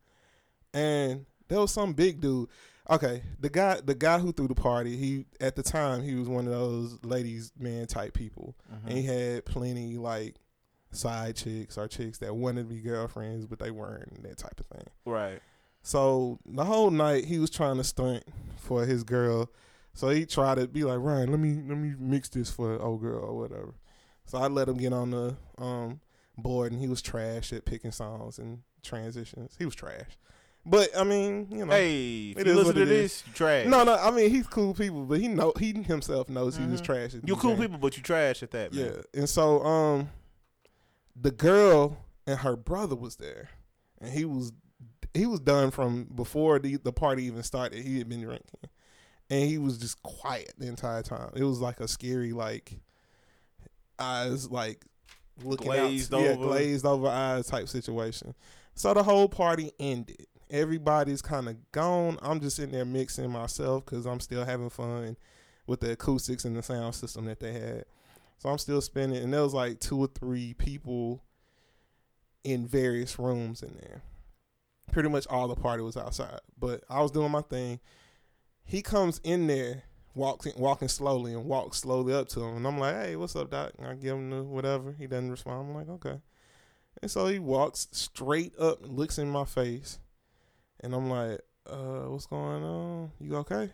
and 0.72 1.26
there 1.48 1.60
was 1.60 1.72
some 1.72 1.92
big 1.92 2.20
dude. 2.20 2.48
Okay, 2.90 3.22
the 3.38 3.50
guy, 3.50 3.80
the 3.84 3.94
guy 3.94 4.18
who 4.18 4.32
threw 4.32 4.48
the 4.48 4.54
party, 4.54 4.96
he 4.96 5.26
at 5.40 5.56
the 5.56 5.62
time 5.62 6.02
he 6.02 6.14
was 6.14 6.28
one 6.28 6.46
of 6.46 6.52
those 6.52 6.98
ladies 7.04 7.52
man 7.58 7.86
type 7.86 8.14
people, 8.14 8.56
and 8.86 8.96
he 8.96 9.02
had 9.02 9.44
plenty 9.44 9.98
like 9.98 10.36
side 10.90 11.36
chicks 11.36 11.76
or 11.78 11.86
chicks 11.88 12.18
that 12.18 12.34
wanted 12.34 12.68
to 12.68 12.74
be 12.74 12.80
girlfriends, 12.80 13.46
but 13.46 13.58
they 13.58 13.70
weren't 13.70 14.22
that 14.22 14.38
type 14.38 14.58
of 14.60 14.66
thing. 14.66 14.86
right. 15.04 15.40
So 15.82 16.38
the 16.44 16.64
whole 16.64 16.90
night 16.90 17.24
he 17.24 17.38
was 17.38 17.50
trying 17.50 17.76
to 17.76 17.84
stunt 17.84 18.24
for 18.56 18.84
his 18.84 19.04
girl. 19.04 19.48
So 19.94 20.08
he 20.10 20.26
tried 20.26 20.56
to 20.56 20.66
be 20.68 20.84
like, 20.84 20.98
Ryan, 21.00 21.30
let 21.30 21.40
me 21.40 21.54
let 21.66 21.78
me 21.78 21.94
mix 21.98 22.28
this 22.28 22.50
for 22.50 22.80
old 22.82 23.00
girl 23.00 23.24
or 23.24 23.36
whatever. 23.38 23.74
So 24.26 24.38
I 24.38 24.48
let 24.48 24.68
him 24.68 24.76
get 24.76 24.92
on 24.92 25.10
the 25.12 25.36
um 25.56 26.00
board 26.36 26.72
and 26.72 26.80
he 26.80 26.88
was 26.88 27.00
trash 27.00 27.52
at 27.52 27.64
picking 27.64 27.92
songs 27.92 28.38
and 28.38 28.58
transitions. 28.82 29.54
He 29.58 29.64
was 29.64 29.74
trash. 29.74 30.18
But 30.66 30.90
I 30.98 31.04
mean, 31.04 31.46
you 31.50 31.64
know 31.64 31.72
Hey, 31.72 32.34
if 32.36 32.46
you 32.46 32.54
listen 32.54 32.74
to 32.74 32.84
this, 32.84 33.24
you 33.26 33.32
trash. 33.32 33.66
No, 33.66 33.84
no, 33.84 33.94
I 33.94 34.10
mean 34.10 34.30
he's 34.30 34.46
cool 34.46 34.74
people, 34.74 35.04
but 35.04 35.20
he 35.20 35.28
know 35.28 35.52
he 35.58 35.72
himself 35.72 36.28
knows 36.28 36.56
he 36.56 36.66
was 36.66 36.82
Mhm. 36.82 36.84
trash. 36.84 37.14
at 37.14 37.26
you 37.26 37.36
cool 37.36 37.56
people, 37.56 37.78
but 37.78 37.96
you 37.96 38.02
trash 38.02 38.42
at 38.42 38.50
that, 38.50 38.74
man. 38.74 38.84
Yeah. 39.14 39.20
And 39.20 39.28
so 39.28 39.64
um 39.64 40.10
the 41.20 41.30
girl 41.30 41.98
and 42.26 42.38
her 42.40 42.56
brother 42.56 42.96
was 42.96 43.16
there. 43.16 43.50
And 44.00 44.12
he 44.12 44.24
was 44.24 44.52
he 45.14 45.26
was 45.26 45.40
done 45.40 45.70
from 45.70 46.04
before 46.04 46.58
the 46.58 46.76
the 46.76 46.92
party 46.92 47.24
even 47.24 47.42
started. 47.42 47.84
He 47.84 47.98
had 47.98 48.08
been 48.08 48.22
drinking. 48.22 48.60
And 49.30 49.48
he 49.48 49.58
was 49.58 49.76
just 49.76 50.02
quiet 50.02 50.54
the 50.56 50.68
entire 50.68 51.02
time. 51.02 51.32
It 51.34 51.44
was 51.44 51.60
like 51.60 51.80
a 51.80 51.88
scary 51.88 52.32
like 52.32 52.80
eyes 53.98 54.50
like 54.50 54.84
looking 55.44 55.66
Glazed 55.66 56.14
out, 56.14 56.22
yeah, 56.22 56.30
over. 56.30 56.46
glazed 56.46 56.86
over 56.86 57.08
eyes 57.08 57.46
type 57.46 57.68
situation. 57.68 58.34
So 58.74 58.94
the 58.94 59.02
whole 59.02 59.28
party 59.28 59.72
ended. 59.78 60.26
Everybody's 60.50 61.20
kind 61.20 61.48
of 61.48 61.56
gone. 61.72 62.18
I'm 62.22 62.40
just 62.40 62.56
sitting 62.56 62.72
there 62.72 62.84
mixing 62.86 63.30
myself 63.30 63.84
because 63.84 64.06
I'm 64.06 64.20
still 64.20 64.44
having 64.46 64.70
fun 64.70 65.16
with 65.66 65.80
the 65.80 65.92
acoustics 65.92 66.46
and 66.46 66.56
the 66.56 66.62
sound 66.62 66.94
system 66.94 67.26
that 67.26 67.40
they 67.40 67.52
had. 67.52 67.84
So 68.38 68.48
I'm 68.48 68.58
still 68.58 68.80
spinning, 68.80 69.22
and 69.22 69.34
there 69.34 69.42
was 69.42 69.52
like 69.54 69.80
two 69.80 69.98
or 69.98 70.06
three 70.06 70.54
people 70.54 71.24
in 72.44 72.66
various 72.66 73.18
rooms 73.18 73.62
in 73.62 73.74
there. 73.80 74.02
Pretty 74.92 75.08
much 75.08 75.26
all 75.26 75.48
the 75.48 75.56
party 75.56 75.82
was 75.82 75.96
outside, 75.96 76.40
but 76.58 76.84
I 76.88 77.02
was 77.02 77.10
doing 77.10 77.32
my 77.32 77.42
thing. 77.42 77.80
He 78.64 78.80
comes 78.80 79.20
in 79.24 79.48
there, 79.48 79.82
walks 80.14 80.46
in, 80.46 80.52
walking 80.56 80.88
slowly, 80.88 81.32
and 81.34 81.46
walks 81.46 81.78
slowly 81.78 82.14
up 82.14 82.28
to 82.28 82.40
him, 82.40 82.58
and 82.58 82.66
I'm 82.66 82.78
like, 82.78 82.94
"Hey, 82.94 83.16
what's 83.16 83.34
up, 83.34 83.50
Doc?" 83.50 83.72
And 83.76 83.88
I 83.88 83.94
give 83.94 84.14
him 84.14 84.30
the 84.30 84.44
whatever. 84.44 84.92
He 84.92 85.08
doesn't 85.08 85.30
respond. 85.30 85.70
I'm 85.70 85.74
like, 85.74 85.88
"Okay," 85.88 86.20
and 87.02 87.10
so 87.10 87.26
he 87.26 87.40
walks 87.40 87.88
straight 87.90 88.56
up, 88.58 88.82
and 88.84 88.96
looks 88.96 89.18
in 89.18 89.28
my 89.30 89.44
face, 89.44 89.98
and 90.80 90.94
I'm 90.94 91.10
like, 91.10 91.40
"Uh, 91.66 92.04
what's 92.04 92.26
going 92.26 92.62
on? 92.62 93.10
You 93.20 93.36
okay?" 93.38 93.72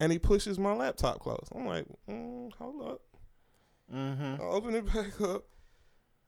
And 0.00 0.12
he 0.12 0.18
pushes 0.18 0.58
my 0.58 0.72
laptop 0.72 1.20
close. 1.20 1.48
I'm 1.54 1.66
like, 1.66 1.84
mm, 2.08 2.52
"Hold 2.54 2.88
up." 2.88 3.07
Mm-hmm. 3.94 4.40
I 4.42 4.44
open 4.44 4.74
it 4.74 4.86
back 4.94 5.20
up. 5.20 5.44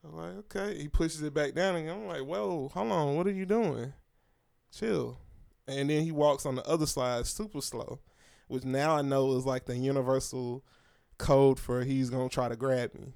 I'm 0.04 0.16
like, 0.16 0.32
okay. 0.56 0.78
He 0.78 0.88
pushes 0.88 1.22
it 1.22 1.34
back 1.34 1.54
down 1.54 1.76
again. 1.76 1.90
I'm 1.94 2.06
like, 2.06 2.22
whoa, 2.22 2.70
hold 2.72 2.90
on, 2.92 3.16
what 3.16 3.26
are 3.26 3.32
you 3.32 3.44
doing? 3.46 3.92
Chill. 4.74 5.18
And 5.68 5.90
then 5.90 6.02
he 6.02 6.10
walks 6.10 6.46
on 6.46 6.54
the 6.56 6.66
other 6.66 6.86
slide 6.86 7.26
super 7.26 7.60
slow, 7.60 8.00
which 8.48 8.64
now 8.64 8.96
I 8.96 9.02
know 9.02 9.36
is 9.36 9.44
like 9.44 9.66
the 9.66 9.76
universal 9.76 10.64
code 11.18 11.58
for 11.60 11.84
he's 11.84 12.08
gonna 12.10 12.28
try 12.30 12.48
to 12.48 12.56
grab 12.56 12.94
me. 12.94 13.12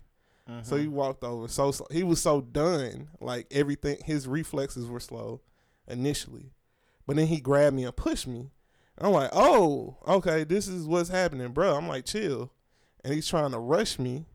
So 0.62 0.74
Mm-hmm. 0.74 0.78
he 0.82 0.88
walked 0.88 1.24
over 1.24 1.49
so 1.49 1.70
slow. 1.72 1.86
He 1.90 2.03
was 2.03 2.20
so 2.20 2.42
done, 2.42 3.09
like 3.18 3.47
everything. 3.51 3.97
His 4.05 4.28
reflexes 4.28 4.86
were 4.88 5.01
slow 5.01 5.40
initially, 5.88 6.53
but 7.07 7.16
then 7.16 7.28
he 7.28 7.40
grabbed 7.40 7.74
me 7.74 7.84
and 7.84 7.97
pushed 7.97 8.26
me. 8.26 8.51
I'm 8.99 9.12
like, 9.12 9.30
oh, 9.32 9.97
okay, 10.07 10.45
this 10.45 10.68
is 10.68 10.86
what's 10.86 11.09
happening, 11.09 11.49
bro. 11.53 11.74
I'm 11.74 11.88
like, 11.88 12.05
chill, 12.05 12.53
and 13.03 13.14
he's 13.14 13.26
trying 13.26 13.53
to 13.53 13.59
rush 13.59 13.99
me, 13.99 14.26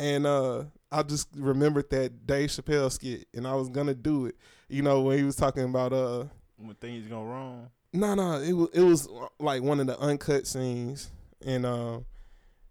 and 0.00 0.26
uh, 0.26 0.64
I 0.92 1.02
just 1.02 1.28
remembered 1.36 1.90
that 1.90 2.26
Dave 2.26 2.50
Chappelle 2.50 2.90
skit, 2.90 3.26
and 3.34 3.46
I 3.46 3.54
was 3.54 3.68
gonna 3.68 3.94
do 3.94 4.26
it. 4.26 4.36
You 4.68 4.82
know 4.82 5.02
when 5.02 5.18
he 5.18 5.24
was 5.24 5.36
talking 5.36 5.64
about 5.64 5.92
uh, 5.92 6.24
when 6.56 6.74
things 6.76 7.06
go 7.06 7.22
wrong. 7.24 7.70
no, 7.92 8.14
no, 8.14 8.40
it 8.40 8.52
was 8.52 8.68
it 8.72 8.82
was 8.82 9.08
like 9.38 9.62
one 9.62 9.80
of 9.80 9.86
the 9.86 9.98
uncut 9.98 10.46
scenes, 10.46 11.10
and 11.44 11.64
um, 11.66 12.04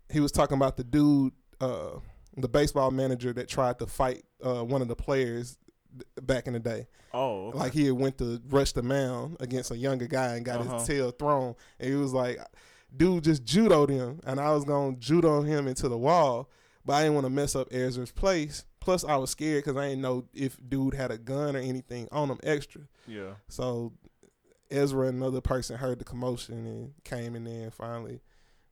he 0.09 0.19
was 0.19 0.31
talking 0.31 0.57
about 0.57 0.77
the 0.77 0.83
dude, 0.83 1.33
uh, 1.59 1.99
the 2.35 2.47
baseball 2.49 2.91
manager 2.91 3.33
that 3.33 3.47
tried 3.47 3.79
to 3.79 3.87
fight 3.87 4.23
uh, 4.43 4.63
one 4.63 4.81
of 4.81 4.87
the 4.87 4.95
players 4.95 5.57
back 6.21 6.45
in 6.47 6.53
the 6.53 6.59
day. 6.59 6.87
Oh, 7.13 7.47
okay. 7.47 7.57
Like 7.57 7.73
he 7.73 7.85
had 7.85 7.93
went 7.95 8.17
to 8.19 8.39
rush 8.49 8.73
the 8.73 8.83
mound 8.83 9.37
against 9.39 9.71
a 9.71 9.77
younger 9.77 10.05
guy 10.07 10.35
and 10.35 10.45
got 10.45 10.59
Uh-huh. 10.61 10.77
his 10.77 10.87
tail 10.87 11.11
thrown, 11.11 11.55
and 11.79 11.89
he 11.89 11.95
was 11.95 12.13
like, 12.13 12.37
dude 12.95 13.23
just 13.23 13.43
judoed 13.43 13.89
him, 13.89 14.19
and 14.25 14.39
I 14.39 14.53
was 14.53 14.65
gonna 14.65 14.95
judo 14.97 15.41
him 15.41 15.67
into 15.67 15.89
the 15.89 15.97
wall, 15.97 16.49
but 16.87 16.93
I 16.93 17.01
didn't 17.03 17.13
want 17.15 17.25
to 17.25 17.29
mess 17.29 17.55
up 17.55 17.67
Ezra's 17.71 18.11
place. 18.11 18.65
Plus, 18.79 19.03
I 19.03 19.17
was 19.17 19.29
scared 19.29 19.63
because 19.65 19.77
I 19.77 19.89
didn't 19.89 20.01
know 20.01 20.25
if 20.33 20.57
dude 20.67 20.93
had 20.95 21.11
a 21.11 21.17
gun 21.19 21.55
or 21.55 21.59
anything 21.59 22.07
on 22.11 22.29
him 22.29 22.39
extra. 22.41 22.81
yeah. 23.05 23.33
So 23.49 23.93
Ezra 24.71 25.07
another 25.07 25.41
person 25.41 25.77
heard 25.77 25.99
the 25.99 26.05
commotion 26.05 26.65
and 26.65 26.93
came 27.03 27.35
in 27.35 27.43
there 27.43 27.63
and 27.63 27.73
finally 27.73 28.21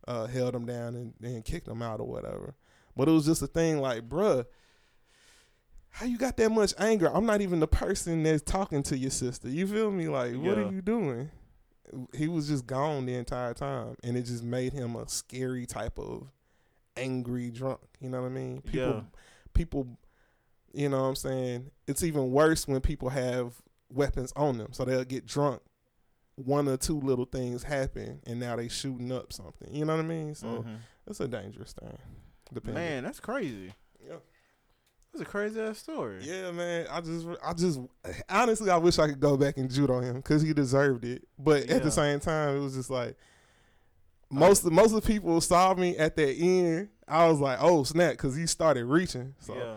uh, 0.07 0.25
held 0.27 0.55
him 0.55 0.65
down 0.65 0.95
and 0.95 1.13
then 1.19 1.41
kicked 1.41 1.67
him 1.67 1.81
out 1.81 1.99
or 1.99 2.07
whatever. 2.07 2.55
But 2.95 3.07
it 3.07 3.11
was 3.11 3.25
just 3.25 3.41
a 3.41 3.47
thing 3.47 3.79
like, 3.79 4.07
bruh, 4.09 4.45
how 5.89 6.05
you 6.05 6.17
got 6.17 6.37
that 6.37 6.49
much 6.51 6.73
anger? 6.77 7.09
I'm 7.13 7.25
not 7.25 7.41
even 7.41 7.59
the 7.59 7.67
person 7.67 8.23
that's 8.23 8.41
talking 8.43 8.83
to 8.83 8.97
your 8.97 9.11
sister. 9.11 9.49
You 9.49 9.65
feel 9.67 9.91
me? 9.91 10.07
Like, 10.09 10.33
what 10.35 10.57
Yeah. 10.57 10.65
are 10.65 10.71
you 10.71 10.81
doing? 10.81 11.29
He 12.13 12.27
was 12.27 12.47
just 12.47 12.65
gone 12.67 13.05
the 13.05 13.13
entire 13.15 13.53
time, 13.53 13.95
and 14.03 14.17
it 14.17 14.23
just 14.23 14.43
made 14.43 14.73
him 14.73 14.95
a 14.95 15.07
scary 15.07 15.65
type 15.65 15.97
of 15.99 16.27
angry 16.97 17.51
drunk. 17.51 17.79
You 17.99 18.09
know 18.09 18.21
what 18.21 18.27
I 18.27 18.33
mean? 18.33 18.61
People, 18.61 18.79
Yeah. 18.79 19.01
people, 19.53 19.97
you 20.73 20.89
know 20.89 21.01
what 21.01 21.07
I'm 21.09 21.15
saying? 21.15 21.71
It's 21.87 22.03
even 22.03 22.31
worse 22.31 22.67
when 22.67 22.81
people 22.81 23.09
have 23.09 23.53
weapons 23.89 24.33
on 24.35 24.57
them, 24.57 24.73
so 24.73 24.85
they'll 24.85 25.03
get 25.03 25.25
drunk. 25.25 25.61
One 26.35 26.67
or 26.67 26.75
two 26.77 26.99
little 26.99 27.25
things 27.25 27.63
happen, 27.63 28.21
and 28.25 28.39
now 28.39 28.55
they 28.57 28.67
shooting 28.67 29.11
up 29.11 29.31
something. 29.31 29.73
You 29.73 29.85
know 29.85 29.95
what 29.95 30.03
I 30.03 30.07
mean? 30.07 30.35
So 30.35 30.47
Mhm. 30.63 30.77
it's 31.07 31.19
a 31.21 31.27
dangerous 31.27 31.73
thing. 31.73 31.97
Depending. 32.53 32.75
man, 32.83 33.03
that's 33.05 33.19
crazy. 33.19 33.73
Yeah. 34.05 34.17
That's 35.11 35.21
a 35.21 35.25
crazy 35.25 35.59
ass 35.61 35.77
story. 35.79 36.19
Yeah, 36.23 36.51
man. 36.51 36.87
I 36.91 36.99
just, 37.01 37.25
I 37.41 37.53
just, 37.53 37.79
honestly, 38.29 38.69
I 38.69 38.75
wish 38.77 38.99
I 38.99 39.07
could 39.07 39.19
go 39.21 39.37
back 39.37 39.57
and 39.57 39.71
judo 39.71 40.01
him 40.01 40.17
because 40.17 40.41
he 40.41 40.53
deserved 40.53 41.05
it. 41.05 41.25
But 41.39 41.69
at 41.69 41.83
the 41.83 41.91
same 41.91 42.19
time, 42.19 42.57
it 42.57 42.59
was 42.59 42.75
just 42.75 42.89
like 42.89 43.15
most, 44.29 44.65
of 44.65 44.71
most 44.71 44.93
of 44.93 45.01
the 45.03 45.07
people 45.07 45.39
saw 45.41 45.73
me 45.73 45.97
at 45.97 46.15
that 46.15 46.35
end. 46.35 46.89
I 47.07 47.27
was 47.27 47.39
like, 47.39 47.59
oh 47.61 47.83
snap, 47.83 48.11
because 48.11 48.35
he 48.35 48.47
started 48.47 48.85
reaching. 48.85 49.35
So 49.39 49.55
yeah. 49.55 49.75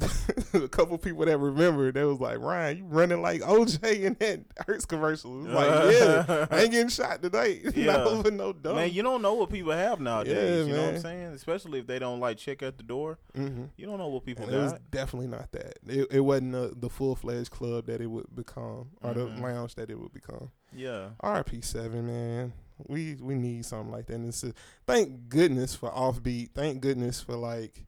a 0.54 0.68
couple 0.68 0.96
people 0.98 1.24
that 1.26 1.38
remember, 1.38 1.90
they 1.92 2.04
was 2.04 2.20
like, 2.20 2.38
Ryan, 2.38 2.78
you 2.78 2.84
running 2.86 3.20
like 3.22 3.40
OJ 3.42 4.00
in 4.02 4.16
that 4.20 4.40
Hertz 4.66 4.84
commercial. 4.84 5.40
It 5.40 5.48
was 5.48 5.54
like, 5.54 5.68
yeah, 5.94 6.46
I 6.50 6.60
ain't 6.62 6.70
getting 6.72 6.88
shot 6.88 7.22
today. 7.22 7.62
Yeah. 7.74 7.92
Not 7.96 8.06
over 8.06 8.30
no 8.30 8.52
dumb. 8.52 8.76
Man, 8.76 8.90
you 8.92 9.02
don't 9.02 9.22
know 9.22 9.34
what 9.34 9.50
people 9.50 9.72
have 9.72 10.00
nowadays. 10.00 10.34
Yeah, 10.34 10.64
you 10.64 10.72
know 10.76 10.86
what 10.86 10.94
I'm 10.96 11.00
saying? 11.00 11.26
Especially 11.32 11.78
if 11.78 11.86
they 11.86 11.98
don't 11.98 12.20
like 12.20 12.36
check 12.38 12.62
at 12.62 12.76
the 12.76 12.82
door. 12.82 13.18
hmm 13.34 13.64
You 13.76 13.86
don't 13.86 13.98
know 13.98 14.08
what 14.08 14.24
people 14.24 14.44
And 14.46 14.54
it 14.54 14.58
was 14.58 14.72
got. 14.72 14.90
definitely 14.90 15.28
not 15.28 15.50
that. 15.52 15.78
It, 15.86 16.08
it 16.10 16.20
wasn't 16.20 16.52
the 16.52 16.74
the 16.76 16.88
full 16.90 17.14
fledged 17.14 17.50
club 17.50 17.86
that 17.86 18.00
it 18.00 18.06
would 18.06 18.34
become, 18.34 18.90
or 19.02 19.12
Mhm. 19.12 19.36
the 19.36 19.42
lounge 19.42 19.74
that 19.76 19.90
it 19.90 19.98
would 19.98 20.12
become. 20.12 20.50
Yeah. 20.74 21.10
RP 21.22 21.62
seven, 21.64 22.06
man. 22.06 22.52
We 22.86 23.16
we 23.20 23.34
need 23.34 23.64
something 23.66 23.92
like 23.92 24.06
that. 24.06 24.14
And 24.14 24.28
it's 24.28 24.40
just, 24.40 24.54
thank 24.86 25.28
goodness 25.28 25.74
for 25.74 25.90
offbeat. 25.90 26.50
Thank 26.54 26.80
goodness 26.80 27.20
for 27.20 27.36
like 27.36 27.86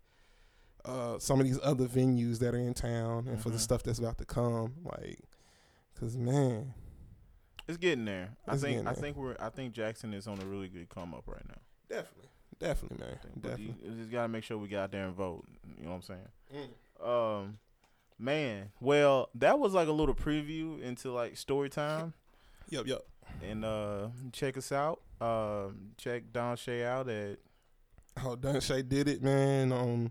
uh 0.84 1.18
some 1.18 1.40
of 1.40 1.46
these 1.46 1.58
other 1.62 1.86
venues 1.86 2.38
that 2.40 2.54
are 2.54 2.58
in 2.58 2.74
town 2.74 3.28
and 3.28 3.40
for 3.40 3.50
the 3.50 3.56
Mhm. 3.56 3.60
stuff 3.60 3.82
that's 3.82 3.98
about 3.98 4.18
to 4.18 4.24
come. 4.24 4.74
Like, 4.84 5.20
cause 5.98 6.16
man, 6.16 6.74
It's 7.68 7.78
getting 7.78 8.04
there. 8.04 8.36
I 8.46 8.56
think 8.56 8.80
I 8.80 8.84
there. 8.92 8.94
think 8.94 9.16
we're 9.16 9.36
I 9.38 9.48
think 9.50 9.72
Jackson 9.74 10.12
is 10.14 10.26
on 10.26 10.40
a 10.40 10.44
really 10.44 10.68
good 10.68 10.88
come 10.88 11.14
up 11.14 11.24
right 11.26 11.46
now. 11.48 11.60
definitely, 11.88 12.28
definitely, 12.58 12.98
man, 13.06 13.18
think. 13.22 13.42
Definitely. 13.42 13.76
you, 13.90 13.96
just 13.96 14.10
gotta 14.10 14.28
make 14.28 14.44
sure 14.44 14.58
we 14.58 14.68
get 14.68 14.80
out 14.80 14.90
there 14.92 15.06
and 15.06 15.14
vote. 15.14 15.44
You 15.78 15.84
know 15.84 15.90
what 15.90 15.96
I'm 15.96 16.02
saying? 16.02 16.68
Mm. 17.00 17.06
Um, 17.06 17.58
man. 18.18 18.72
Well, 18.80 19.28
that 19.36 19.58
was 19.58 19.72
like 19.74 19.88
a 19.88 19.92
little 19.92 20.14
preview 20.14 20.80
into 20.80 21.12
like 21.12 21.36
story 21.36 21.68
time. 21.70 22.14
Yep, 22.70 22.86
yep. 22.86 23.02
and 23.42 23.64
uh, 23.64 24.08
check 24.32 24.56
us 24.56 24.72
out. 24.72 25.00
Um, 25.20 25.92
check 25.98 26.24
Donche 26.32 26.82
out 26.84 27.08
at 27.08 27.38
Oh, 28.24 28.36
Donche 28.36 28.88
did 28.88 29.08
it, 29.08 29.22
man, 29.22 29.72
on 29.72 30.10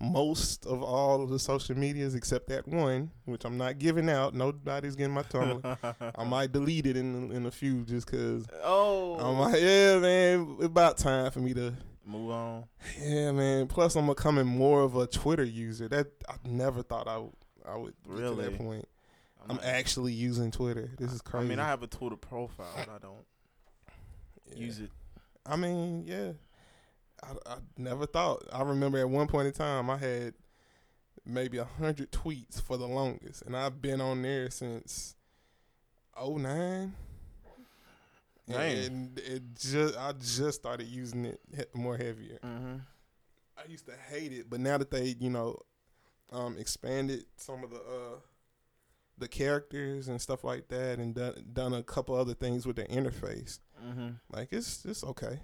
most 0.00 0.64
of 0.66 0.82
all 0.82 1.22
of 1.22 1.28
the 1.30 1.38
social 1.38 1.76
medias 1.76 2.14
except 2.14 2.48
that 2.48 2.68
one, 2.68 3.10
which 3.24 3.44
I'm 3.44 3.58
not 3.58 3.78
giving 3.78 4.08
out. 4.08 4.34
Nobody's 4.34 4.94
getting 4.96 5.14
my 5.14 5.22
Tumblr. 5.24 6.12
I 6.16 6.24
might 6.28 6.52
delete 6.52 6.86
it 6.86 6.96
in 6.96 7.32
in 7.32 7.46
a 7.46 7.50
few 7.50 7.84
just 7.84 8.06
cause 8.06 8.46
oh 8.62 9.16
I'm 9.18 9.38
like, 9.38 9.60
yeah, 9.60 9.98
man, 9.98 10.56
it's 10.58 10.66
about 10.66 10.98
time 10.98 11.30
for 11.32 11.40
me 11.40 11.52
to 11.54 11.74
move 12.06 12.30
on. 12.30 12.64
Yeah, 13.00 13.32
man. 13.32 13.66
Plus, 13.66 13.96
I'm 13.96 14.06
becoming 14.06 14.46
more 14.46 14.82
of 14.82 14.96
a 14.96 15.06
Twitter 15.06 15.44
user. 15.44 15.88
That 15.88 16.06
I 16.28 16.34
never 16.44 16.82
thought 16.82 17.08
I 17.08 17.18
would. 17.18 17.32
I 17.66 17.76
would 17.76 17.94
get 18.08 18.16
to 18.22 18.34
that 18.36 18.56
point. 18.56 18.88
I'm 19.48 19.56
not- 19.56 19.64
actually 19.64 20.12
using 20.12 20.50
Twitter. 20.50 20.90
This 20.98 21.12
is 21.12 21.20
crazy. 21.22 21.46
I 21.46 21.48
mean, 21.48 21.58
I 21.58 21.66
have 21.66 21.82
a 21.82 21.86
Twitter 21.86 22.16
profile, 22.16 22.66
but 22.76 22.88
I 22.88 22.98
don't 22.98 23.24
Yeah. 24.50 24.64
use 24.64 24.78
it. 24.78 24.90
I 25.44 25.56
mean, 25.56 26.04
yeah. 26.06 26.32
I, 27.22 27.52
I 27.52 27.56
never 27.76 28.06
thought. 28.06 28.44
I 28.52 28.62
remember 28.62 28.98
at 28.98 29.08
one 29.08 29.26
point 29.26 29.46
in 29.46 29.52
time, 29.52 29.90
I 29.90 29.96
had 29.96 30.34
maybe 31.26 31.58
a 31.58 31.64
hundred 31.64 32.10
tweets 32.12 32.60
for 32.60 32.76
the 32.76 32.86
longest, 32.86 33.42
and 33.42 33.56
I've 33.56 33.80
been 33.82 34.00
on 34.00 34.22
there 34.22 34.50
since 34.50 35.14
'09. 36.20 36.94
Dang. 38.48 38.78
And 38.86 39.18
it 39.18 39.42
just, 39.60 39.98
I 39.98 40.12
just 40.12 40.58
started 40.60 40.86
using 40.86 41.26
it 41.26 41.70
more 41.74 41.98
heavier. 41.98 42.38
Mm-hmm. 42.42 42.76
I 43.58 43.70
used 43.70 43.84
to 43.86 43.92
hate 44.10 44.32
it, 44.32 44.48
but 44.48 44.58
now 44.60 44.78
that 44.78 44.90
they, 44.90 45.16
you 45.20 45.28
know, 45.28 45.58
um, 46.32 46.56
expanded 46.58 47.24
some 47.36 47.62
of 47.62 47.70
the 47.70 47.76
uh, 47.76 48.16
the 49.18 49.28
characters 49.28 50.08
and 50.08 50.20
stuff 50.20 50.44
like 50.44 50.68
that, 50.68 50.98
and 50.98 51.14
done 51.14 51.44
done 51.52 51.74
a 51.74 51.82
couple 51.82 52.14
other 52.14 52.34
things 52.34 52.66
with 52.66 52.76
the 52.76 52.84
interface, 52.84 53.58
Mm-hmm. 53.84 54.08
like 54.32 54.48
it's 54.52 54.84
it's 54.86 55.04
okay. 55.04 55.40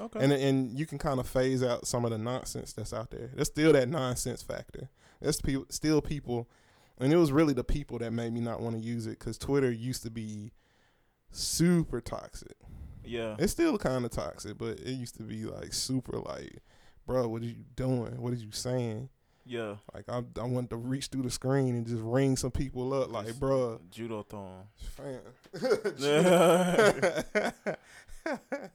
Okay. 0.00 0.18
And 0.20 0.32
and 0.32 0.78
you 0.78 0.86
can 0.86 0.98
kind 0.98 1.20
of 1.20 1.28
phase 1.28 1.62
out 1.62 1.86
some 1.86 2.04
of 2.04 2.10
the 2.10 2.18
nonsense 2.18 2.72
that's 2.72 2.92
out 2.92 3.10
there. 3.10 3.30
There's 3.34 3.48
still 3.48 3.72
that 3.74 3.88
nonsense 3.88 4.42
factor. 4.42 4.88
There's 5.20 5.40
people, 5.40 5.66
still 5.70 6.02
people, 6.02 6.48
and 6.98 7.12
it 7.12 7.16
was 7.16 7.30
really 7.32 7.54
the 7.54 7.64
people 7.64 7.98
that 8.00 8.12
made 8.12 8.32
me 8.32 8.40
not 8.40 8.60
want 8.60 8.76
to 8.76 8.82
use 8.82 9.06
it 9.06 9.18
because 9.18 9.38
Twitter 9.38 9.70
used 9.70 10.02
to 10.02 10.10
be 10.10 10.52
super 11.30 12.00
toxic. 12.00 12.56
yeah. 13.04 13.36
It's 13.38 13.52
still 13.52 13.78
kind 13.78 14.04
of 14.04 14.10
toxic, 14.10 14.58
but 14.58 14.80
it 14.80 14.92
used 14.92 15.16
to 15.16 15.22
be 15.22 15.44
like 15.44 15.72
super 15.72 16.18
like, 16.18 16.58
bro, 17.06 17.28
what 17.28 17.42
are 17.42 17.46
you 17.46 17.64
doing? 17.76 18.20
What 18.20 18.32
are 18.32 18.36
you 18.36 18.50
saying? 18.50 19.08
Yeah. 19.46 19.76
Like 19.94 20.04
I, 20.08 20.22
I 20.40 20.44
wanted 20.44 20.70
to 20.70 20.76
reach 20.76 21.06
through 21.08 21.22
the 21.22 21.30
screen 21.30 21.76
and 21.76 21.86
just 21.86 22.02
ring 22.02 22.36
some 22.36 22.50
people 22.50 22.92
up, 22.94 23.12
like, 23.12 23.38
bro, 23.38 23.80
Judo 23.90 24.22
thorn. 24.22 24.64
fam. 24.76 25.20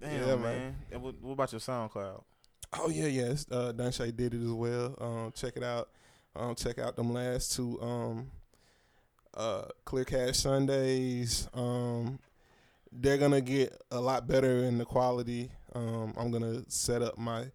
Damn, 0.00 0.12
Yeah, 0.12 0.26
man. 0.36 0.42
man. 0.42 0.76
And 0.92 1.02
what, 1.02 1.20
what 1.20 1.32
about 1.32 1.52
your 1.52 1.60
SoundCloud? 1.60 2.22
oh 2.78 2.88
yeah, 2.88 3.06
yes. 3.06 3.46
Uh, 3.50 3.72
Donche 3.74 4.14
did 4.16 4.32
it 4.34 4.42
as 4.42 4.50
well. 4.52 4.94
Um, 5.00 5.32
check 5.34 5.56
it 5.56 5.62
out. 5.64 5.88
Um, 6.36 6.54
check 6.54 6.78
out 6.78 6.94
them 6.96 7.12
last 7.12 7.54
two. 7.56 7.80
Um, 7.82 8.30
uh, 9.36 9.62
Clear 9.84 10.04
Cash 10.04 10.38
Sundays. 10.38 11.48
Um, 11.52 12.18
they're 12.92 13.18
gonna 13.18 13.40
get 13.40 13.76
a 13.90 14.00
lot 14.00 14.26
better 14.28 14.58
in 14.64 14.78
the 14.78 14.84
quality. 14.84 15.50
Um, 15.74 16.14
I'm 16.16 16.30
gonna 16.30 16.62
set 16.68 17.02
up 17.02 17.18
my 17.18 17.46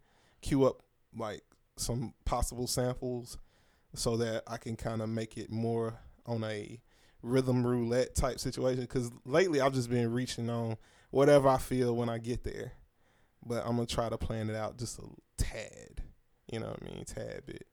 queue 0.41 0.65
up 0.65 0.81
like 1.17 1.41
some 1.77 2.13
possible 2.25 2.67
samples 2.67 3.37
so 3.93 4.17
that 4.17 4.43
I 4.47 4.57
can 4.57 4.75
kind 4.75 5.01
of 5.01 5.09
make 5.09 5.37
it 5.37 5.49
more 5.51 5.97
on 6.25 6.43
a 6.43 6.79
rhythm 7.21 7.65
roulette 7.65 8.15
type 8.15 8.39
situation. 8.39 8.81
Because 8.81 9.11
lately 9.25 9.61
I've 9.61 9.73
just 9.73 9.89
been 9.89 10.11
reaching 10.11 10.49
on 10.49 10.77
whatever 11.15 11.47
I 11.47 11.57
feel 11.57 11.95
when 11.95 12.09
I 12.09 12.17
get 12.17 12.43
there, 12.43 12.73
but 13.45 13.63
I'm 13.65 13.75
gonna 13.77 13.85
try 13.85 14.09
to 14.09 14.17
plan 14.17 14.49
it 14.49 14.55
out 14.55 14.77
just 14.77 14.99
a 14.99 15.03
tad. 15.37 16.01
You 16.51 16.59
know 16.59 16.67
what 16.67 16.79
I 16.83 16.85
mean, 16.93 17.05
tad 17.05 17.43
bit. 17.45 17.65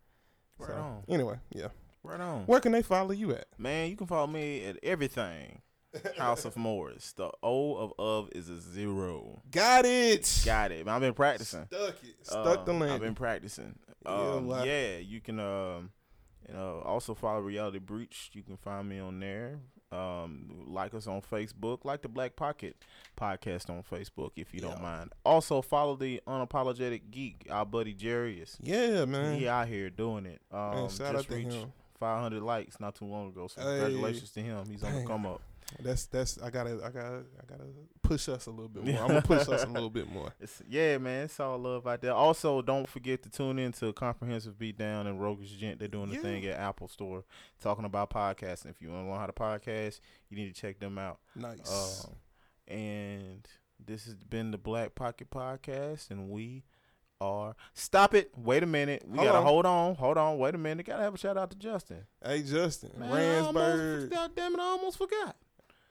Right 0.59 0.69
So, 0.69 0.75
on. 0.77 1.03
Anyway, 1.09 1.39
yeah. 1.51 1.69
Right 2.05 2.21
on. 2.21 2.45
Where 2.47 2.61
can 2.61 2.73
they 2.73 2.83
follow 2.83 3.11
you 3.11 3.33
at? 3.33 3.47
Man, 3.59 3.91
you 3.91 3.97
can 3.97 4.07
follow 4.07 4.27
me 4.29 4.65
at 4.65 4.79
everything. 4.83 5.61
House 6.17 6.45
of 6.45 6.57
Morris. 6.67 7.13
The 7.13 7.31
O 7.43 7.75
of 7.77 7.93
of 7.99 8.29
is 8.33 8.49
a 8.49 8.59
zero. 8.61 9.43
Got 9.51 9.85
it. 9.85 10.43
Got 10.45 10.73
it. 10.73 10.87
I've 10.89 11.01
been 11.01 11.13
practicing. 11.13 11.67
Stuck 11.67 11.97
it. 12.03 12.17
Stuck 12.27 12.65
the 12.65 12.73
Um, 12.73 12.83
I've 12.83 13.01
been 13.01 13.15
practicing. 13.15 13.79
Yeah, 14.07 14.11
Um, 14.13 14.51
I- 14.53 14.65
yeah, 14.65 14.97
you 14.99 15.21
can 15.21 15.39
um, 15.39 15.91
you 16.49 16.55
know, 16.55 16.81
also 16.85 17.15
follow 17.15 17.41
Reality 17.41 17.79
Breach. 17.79 18.31
You 18.33 18.43
can 18.43 18.57
find 18.57 18.89
me 18.89 19.01
on 19.01 19.21
there. 19.21 19.59
Um, 19.93 20.65
like 20.69 20.95
us 20.95 21.07
on 21.07 21.21
Facebook, 21.21 21.85
like 21.85 22.01
the 22.03 22.09
Black 22.09 22.35
Pocket 22.35 22.77
podcast 23.19 23.69
on 23.69 23.83
Facebook 23.83 24.31
if 24.37 24.55
you 24.55 24.61
Yeah. 24.63 24.69
don't 24.71 24.83
mind. 24.83 25.13
Also 25.25 25.61
follow 25.61 25.97
the 25.97 26.21
Unapologetic 26.27 27.03
Geek. 27.11 27.47
Our 27.51 27.67
buddy 27.67 27.93
Jerry 27.93 28.41
is 28.41 28.57
Yeah, 28.61 29.05
man. 29.05 29.39
he 29.39 29.47
out 29.49 29.69
here 29.69 29.91
doing 29.91 30.25
it. 30.27 30.41
Um, 30.51 30.59
Man, 30.75 30.89
shout 30.89 30.91
just 30.91 31.15
out 31.15 31.25
to 31.29 31.35
reached 31.35 31.53
him. 31.53 31.73
500 32.01 32.43
likes 32.43 32.81
not 32.81 32.95
too 32.95 33.05
long 33.05 33.29
ago. 33.29 33.47
So 33.49 33.61
Hey. 33.61 33.81
congratulations 33.81 34.31
to 34.33 34.41
him. 34.41 34.65
He's 34.69 34.83
on 34.83 34.95
the 34.95 35.05
come 35.07 35.27
up. 35.27 35.41
That's 35.81 36.07
that's 36.07 36.39
I 36.43 36.51
gotta 36.51 36.81
I 36.85 36.91
gotta 36.91 37.23
I 37.41 37.45
gotta 37.49 37.65
push 38.03 38.29
us 38.29 38.47
a 38.47 38.51
little 38.51 38.69
bit 38.69 38.85
more. 38.85 39.01
I'm 39.03 39.09
gonna 39.09 39.23
push 39.23 39.49
us 39.49 39.65
a 39.65 39.69
little 39.69 39.91
bit 39.91 40.11
more. 40.11 40.33
It's, 40.41 40.63
yeah, 40.69 40.99
man, 40.99 41.25
it's 41.25 41.39
all 41.41 41.59
love 41.59 41.87
out 41.87 42.01
there. 42.01 42.13
Also, 42.15 42.63
don't 42.63 42.89
forget 42.89 43.23
to 43.23 43.31
tune 43.31 43.59
in 43.59 43.73
to 43.73 43.93
Comprehensive 43.93 44.55
Beatdown 44.59 45.07
and 45.07 45.21
Roguish 45.21 45.51
Gent. 45.53 45.79
They're 45.79 45.89
doing 45.89 46.09
the 46.11 46.17
Yeah. 46.17 46.23
thing 46.23 46.45
at 46.47 46.59
Apple 46.59 46.89
Store 46.89 47.25
talking 47.61 47.85
about 47.85 48.11
podcasting. 48.11 48.71
If 48.71 48.81
you 48.83 48.91
want 48.91 49.07
to 49.07 49.11
learn 49.11 49.21
how 49.21 49.27
to 49.27 49.33
podcast, 49.33 50.01
you 50.31 50.37
need 50.37 50.55
to 50.55 50.61
check 50.61 50.79
them 50.81 50.99
out. 50.99 51.19
Nice. 51.37 52.05
Um, 52.05 52.17
and 52.69 53.47
this 53.85 54.05
has 54.05 54.15
been 54.15 54.51
the 54.51 54.59
Black 54.59 54.95
Pocket 54.95 55.31
Podcast, 55.31 56.11
and 56.11 56.29
we 56.31 56.65
are. 57.21 57.55
Stop 57.75 58.15
it! 58.15 58.31
Wait 58.37 58.63
a 58.63 58.67
minute. 58.67 59.05
We 59.07 59.19
Hold 59.19 59.29
gotta 59.29 59.39
on. 59.39 59.45
hold 59.45 59.67
on. 59.67 59.95
Hold 59.97 60.19
on. 60.19 60.39
Wait 60.39 60.55
a 60.55 60.59
minute. 60.59 60.87
Gotta 60.87 61.03
have 61.03 61.15
a 61.15 61.19
shout 61.19 61.37
out 61.37 61.51
to 61.51 61.57
Justin. 61.57 62.05
hey 62.25 62.43
Justin, 62.43 62.91
Man, 62.99 63.13
I 63.13 63.39
almost, 63.39 63.57
Ransburg. 63.57 64.11
God 64.11 64.31
damn 64.37 64.55
it! 64.55 64.61
I 64.61 64.65
almost 64.65 64.99
forgot. 64.99 65.37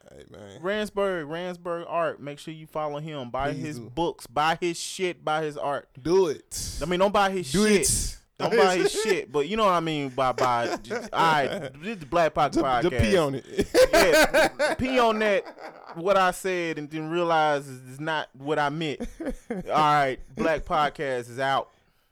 Hey 0.10 0.24
man. 0.30 0.60
Ransburg, 0.62 1.28
Ransburg 1.30 1.86
Art. 1.88 2.20
Make 2.22 2.40
sure 2.40 2.54
you 2.54 2.68
follow 2.68 3.00
him. 3.00 3.30
Buy 3.30 3.52
Please 3.52 3.62
his 3.66 3.80
do. 3.80 3.90
books. 3.90 4.28
Buy 4.28 4.58
his 4.60 4.80
shit. 4.80 5.24
Buy 5.24 5.44
his 5.44 5.58
art. 5.58 5.88
Do 6.02 6.28
it. 6.28 6.80
I 6.82 6.86
mean, 6.86 7.00
don't 7.00 7.12
buy 7.14 7.30
his 7.30 7.52
Do 7.52 7.68
shit. 7.68 7.82
it. 7.82 8.18
Don't 8.38 8.58
buy 8.58 8.78
his 8.78 8.92
shit. 9.04 9.32
But 9.32 9.48
you 9.48 9.56
know 9.58 9.66
what 9.66 9.74
I 9.74 9.80
mean 9.80 10.10
by 10.10 10.32
buy. 10.32 10.76
Just, 10.82 11.14
all 11.14 11.20
right, 11.34 11.72
this 11.80 11.94
is 11.94 11.98
the 12.00 12.06
Black 12.08 12.34
Pocket 12.34 12.60
podcast. 12.60 12.90
just 12.90 13.04
pee 13.04 13.18
on 13.18 13.36
it. 13.36 13.68
yeah, 13.94 14.74
pee 14.76 15.00
on 15.00 15.20
that. 15.20 15.44
What 15.96 16.16
I 16.16 16.32
said 16.32 16.78
and 16.78 16.90
then 16.90 17.10
realize 17.10 17.68
is 17.68 18.00
not 18.00 18.30
what 18.38 18.58
I 18.58 18.70
meant. 18.70 19.02
All 19.50 19.60
right, 19.74 20.18
Black 20.38 20.64
Podcast 20.64 21.30
is 21.30 21.38
out. 21.38 21.68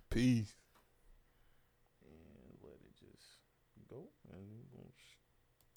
Peace. 0.09 0.53